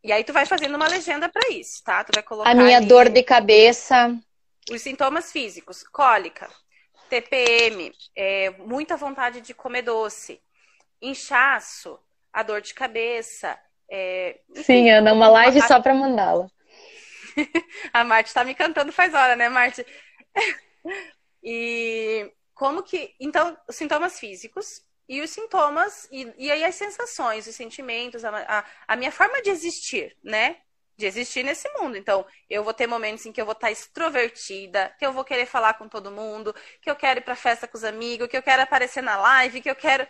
e 0.04 0.12
aí 0.12 0.24
tu 0.24 0.32
vai 0.32 0.46
fazendo 0.46 0.76
uma 0.76 0.88
legenda 0.88 1.28
para 1.28 1.48
isso, 1.50 1.82
tá? 1.84 2.04
Tu 2.04 2.12
vai 2.14 2.22
colocar 2.22 2.50
A 2.50 2.54
minha 2.54 2.78
ali 2.78 2.88
dor 2.88 3.08
de 3.10 3.22
cabeça. 3.22 4.16
os 4.70 4.82
sintomas 4.82 5.30
físicos, 5.32 5.82
cólica, 5.84 6.48
TPM, 7.08 7.92
é, 8.16 8.50
muita 8.50 8.96
vontade 8.96 9.40
de 9.40 9.54
comer 9.54 9.82
doce, 9.82 10.40
inchaço, 11.00 11.98
a 12.32 12.42
dor 12.42 12.60
de 12.60 12.74
cabeça. 12.74 13.58
É, 13.90 14.40
enfim, 14.56 14.64
Sim, 14.64 14.90
Ana, 14.90 15.12
uma 15.12 15.28
live 15.28 15.60
a- 15.60 15.68
só 15.68 15.80
pra 15.80 15.94
mandá-la. 15.94 16.48
A 17.92 18.04
Marte 18.04 18.32
tá 18.32 18.44
me 18.44 18.54
cantando 18.54 18.92
faz 18.92 19.14
hora, 19.14 19.36
né, 19.36 19.48
Marte? 19.48 19.84
E 21.46 22.32
como 22.54 22.82
que. 22.82 23.14
Então, 23.20 23.56
os 23.68 23.76
sintomas 23.76 24.18
físicos 24.18 24.82
e 25.08 25.20
os 25.20 25.30
sintomas, 25.30 26.08
e, 26.10 26.34
e 26.36 26.50
aí 26.50 26.64
as 26.64 26.74
sensações, 26.74 27.46
os 27.46 27.54
sentimentos, 27.54 28.24
a, 28.24 28.30
a, 28.60 28.64
a 28.88 28.96
minha 28.96 29.12
forma 29.12 29.40
de 29.42 29.50
existir, 29.50 30.16
né? 30.24 30.56
De 30.96 31.06
existir 31.06 31.44
nesse 31.44 31.68
mundo. 31.78 31.96
Então, 31.96 32.26
eu 32.50 32.64
vou 32.64 32.74
ter 32.74 32.88
momentos 32.88 33.24
em 33.26 33.32
que 33.32 33.40
eu 33.40 33.44
vou 33.44 33.52
estar 33.52 33.70
extrovertida, 33.70 34.92
que 34.98 35.06
eu 35.06 35.12
vou 35.12 35.24
querer 35.24 35.46
falar 35.46 35.74
com 35.74 35.88
todo 35.88 36.10
mundo, 36.10 36.52
que 36.82 36.90
eu 36.90 36.96
quero 36.96 37.20
ir 37.20 37.22
pra 37.22 37.36
festa 37.36 37.68
com 37.68 37.76
os 37.78 37.84
amigos, 37.84 38.26
que 38.28 38.36
eu 38.36 38.42
quero 38.42 38.62
aparecer 38.62 39.02
na 39.02 39.16
live, 39.16 39.60
que 39.60 39.70
eu 39.70 39.76
quero. 39.76 40.06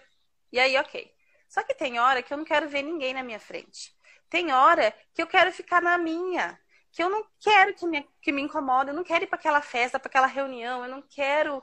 E 0.52 0.58
aí, 0.58 0.76
ok. 0.78 1.12
Só 1.48 1.62
que 1.62 1.74
tem 1.74 1.98
hora 1.98 2.22
que 2.22 2.32
eu 2.32 2.38
não 2.38 2.44
quero 2.44 2.68
ver 2.68 2.82
ninguém 2.82 3.12
na 3.12 3.22
minha 3.22 3.40
frente. 3.40 3.94
Tem 4.30 4.52
hora 4.52 4.94
que 5.14 5.22
eu 5.22 5.26
quero 5.26 5.52
ficar 5.52 5.82
na 5.82 5.98
minha 5.98 6.58
que 6.96 7.02
eu 7.02 7.10
não 7.10 7.26
quero 7.38 7.74
que 7.74 7.86
me, 7.86 8.08
que 8.22 8.32
me 8.32 8.40
incomoda, 8.40 8.90
eu 8.90 8.94
não 8.94 9.04
quero 9.04 9.24
ir 9.24 9.26
para 9.26 9.38
aquela 9.38 9.60
festa, 9.60 10.00
para 10.00 10.08
aquela 10.08 10.26
reunião, 10.26 10.82
eu 10.82 10.88
não 10.88 11.02
quero, 11.02 11.62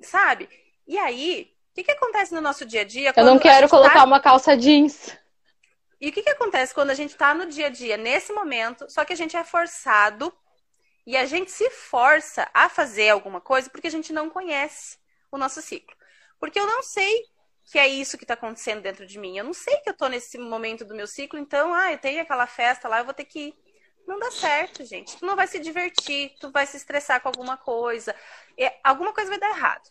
sabe? 0.00 0.48
E 0.86 0.96
aí, 0.96 1.52
o 1.72 1.74
que, 1.74 1.82
que 1.82 1.90
acontece 1.90 2.32
no 2.32 2.40
nosso 2.40 2.64
dia 2.64 2.82
a 2.82 2.84
dia? 2.84 3.12
Eu 3.16 3.24
não 3.24 3.40
quero 3.40 3.62
gente 3.62 3.70
colocar 3.70 3.94
tá- 3.94 4.04
uma 4.04 4.20
calça 4.20 4.56
jeans. 4.56 5.18
E 6.00 6.08
o 6.08 6.12
que, 6.12 6.22
que 6.22 6.30
acontece 6.30 6.72
quando 6.72 6.90
a 6.90 6.94
gente 6.94 7.10
está 7.10 7.34
no 7.34 7.46
dia 7.46 7.66
a 7.66 7.70
dia, 7.70 7.96
nesse 7.96 8.32
momento, 8.32 8.88
só 8.88 9.04
que 9.04 9.12
a 9.12 9.16
gente 9.16 9.36
é 9.36 9.42
forçado 9.42 10.32
e 11.04 11.16
a 11.16 11.26
gente 11.26 11.50
se 11.50 11.68
força 11.70 12.48
a 12.54 12.68
fazer 12.68 13.08
alguma 13.08 13.40
coisa 13.40 13.68
porque 13.68 13.88
a 13.88 13.90
gente 13.90 14.12
não 14.12 14.30
conhece 14.30 14.96
o 15.32 15.36
nosso 15.36 15.60
ciclo. 15.60 15.96
Porque 16.38 16.60
eu 16.60 16.66
não 16.68 16.84
sei 16.84 17.24
que 17.64 17.80
é 17.80 17.88
isso 17.88 18.16
que 18.16 18.22
está 18.22 18.34
acontecendo 18.34 18.80
dentro 18.80 19.04
de 19.04 19.18
mim. 19.18 19.36
Eu 19.36 19.44
não 19.44 19.52
sei 19.52 19.76
que 19.78 19.88
eu 19.88 19.92
estou 19.92 20.08
nesse 20.08 20.38
momento 20.38 20.84
do 20.84 20.94
meu 20.94 21.08
ciclo, 21.08 21.36
então, 21.36 21.74
ah, 21.74 21.90
eu 21.90 21.98
tenho 21.98 22.22
aquela 22.22 22.46
festa 22.46 22.86
lá, 22.86 23.00
eu 23.00 23.04
vou 23.04 23.12
ter 23.12 23.24
que 23.24 23.48
ir. 23.48 23.67
Não 24.08 24.18
dá 24.18 24.30
certo, 24.30 24.86
gente. 24.86 25.18
Tu 25.18 25.26
não 25.26 25.36
vai 25.36 25.46
se 25.46 25.58
divertir, 25.58 26.34
tu 26.40 26.50
vai 26.50 26.66
se 26.66 26.78
estressar 26.78 27.20
com 27.20 27.28
alguma 27.28 27.58
coisa. 27.58 28.16
É, 28.56 28.80
alguma 28.82 29.12
coisa 29.12 29.28
vai 29.28 29.38
dar 29.38 29.50
errado. 29.50 29.82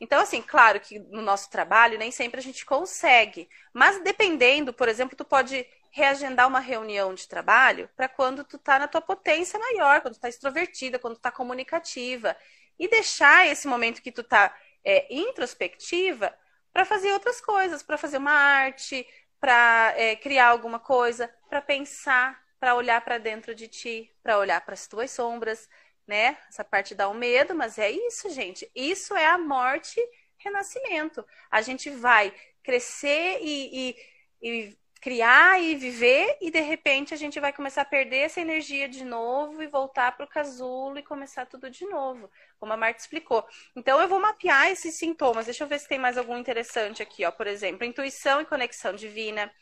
Então, 0.00 0.18
assim, 0.18 0.40
claro 0.40 0.80
que 0.80 0.98
no 0.98 1.20
nosso 1.20 1.50
trabalho 1.50 1.98
nem 1.98 2.10
sempre 2.10 2.40
a 2.40 2.42
gente 2.42 2.64
consegue. 2.64 3.46
Mas 3.74 4.02
dependendo, 4.02 4.72
por 4.72 4.88
exemplo, 4.88 5.14
tu 5.14 5.26
pode 5.26 5.66
reagendar 5.90 6.48
uma 6.48 6.58
reunião 6.58 7.12
de 7.12 7.28
trabalho 7.28 7.90
para 7.94 8.08
quando 8.08 8.44
tu 8.44 8.56
tá 8.56 8.78
na 8.78 8.88
tua 8.88 9.02
potência 9.02 9.58
maior, 9.58 10.00
quando 10.00 10.14
tu 10.14 10.20
tá 10.20 10.30
extrovertida, 10.30 10.98
quando 10.98 11.16
tu 11.16 11.20
tá 11.20 11.30
comunicativa. 11.30 12.34
E 12.78 12.88
deixar 12.88 13.46
esse 13.46 13.68
momento 13.68 14.00
que 14.00 14.10
tu 14.10 14.22
tá 14.22 14.56
é, 14.82 15.06
introspectiva 15.14 16.34
para 16.72 16.86
fazer 16.86 17.12
outras 17.12 17.42
coisas, 17.42 17.82
para 17.82 17.98
fazer 17.98 18.16
uma 18.16 18.32
arte, 18.32 19.06
para 19.38 19.92
é, 19.98 20.16
criar 20.16 20.48
alguma 20.48 20.78
coisa, 20.78 21.30
para 21.50 21.60
pensar, 21.60 22.45
para 22.58 22.74
olhar 22.74 23.00
para 23.04 23.18
dentro 23.18 23.54
de 23.54 23.68
ti, 23.68 24.12
para 24.22 24.38
olhar 24.38 24.60
para 24.64 24.74
as 24.74 24.86
tuas 24.86 25.10
sombras, 25.10 25.68
né? 26.06 26.38
Essa 26.48 26.64
parte 26.64 26.94
dá 26.94 27.08
um 27.08 27.14
medo, 27.14 27.54
mas 27.54 27.78
é 27.78 27.90
isso, 27.90 28.30
gente. 28.30 28.70
Isso 28.74 29.14
é 29.14 29.26
a 29.26 29.38
morte 29.38 30.00
renascimento. 30.38 31.24
A 31.50 31.62
gente 31.62 31.90
vai 31.90 32.32
crescer 32.62 33.38
e, 33.42 33.90
e, 33.90 33.96
e 34.42 34.78
criar 35.00 35.62
e 35.62 35.74
viver, 35.76 36.36
e 36.40 36.50
de 36.50 36.60
repente 36.60 37.14
a 37.14 37.16
gente 37.16 37.38
vai 37.38 37.52
começar 37.52 37.82
a 37.82 37.84
perder 37.84 38.22
essa 38.22 38.40
energia 38.40 38.88
de 38.88 39.04
novo 39.04 39.62
e 39.62 39.66
voltar 39.66 40.16
para 40.16 40.24
o 40.24 40.28
casulo 40.28 40.98
e 40.98 41.02
começar 41.02 41.46
tudo 41.46 41.70
de 41.70 41.86
novo, 41.86 42.30
como 42.58 42.72
a 42.72 42.76
Marta 42.76 43.00
explicou. 43.00 43.46
Então 43.76 44.00
eu 44.00 44.08
vou 44.08 44.18
mapear 44.18 44.68
esses 44.68 44.96
sintomas. 44.96 45.46
Deixa 45.46 45.62
eu 45.64 45.68
ver 45.68 45.78
se 45.78 45.88
tem 45.88 45.98
mais 45.98 46.18
algum 46.18 46.36
interessante 46.36 47.02
aqui, 47.02 47.24
ó. 47.24 47.30
Por 47.30 47.46
exemplo, 47.46 47.84
intuição 47.84 48.40
e 48.40 48.46
conexão 48.46 48.94
divina, 48.94 49.52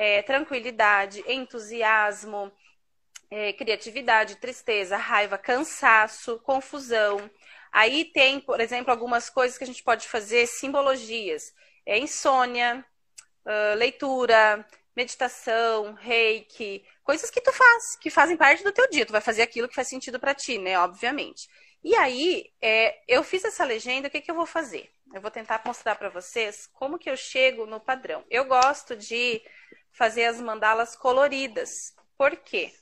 é, 0.00 0.22
tranquilidade, 0.22 1.22
entusiasmo, 1.28 2.50
é, 3.30 3.52
criatividade, 3.52 4.36
tristeza, 4.36 4.96
raiva, 4.96 5.36
cansaço, 5.36 6.38
confusão. 6.38 7.30
Aí 7.70 8.06
tem, 8.06 8.40
por 8.40 8.60
exemplo, 8.60 8.90
algumas 8.90 9.28
coisas 9.28 9.58
que 9.58 9.64
a 9.64 9.66
gente 9.66 9.82
pode 9.82 10.08
fazer, 10.08 10.46
simbologias. 10.46 11.52
É 11.84 11.98
insônia, 11.98 12.82
uh, 13.44 13.76
leitura, 13.76 14.66
meditação, 14.96 15.92
reiki, 15.92 16.82
coisas 17.04 17.30
que 17.30 17.42
tu 17.42 17.52
faz, 17.52 17.96
que 17.96 18.08
fazem 18.08 18.38
parte 18.38 18.64
do 18.64 18.72
teu 18.72 18.88
dia. 18.88 19.04
Tu 19.04 19.12
vai 19.12 19.20
fazer 19.20 19.42
aquilo 19.42 19.68
que 19.68 19.74
faz 19.74 19.88
sentido 19.88 20.18
para 20.18 20.34
ti, 20.34 20.56
né? 20.56 20.78
Obviamente. 20.78 21.46
E 21.84 21.94
aí, 21.94 22.50
é, 22.62 22.98
eu 23.06 23.22
fiz 23.22 23.44
essa 23.44 23.64
legenda, 23.64 24.08
o 24.08 24.10
que, 24.10 24.22
que 24.22 24.30
eu 24.30 24.34
vou 24.34 24.46
fazer? 24.46 24.90
Eu 25.12 25.20
vou 25.20 25.30
tentar 25.30 25.60
mostrar 25.66 25.94
para 25.94 26.08
vocês 26.08 26.66
como 26.72 26.98
que 26.98 27.10
eu 27.10 27.16
chego 27.18 27.66
no 27.66 27.80
padrão. 27.80 28.24
Eu 28.30 28.46
gosto 28.46 28.96
de 28.96 29.42
fazer 29.92 30.24
as 30.24 30.40
mandalas 30.40 30.96
coloridas. 30.96 31.94
Por 32.16 32.36
quê? 32.36 32.72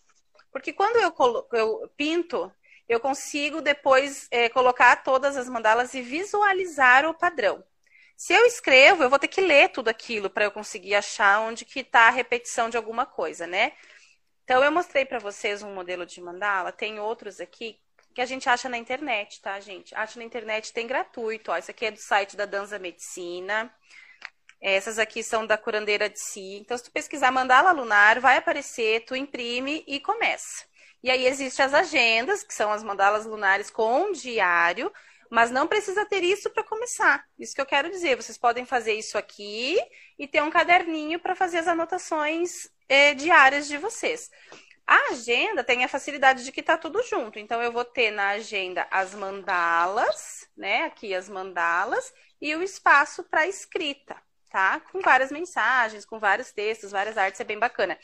Porque 0.51 0.73
quando 0.73 0.97
eu, 0.97 1.49
eu 1.53 1.91
pinto, 1.97 2.53
eu 2.89 2.99
consigo 3.01 3.61
depois 3.61 4.27
é, 4.31 4.49
colocar 4.49 4.97
todas 5.03 5.37
as 5.37 5.49
mandalas 5.49 5.95
e 5.95 6.03
visualizar 6.03 7.07
o 7.07 7.15
padrão. 7.15 7.63
Se 8.17 8.33
eu 8.33 8.45
escrevo, 8.47 9.03
eu 9.03 9.11
vou 9.11 9.19
ter 9.19 9.29
que 9.29 9.41
ler 9.41 9.69
tudo 9.69 9.89
aquilo 9.89 10.29
para 10.29 10.45
eu 10.45 10.51
conseguir 10.51 10.95
achar 10.95 11.41
onde 11.41 11.65
que 11.65 11.81
está 11.81 12.09
a 12.09 12.11
repetição 12.11 12.69
de 12.69 12.77
alguma 12.77 13.07
coisa, 13.07 13.47
né? 13.47 13.73
Então 14.43 14.65
eu 14.65 14.73
mostrei 14.73 15.05
para 15.05 15.19
vocês 15.19 15.63
um 15.63 15.75
modelo 15.75 16.05
de 16.05 16.21
mandala, 16.21 16.73
tem 16.73 16.99
outros 16.99 17.41
aqui 17.41 17.79
que 18.15 18.21
a 18.21 18.27
gente 18.27 18.49
acha 18.49 18.69
na 18.69 18.77
internet, 18.77 19.41
tá, 19.41 19.61
gente? 19.61 19.95
Acha 19.95 20.19
na 20.19 20.25
internet, 20.25 20.73
tem 20.73 20.89
gratuito. 20.89 21.53
Ó, 21.53 21.57
esse 21.57 21.71
aqui 21.71 21.87
é 21.87 21.91
do 21.93 21.99
site 21.99 22.37
da 22.37 22.47
Danza 22.47 22.77
Medicina. 22.77 23.73
Essas 24.61 24.99
aqui 24.99 25.23
são 25.23 25.47
da 25.47 25.57
curandeira 25.57 26.09
de 26.09 26.19
si. 26.21 26.59
Então, 26.59 26.77
se 26.77 26.85
tu 26.85 26.91
pesquisar 26.91 27.31
mandala 27.31 27.71
lunar, 27.73 28.19
vai 28.21 28.37
aparecer, 28.37 29.05
tu 29.05 29.15
imprime 29.15 29.85
e 29.87 30.01
começa. 30.01 30.67
E 31.03 31.11
aí 31.11 31.27
existem 31.27 31.65
as 31.65 31.75
agendas, 31.75 32.43
que 32.43 32.53
são 32.53 32.73
as 32.73 32.83
mandalas 32.83 33.25
lunares 33.25 33.71
com 33.71 34.11
diário, 34.11 34.93
mas 35.31 35.51
não 35.51 35.67
precisa 35.69 36.05
ter 36.05 36.25
isso 36.25 36.51
para 36.51 36.65
começar. 36.65 37.25
Isso 37.39 37.55
que 37.55 37.61
eu 37.61 37.67
quero 37.67 37.91
dizer. 37.91 38.17
Vocês 38.17 38.37
podem 38.37 38.65
fazer 38.65 38.95
isso 38.95 39.17
aqui 39.17 39.79
e 40.19 40.27
ter 40.27 40.43
um 40.43 40.51
caderninho 40.51 41.21
para 41.21 41.37
fazer 41.37 41.59
as 41.59 41.69
anotações 41.69 42.69
eh, 42.89 43.15
diárias 43.15 43.69
de 43.69 43.77
vocês. 43.77 44.31
A 44.87 45.13
agenda 45.13 45.63
tem 45.63 45.85
a 45.85 45.89
facilidade 45.89 46.45
de 46.45 46.51
que 46.51 46.63
tá 46.63 46.79
tudo 46.79 47.03
junto. 47.03 47.39
Então, 47.39 47.63
eu 47.63 47.71
vou 47.71 47.85
ter 47.85 48.11
na 48.11 48.31
agenda 48.31 48.87
as 48.91 49.15
mandalas, 49.15 50.49
né? 50.57 50.85
Aqui 50.85 51.15
as 51.15 51.29
mandalas 51.29 52.13
e 52.41 52.57
o 52.57 52.63
espaço 52.63 53.23
para 53.25 53.47
escrita, 53.47 54.17
Com 54.91 55.01
várias 55.01 55.31
mensagens, 55.31 56.05
com 56.05 56.19
vários 56.19 56.53
textos, 56.53 56.91
várias 56.91 57.17
artes, 57.17 57.41
é 57.41 57.45
bem 57.45 57.59
bacana. 57.59 57.99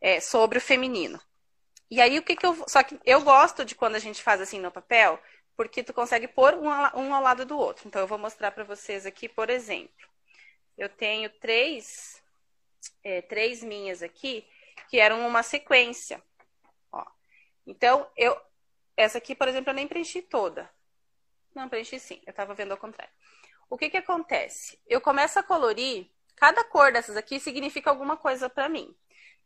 É, 0.00 0.20
sobre 0.20 0.58
o 0.58 0.60
feminino. 0.60 1.20
E 1.90 2.00
aí, 2.00 2.18
o 2.18 2.22
que 2.22 2.36
que 2.36 2.46
eu. 2.46 2.64
Só 2.68 2.82
que 2.82 2.98
eu 3.04 3.22
gosto 3.22 3.64
de 3.64 3.74
quando 3.74 3.96
a 3.96 3.98
gente 3.98 4.22
faz 4.22 4.40
assim 4.40 4.60
no 4.60 4.70
papel, 4.70 5.20
porque 5.56 5.82
tu 5.82 5.92
consegue 5.94 6.28
pôr 6.28 6.54
um, 6.54 6.68
um 6.68 7.14
ao 7.14 7.22
lado 7.22 7.44
do 7.44 7.58
outro. 7.58 7.86
Então, 7.86 8.00
eu 8.00 8.06
vou 8.06 8.18
mostrar 8.18 8.50
para 8.50 8.64
vocês 8.64 9.06
aqui, 9.06 9.28
por 9.28 9.48
exemplo. 9.50 10.08
Eu 10.76 10.88
tenho 10.88 11.30
três, 11.30 12.22
é, 13.02 13.22
três 13.22 13.62
minhas 13.62 14.02
aqui 14.02 14.46
que 14.88 14.98
eram 14.98 15.26
uma 15.26 15.42
sequência. 15.42 16.22
Ó. 16.92 17.04
Então, 17.66 18.06
eu. 18.16 18.36
Essa 18.96 19.18
aqui, 19.18 19.34
por 19.34 19.48
exemplo, 19.48 19.70
eu 19.70 19.74
nem 19.74 19.88
preenchi 19.88 20.22
toda. 20.22 20.70
Não, 21.54 21.68
preenchi 21.68 21.98
sim, 21.98 22.20
eu 22.26 22.30
estava 22.30 22.54
vendo 22.54 22.72
ao 22.72 22.78
contrário. 22.78 23.12
O 23.74 23.76
que 23.76 23.90
que 23.90 23.96
acontece? 23.96 24.78
Eu 24.86 25.00
começo 25.00 25.36
a 25.36 25.42
colorir, 25.42 26.08
cada 26.36 26.62
cor 26.62 26.92
dessas 26.92 27.16
aqui 27.16 27.40
significa 27.40 27.90
alguma 27.90 28.16
coisa 28.16 28.48
para 28.48 28.68
mim. 28.68 28.96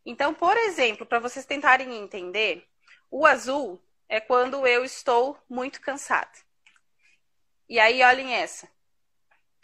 Então, 0.04 0.34
por 0.34 0.54
exemplo, 0.54 1.06
para 1.06 1.18
vocês 1.18 1.46
tentarem 1.46 1.96
entender, 1.96 2.68
o 3.10 3.24
azul 3.24 3.82
é 4.06 4.20
quando 4.20 4.66
eu 4.66 4.84
estou 4.84 5.38
muito 5.48 5.80
cansada. 5.80 6.28
E 7.70 7.80
aí, 7.80 8.02
olhem 8.02 8.34
essa. 8.34 8.68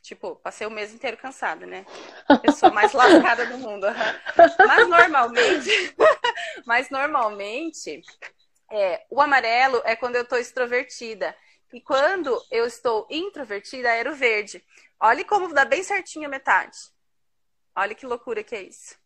Tipo, 0.00 0.34
passei 0.36 0.66
o 0.66 0.70
mês 0.70 0.94
inteiro 0.94 1.18
cansada, 1.18 1.66
né? 1.66 1.84
Pessoa 2.40 2.72
mais 2.72 2.90
lascada 2.96 3.44
do 3.44 3.58
mundo. 3.58 3.86
Mas 4.66 4.88
normalmente, 4.88 5.94
mas 6.64 6.88
normalmente, 6.88 8.00
é, 8.72 9.04
o 9.10 9.20
amarelo 9.20 9.82
é 9.84 9.94
quando 9.94 10.16
eu 10.16 10.26
tô 10.26 10.36
extrovertida. 10.36 11.36
E 11.74 11.80
quando 11.80 12.40
eu 12.52 12.66
estou 12.66 13.04
introvertida, 13.10 13.88
era 13.88 14.08
o 14.08 14.14
verde. 14.14 14.64
Olha 15.00 15.24
como 15.24 15.52
dá 15.52 15.64
bem 15.64 15.82
certinho 15.82 16.26
a 16.26 16.30
metade. 16.30 16.78
Olha 17.74 17.96
que 17.96 18.06
loucura 18.06 18.44
que 18.44 18.54
é 18.54 18.62
isso. 18.62 18.96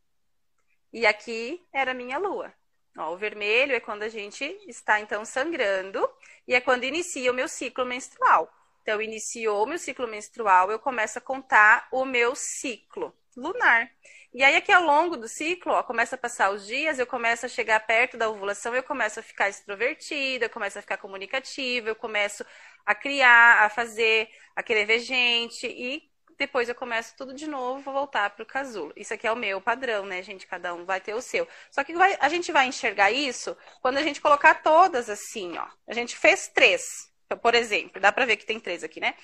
E 0.92 1.06
aqui 1.06 1.66
era 1.72 1.92
a 1.92 1.94
minha 1.94 2.18
lua. 2.18 2.52
Ó, 2.98 3.14
o 3.14 3.16
vermelho 3.16 3.74
é 3.74 3.80
quando 3.80 4.02
a 4.02 4.08
gente 4.10 4.44
está, 4.68 5.00
então, 5.00 5.24
sangrando. 5.24 6.06
E 6.46 6.54
é 6.54 6.60
quando 6.60 6.84
inicia 6.84 7.32
o 7.32 7.34
meu 7.34 7.48
ciclo 7.48 7.86
menstrual. 7.86 8.52
Então, 8.82 9.00
iniciou 9.00 9.66
meu 9.66 9.78
ciclo 9.78 10.06
menstrual, 10.06 10.70
eu 10.70 10.78
começo 10.78 11.16
a 11.16 11.22
contar 11.22 11.88
o 11.90 12.04
meu 12.04 12.36
ciclo 12.36 13.16
lunar. 13.34 13.90
E 14.34 14.44
aí, 14.44 14.56
aqui 14.56 14.70
ao 14.70 14.84
longo 14.84 15.16
do 15.16 15.26
ciclo, 15.26 15.72
ó, 15.72 15.82
começa 15.82 16.14
a 16.14 16.18
passar 16.18 16.50
os 16.50 16.66
dias, 16.66 16.98
eu 16.98 17.06
começo 17.06 17.46
a 17.46 17.48
chegar 17.48 17.80
perto 17.86 18.16
da 18.18 18.28
ovulação, 18.28 18.74
eu 18.74 18.82
começo 18.82 19.18
a 19.18 19.22
ficar 19.22 19.48
extrovertida, 19.48 20.44
eu 20.44 20.50
começo 20.50 20.78
a 20.78 20.82
ficar 20.82 20.98
comunicativa, 20.98 21.88
eu 21.88 21.96
começo 21.96 22.44
a 22.84 22.94
criar, 22.94 23.64
a 23.64 23.70
fazer, 23.70 24.28
a 24.54 24.62
querer 24.62 24.84
ver 24.84 24.98
gente, 24.98 25.66
e 25.66 26.02
depois 26.38 26.68
eu 26.68 26.74
começo 26.74 27.14
tudo 27.16 27.34
de 27.34 27.46
novo, 27.48 27.80
vou 27.80 27.94
voltar 27.94 28.28
para 28.30 28.42
o 28.42 28.46
casulo. 28.46 28.92
Isso 28.94 29.14
aqui 29.14 29.26
é 29.26 29.32
o 29.32 29.36
meu 29.36 29.60
padrão, 29.62 30.04
né, 30.04 30.22
gente? 30.22 30.46
Cada 30.46 30.74
um 30.74 30.84
vai 30.84 31.00
ter 31.00 31.14
o 31.14 31.22
seu. 31.22 31.48
Só 31.70 31.82
que 31.82 31.94
vai, 31.94 32.16
a 32.20 32.28
gente 32.28 32.52
vai 32.52 32.66
enxergar 32.66 33.10
isso 33.10 33.56
quando 33.80 33.96
a 33.96 34.02
gente 34.02 34.20
colocar 34.20 34.62
todas 34.62 35.08
assim, 35.08 35.56
ó. 35.56 35.66
A 35.86 35.94
gente 35.94 36.16
fez 36.16 36.48
três, 36.48 37.10
por 37.42 37.54
exemplo, 37.54 38.00
dá 38.00 38.12
para 38.12 38.26
ver 38.26 38.36
que 38.36 38.46
tem 38.46 38.60
três 38.60 38.84
aqui, 38.84 39.00
né? 39.00 39.14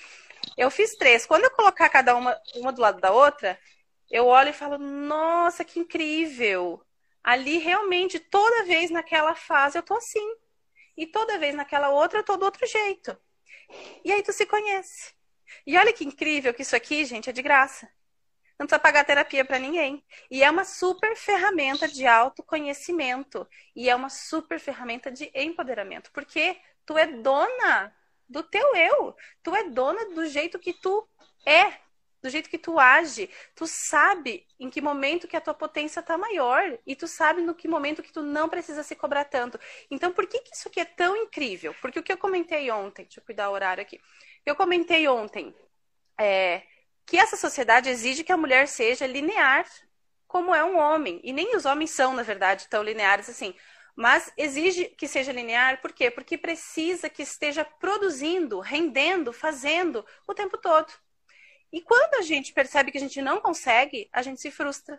Eu 0.57 0.69
fiz 0.69 0.95
três. 0.95 1.25
Quando 1.25 1.45
eu 1.45 1.51
colocar 1.51 1.89
cada 1.89 2.15
uma, 2.15 2.37
uma 2.55 2.71
do 2.71 2.81
lado 2.81 2.99
da 2.99 3.11
outra, 3.11 3.57
eu 4.15 4.27
olho 4.27 4.49
e 4.49 4.53
falo, 4.53 4.77
nossa, 4.77 5.65
que 5.65 5.77
incrível! 5.77 6.81
Ali 7.21 7.57
realmente, 7.57 8.17
toda 8.17 8.63
vez 8.63 8.89
naquela 8.89 9.35
fase 9.35 9.77
eu 9.77 9.83
tô 9.83 9.95
assim. 9.95 10.35
E 10.95 11.05
toda 11.05 11.37
vez 11.37 11.53
naquela 11.53 11.89
outra 11.89 12.19
eu 12.19 12.23
tô 12.23 12.37
do 12.37 12.45
outro 12.45 12.65
jeito. 12.65 13.17
E 14.05 14.13
aí 14.13 14.23
tu 14.23 14.31
se 14.31 14.45
conhece. 14.45 15.13
E 15.67 15.77
olha 15.77 15.91
que 15.91 16.05
incrível 16.05 16.53
que 16.53 16.61
isso 16.61 16.77
aqui, 16.77 17.03
gente, 17.03 17.29
é 17.29 17.33
de 17.33 17.41
graça. 17.41 17.91
Não 18.57 18.65
precisa 18.65 18.79
pagar 18.79 19.03
terapia 19.03 19.43
para 19.43 19.59
ninguém. 19.59 20.01
E 20.31 20.45
é 20.45 20.49
uma 20.49 20.63
super 20.63 21.13
ferramenta 21.17 21.85
de 21.85 22.07
autoconhecimento. 22.07 23.45
E 23.75 23.89
é 23.89 23.95
uma 23.95 24.09
super 24.09 24.61
ferramenta 24.61 25.11
de 25.11 25.29
empoderamento. 25.35 26.09
Porque 26.13 26.57
tu 26.85 26.97
é 26.97 27.05
dona 27.05 27.93
do 28.29 28.41
teu 28.43 28.73
eu. 28.77 29.13
Tu 29.43 29.53
é 29.53 29.69
dona 29.69 30.05
do 30.13 30.25
jeito 30.25 30.57
que 30.57 30.71
tu 30.71 31.05
é 31.45 31.84
do 32.25 32.29
jeito 32.31 32.49
que 32.49 32.57
tu 32.57 32.79
age. 32.79 33.29
Tu 33.53 33.67
sabe 33.67 34.45
em 34.59 34.69
que 34.69 34.81
momento 34.81 35.27
que 35.27 35.37
a 35.37 35.41
tua 35.41 35.53
potência 35.53 36.01
tá 36.01 36.17
maior 36.17 36.77
e 36.85 36.95
tu 36.95 37.07
sabe 37.07 37.41
no 37.41 37.53
que 37.53 37.67
momento 37.67 38.01
que 38.01 38.11
tu 38.11 38.23
não 38.23 38.49
precisa 38.49 38.81
se 38.81 38.95
cobrar 38.95 39.25
tanto. 39.25 39.59
Então, 39.91 40.11
por 40.11 40.25
que, 40.25 40.39
que 40.39 40.55
isso 40.55 40.67
aqui 40.67 40.79
é 40.79 40.85
tão 40.85 41.15
incrível? 41.15 41.75
Porque 41.81 41.99
o 41.99 42.03
que 42.03 42.11
eu 42.11 42.17
comentei 42.17 42.71
ontem, 42.71 43.03
deixa 43.03 43.19
eu 43.19 43.23
cuidar 43.23 43.49
o 43.49 43.53
horário 43.53 43.83
aqui. 43.83 44.01
Eu 44.43 44.55
comentei 44.55 45.07
ontem 45.07 45.55
é, 46.19 46.63
que 47.05 47.17
essa 47.17 47.37
sociedade 47.37 47.89
exige 47.89 48.23
que 48.23 48.31
a 48.31 48.37
mulher 48.37 48.67
seja 48.67 49.05
linear, 49.05 49.65
como 50.27 50.53
é 50.53 50.63
um 50.63 50.77
homem. 50.77 51.21
E 51.23 51.31
nem 51.31 51.55
os 51.55 51.65
homens 51.65 51.91
são, 51.91 52.13
na 52.13 52.23
verdade, 52.23 52.67
tão 52.67 52.81
lineares 52.81 53.29
assim. 53.29 53.53
Mas 53.95 54.33
exige 54.35 54.85
que 54.85 55.07
seja 55.07 55.31
linear, 55.31 55.79
por 55.79 55.93
quê? 55.93 56.09
Porque 56.09 56.37
precisa 56.37 57.07
que 57.07 57.21
esteja 57.21 57.63
produzindo, 57.63 58.59
rendendo, 58.59 59.31
fazendo 59.31 60.03
o 60.27 60.33
tempo 60.33 60.57
todo. 60.57 60.91
E 61.75 61.81
quando 61.81 62.15
a 62.15 62.21
gente 62.21 62.53
percebe 62.53 62.89
que 62.89 62.97
a 62.97 63.01
gente 63.01 63.21
não 63.21 63.41
consegue, 63.41 64.07
a 64.13 64.21
gente 64.21 64.39
se 64.39 64.49
frustra. 64.49 64.97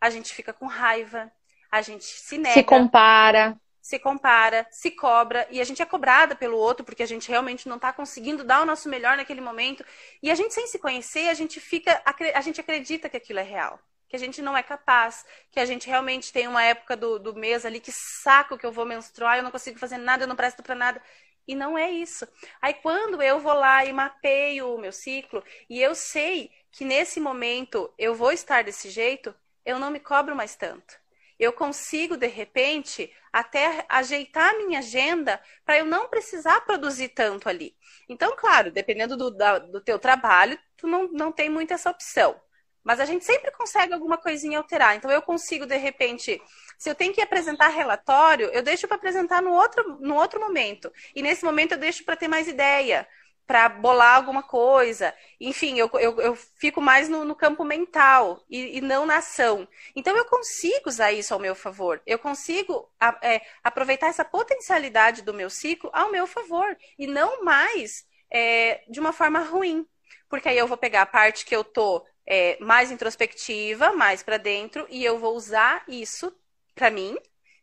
A 0.00 0.10
gente 0.10 0.34
fica 0.34 0.52
com 0.52 0.66
raiva, 0.66 1.30
a 1.70 1.80
gente 1.80 2.02
se 2.02 2.36
nega. 2.38 2.54
Se 2.54 2.64
compara. 2.64 3.56
Se 3.80 4.00
compara, 4.00 4.66
se 4.68 4.90
cobra, 4.90 5.46
e 5.48 5.60
a 5.60 5.64
gente 5.64 5.80
é 5.80 5.86
cobrada 5.86 6.34
pelo 6.34 6.56
outro, 6.56 6.84
porque 6.84 7.04
a 7.04 7.06
gente 7.06 7.28
realmente 7.28 7.68
não 7.68 7.76
está 7.76 7.92
conseguindo 7.92 8.42
dar 8.42 8.62
o 8.62 8.66
nosso 8.66 8.88
melhor 8.88 9.16
naquele 9.16 9.40
momento. 9.40 9.84
E 10.20 10.28
a 10.28 10.34
gente, 10.34 10.52
sem 10.52 10.66
se 10.66 10.76
conhecer, 10.80 11.28
a 11.28 11.34
gente 11.34 11.60
fica. 11.60 12.02
A 12.34 12.40
gente 12.40 12.60
acredita 12.60 13.08
que 13.08 13.16
aquilo 13.16 13.38
é 13.38 13.44
real 13.44 13.78
que 14.08 14.16
a 14.16 14.18
gente 14.18 14.42
não 14.42 14.54
é 14.54 14.62
capaz, 14.62 15.24
que 15.50 15.58
a 15.58 15.64
gente 15.64 15.88
realmente 15.88 16.34
tem 16.34 16.46
uma 16.46 16.62
época 16.62 16.94
do, 16.94 17.18
do 17.18 17.34
mês 17.34 17.64
ali 17.64 17.80
que 17.80 17.90
saco 17.90 18.58
que 18.58 18.66
eu 18.66 18.70
vou 18.70 18.84
menstruar, 18.84 19.38
eu 19.38 19.42
não 19.42 19.50
consigo 19.50 19.78
fazer 19.78 19.96
nada, 19.96 20.24
eu 20.24 20.28
não 20.28 20.36
presto 20.36 20.62
para 20.62 20.74
nada. 20.74 21.00
E 21.46 21.54
não 21.54 21.76
é 21.76 21.90
isso. 21.90 22.26
Aí 22.60 22.74
quando 22.74 23.20
eu 23.22 23.40
vou 23.40 23.54
lá 23.54 23.84
e 23.84 23.92
mapeio 23.92 24.74
o 24.74 24.78
meu 24.78 24.92
ciclo 24.92 25.42
e 25.68 25.80
eu 25.80 25.94
sei 25.94 26.50
que 26.70 26.84
nesse 26.84 27.20
momento 27.20 27.92
eu 27.98 28.14
vou 28.14 28.32
estar 28.32 28.64
desse 28.64 28.88
jeito, 28.90 29.34
eu 29.64 29.78
não 29.78 29.90
me 29.90 30.00
cobro 30.00 30.34
mais 30.34 30.56
tanto. 30.56 31.00
Eu 31.38 31.52
consigo, 31.52 32.16
de 32.16 32.28
repente, 32.28 33.12
até 33.32 33.84
ajeitar 33.88 34.56
minha 34.58 34.78
agenda 34.78 35.40
para 35.64 35.78
eu 35.78 35.84
não 35.84 36.08
precisar 36.08 36.60
produzir 36.60 37.08
tanto 37.08 37.48
ali. 37.48 37.74
Então, 38.08 38.36
claro, 38.36 38.70
dependendo 38.70 39.16
do, 39.16 39.30
da, 39.30 39.58
do 39.58 39.80
teu 39.80 39.98
trabalho, 39.98 40.58
tu 40.76 40.86
não, 40.86 41.08
não 41.08 41.32
tem 41.32 41.50
muito 41.50 41.72
essa 41.74 41.90
opção. 41.90 42.40
Mas 42.84 43.00
a 43.00 43.04
gente 43.04 43.24
sempre 43.24 43.50
consegue 43.52 43.94
alguma 43.94 44.16
coisinha 44.16 44.58
alterar. 44.58 44.96
Então, 44.96 45.10
eu 45.10 45.22
consigo, 45.22 45.66
de 45.66 45.76
repente, 45.76 46.40
se 46.78 46.90
eu 46.90 46.94
tenho 46.94 47.12
que 47.12 47.20
apresentar 47.20 47.68
relatório, 47.68 48.50
eu 48.52 48.62
deixo 48.62 48.88
para 48.88 48.96
apresentar 48.96 49.40
no 49.40 49.52
outro, 49.52 49.98
no 50.00 50.16
outro 50.16 50.40
momento. 50.40 50.92
E 51.14 51.22
nesse 51.22 51.44
momento 51.44 51.72
eu 51.72 51.78
deixo 51.78 52.04
para 52.04 52.16
ter 52.16 52.28
mais 52.28 52.48
ideia, 52.48 53.06
para 53.46 53.68
bolar 53.68 54.16
alguma 54.16 54.42
coisa. 54.42 55.14
Enfim, 55.40 55.78
eu, 55.78 55.90
eu, 55.94 56.20
eu 56.20 56.34
fico 56.34 56.80
mais 56.80 57.08
no, 57.08 57.24
no 57.24 57.34
campo 57.34 57.64
mental 57.64 58.44
e, 58.48 58.78
e, 58.78 58.80
não 58.80 59.04
na 59.04 59.18
ação. 59.18 59.68
Então 59.94 60.16
eu 60.16 60.24
consigo 60.24 60.88
usar 60.88 61.12
isso 61.12 61.34
ao 61.34 61.40
meu 61.40 61.54
favor. 61.54 62.00
Eu 62.06 62.18
consigo 62.18 62.90
é, 63.22 63.42
aproveitar 63.62 64.08
essa 64.08 64.24
potencialidade 64.24 65.22
do 65.22 65.34
meu 65.34 65.50
ciclo 65.50 65.90
ao 65.92 66.10
meu 66.10 66.26
favor. 66.26 66.76
E 66.98 67.06
não 67.06 67.44
mais 67.44 68.04
é, 68.32 68.82
de 68.88 69.00
uma 69.00 69.12
forma 69.12 69.40
ruim. 69.40 69.86
Porque 70.28 70.48
aí 70.48 70.56
eu 70.56 70.66
vou 70.66 70.78
pegar 70.78 71.02
a 71.02 71.06
parte 71.06 71.44
que 71.44 71.54
eu 71.54 71.62
tô 71.62 72.04
é, 72.26 72.58
mais 72.60 72.90
introspectiva, 72.90 73.92
mais 73.92 74.22
para 74.22 74.36
dentro, 74.36 74.86
e 74.90 75.04
eu 75.04 75.18
vou 75.18 75.36
usar 75.36 75.84
isso 75.88 76.32
para 76.74 76.90
mim, 76.90 77.16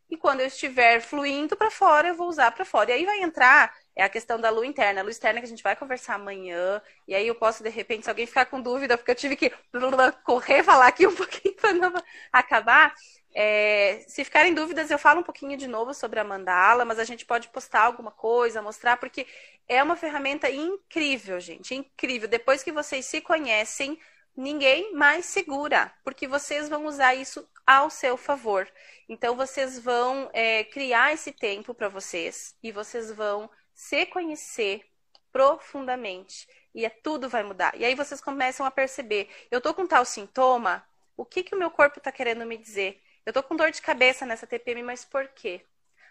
e 0.09 0.17
quando 0.17 0.41
eu 0.41 0.47
estiver 0.47 1.01
fluindo 1.01 1.55
para 1.55 1.69
fora, 1.69 2.09
eu 2.09 2.15
vou 2.15 2.27
usar 2.27 2.51
para 2.51 2.65
fora. 2.65 2.89
E 2.89 2.93
aí 2.93 3.05
vai 3.05 3.21
entrar 3.21 3.71
é 3.99 4.03
a 4.03 4.09
questão 4.09 4.39
da 4.39 4.49
lua 4.49 4.65
interna. 4.65 5.01
A 5.01 5.03
lua 5.03 5.11
externa 5.11 5.39
que 5.41 5.45
a 5.45 5.49
gente 5.49 5.61
vai 5.61 5.75
conversar 5.75 6.15
amanhã. 6.15 6.81
E 7.07 7.13
aí 7.13 7.27
eu 7.27 7.35
posso, 7.35 7.61
de 7.61 7.69
repente, 7.69 8.05
se 8.05 8.09
alguém 8.09 8.25
ficar 8.25 8.45
com 8.45 8.61
dúvida, 8.61 8.97
porque 8.97 9.11
eu 9.11 9.15
tive 9.15 9.35
que 9.35 9.51
correr, 10.23 10.63
falar 10.63 10.87
aqui 10.87 11.05
um 11.05 11.13
pouquinho 11.15 11.53
para 11.55 11.73
não 11.73 11.93
acabar. 12.31 12.93
É, 13.35 14.03
se 14.07 14.23
ficarem 14.23 14.53
dúvidas, 14.53 14.89
eu 14.89 14.97
falo 14.97 15.19
um 15.19 15.23
pouquinho 15.23 15.57
de 15.57 15.67
novo 15.67 15.93
sobre 15.93 16.19
a 16.19 16.23
mandala, 16.23 16.85
mas 16.85 16.97
a 16.97 17.03
gente 17.03 17.25
pode 17.25 17.49
postar 17.49 17.81
alguma 17.81 18.09
coisa, 18.09 18.61
mostrar, 18.61 18.97
porque 18.97 19.27
é 19.67 19.83
uma 19.83 19.95
ferramenta 19.97 20.49
incrível, 20.49 21.39
gente. 21.39 21.75
Incrível. 21.75 22.27
Depois 22.27 22.63
que 22.63 22.71
vocês 22.71 23.05
se 23.05 23.21
conhecem, 23.21 23.99
ninguém 24.35 24.93
mais 24.93 25.25
segura, 25.25 25.93
porque 26.03 26.27
vocês 26.27 26.69
vão 26.69 26.85
usar 26.85 27.15
isso 27.15 27.47
ao 27.65 27.89
seu 27.89 28.17
favor. 28.17 28.71
Então, 29.07 29.35
vocês 29.35 29.79
vão 29.79 30.29
é, 30.33 30.63
criar 30.63 31.13
esse 31.13 31.31
tempo 31.31 31.73
para 31.73 31.89
vocês 31.89 32.55
e 32.63 32.71
vocês 32.71 33.11
vão 33.11 33.49
se 33.73 34.05
conhecer 34.07 34.85
profundamente. 35.31 36.47
E 36.73 36.85
é, 36.85 36.89
tudo 36.89 37.29
vai 37.29 37.43
mudar. 37.43 37.75
E 37.75 37.85
aí 37.85 37.95
vocês 37.95 38.21
começam 38.21 38.65
a 38.65 38.71
perceber: 38.71 39.29
eu 39.49 39.61
tô 39.61 39.73
com 39.73 39.87
tal 39.87 40.05
sintoma, 40.05 40.83
o 41.17 41.25
que, 41.25 41.43
que 41.43 41.55
o 41.55 41.59
meu 41.59 41.69
corpo 41.71 41.99
está 41.99 42.11
querendo 42.11 42.45
me 42.45 42.57
dizer? 42.57 43.01
Eu 43.25 43.33
tô 43.33 43.43
com 43.43 43.55
dor 43.55 43.71
de 43.71 43.81
cabeça 43.81 44.25
nessa 44.25 44.47
TPM, 44.47 44.83
mas 44.83 45.03
por 45.05 45.27
quê? 45.27 45.61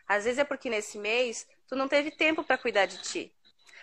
Às 0.07 0.25
vezes 0.25 0.39
é 0.39 0.45
porque 0.45 0.71
nesse 0.71 0.99
mês 0.99 1.47
tu 1.67 1.77
não 1.77 1.89
teve 1.89 2.11
tempo 2.11 2.45
para 2.45 2.59
cuidar 2.59 2.87
de 2.87 3.03
ti. 3.03 3.33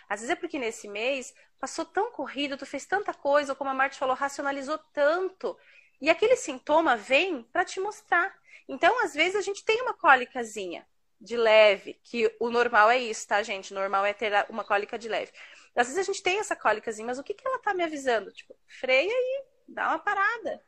Às 0.08 0.22
vezes 0.22 0.32
é 0.32 0.36
porque 0.36 0.60
nesse 0.60 0.88
mês 0.88 1.34
passou 1.60 1.86
tão 1.86 2.12
corrido, 2.12 2.58
tu 2.58 2.66
fez 2.66 2.86
tanta 2.86 3.14
coisa, 3.14 3.54
ou 3.54 3.56
como 3.56 3.70
a 3.70 3.74
Marta 3.74 3.98
falou, 3.98 4.16
racionalizou 4.16 4.78
tanto. 4.94 5.58
E 6.02 6.10
aquele 6.10 6.36
sintoma 6.36 6.96
vem 6.96 7.44
para 7.44 7.66
te 7.66 7.80
mostrar. 7.80 8.36
Então, 8.68 9.04
às 9.04 9.14
vezes, 9.14 9.36
a 9.36 9.42
gente 9.42 9.64
tem 9.64 9.82
uma 9.82 9.94
cólicazinha 9.94 10.86
de 11.20 11.38
leve, 11.38 12.00
que 12.04 12.36
o 12.40 12.50
normal 12.50 12.90
é 12.90 12.98
isso, 12.98 13.28
tá, 13.28 13.42
gente? 13.42 13.72
O 13.72 13.76
normal 13.76 14.06
é 14.06 14.14
ter 14.14 14.46
uma 14.50 14.64
cólica 14.64 14.98
de 14.98 15.08
leve. 15.08 15.32
Às 15.76 15.88
vezes 15.88 15.98
a 15.98 16.04
gente 16.04 16.24
tem 16.24 16.40
essa 16.40 16.56
cólicazinha, 16.56 17.08
mas 17.08 17.20
o 17.20 17.24
que, 17.24 17.34
que 17.34 17.46
ela 17.46 17.60
tá 17.60 17.74
me 17.74 17.84
avisando? 17.84 18.32
Tipo, 18.32 18.56
freia 18.68 19.12
e 19.12 19.44
dá 19.68 19.90
uma 19.90 20.00
parada. 20.00 20.62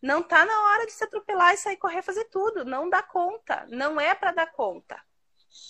Não 0.00 0.22
tá 0.22 0.44
na 0.44 0.62
hora 0.64 0.86
de 0.86 0.92
se 0.92 1.04
atropelar 1.04 1.54
e 1.54 1.56
sair 1.56 1.76
correr 1.76 2.02
fazer 2.02 2.24
tudo. 2.26 2.64
Não 2.64 2.88
dá 2.88 3.02
conta. 3.02 3.66
Não 3.68 4.00
é 4.00 4.14
para 4.14 4.32
dar 4.32 4.46
conta. 4.52 5.00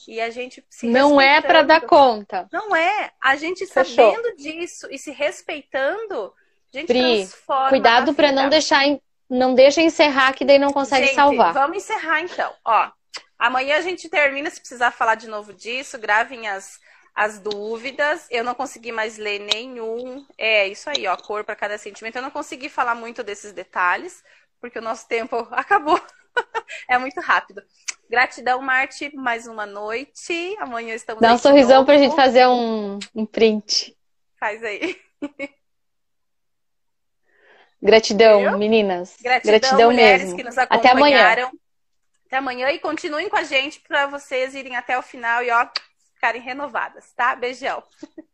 E 0.08 0.20
a 0.20 0.30
gente 0.30 0.64
se 0.68 0.86
Não 0.86 1.20
é 1.20 1.40
para 1.40 1.62
dar 1.62 1.80
conta. 1.82 2.48
Não 2.52 2.74
é. 2.74 3.10
A 3.20 3.36
gente 3.36 3.66
Fechou. 3.66 4.12
sabendo 4.12 4.36
disso 4.36 4.86
e 4.90 4.98
se 4.98 5.10
respeitando, 5.10 6.32
a 6.72 6.76
gente 6.76 6.86
Pri, 6.86 7.00
transforma. 7.00 7.68
Cuidado 7.68 8.14
para 8.14 8.32
não 8.32 8.48
deixar 8.48 8.82
não 9.28 9.54
deixa 9.54 9.80
encerrar 9.80 10.34
que 10.34 10.44
daí 10.44 10.58
não 10.58 10.72
consegue 10.72 11.06
gente, 11.06 11.16
salvar. 11.16 11.52
Vamos 11.52 11.78
encerrar 11.78 12.20
então. 12.20 12.52
Ó, 12.64 12.90
amanhã 13.38 13.78
a 13.78 13.80
gente 13.80 14.08
termina, 14.08 14.50
se 14.50 14.60
precisar 14.60 14.90
falar 14.90 15.14
de 15.14 15.26
novo 15.26 15.52
disso, 15.52 15.98
gravem 15.98 16.46
as 16.46 16.78
as 17.14 17.38
dúvidas. 17.38 18.26
Eu 18.30 18.42
não 18.42 18.54
consegui 18.54 18.90
mais 18.90 19.16
ler 19.16 19.38
nenhum. 19.38 20.26
É 20.36 20.66
isso 20.66 20.90
aí, 20.90 21.06
ó, 21.06 21.16
cor 21.16 21.44
para 21.44 21.54
cada 21.54 21.78
sentimento. 21.78 22.16
Eu 22.16 22.22
não 22.22 22.30
consegui 22.30 22.68
falar 22.68 22.94
muito 22.94 23.22
desses 23.22 23.52
detalhes, 23.52 24.24
porque 24.60 24.78
o 24.78 24.82
nosso 24.82 25.06
tempo 25.06 25.36
acabou. 25.52 26.00
é 26.88 26.98
muito 26.98 27.20
rápido. 27.20 27.62
Gratidão, 28.14 28.62
Marte, 28.62 29.10
mais 29.16 29.48
uma 29.48 29.66
noite. 29.66 30.56
Amanhã 30.60 30.94
estamos 30.94 31.20
Dá 31.20 31.34
um 31.34 31.38
sorrisão 31.38 31.84
para 31.84 31.94
a 31.94 31.98
gente 31.98 32.14
fazer 32.14 32.46
um, 32.46 33.00
um 33.12 33.26
print. 33.26 33.92
Faz 34.38 34.62
aí. 34.62 34.96
Gratidão, 37.82 38.56
meninas. 38.56 39.16
Gratidão, 39.20 39.58
Gratidão 39.58 39.90
mulheres 39.90 40.22
mesmo. 40.26 40.36
que 40.36 40.44
nos 40.44 40.56
acompanharam. 40.56 40.78
Até 40.78 40.96
amanhã. 40.96 41.50
Até 42.26 42.36
amanhã 42.36 42.70
e 42.70 42.78
continuem 42.78 43.28
com 43.28 43.36
a 43.36 43.42
gente 43.42 43.80
para 43.80 44.06
vocês 44.06 44.54
irem 44.54 44.76
até 44.76 44.96
o 44.96 45.02
final 45.02 45.42
e 45.42 45.50
ó, 45.50 45.68
ficarem 46.14 46.40
renovadas, 46.40 47.12
tá? 47.14 47.34
Beijão. 47.34 47.82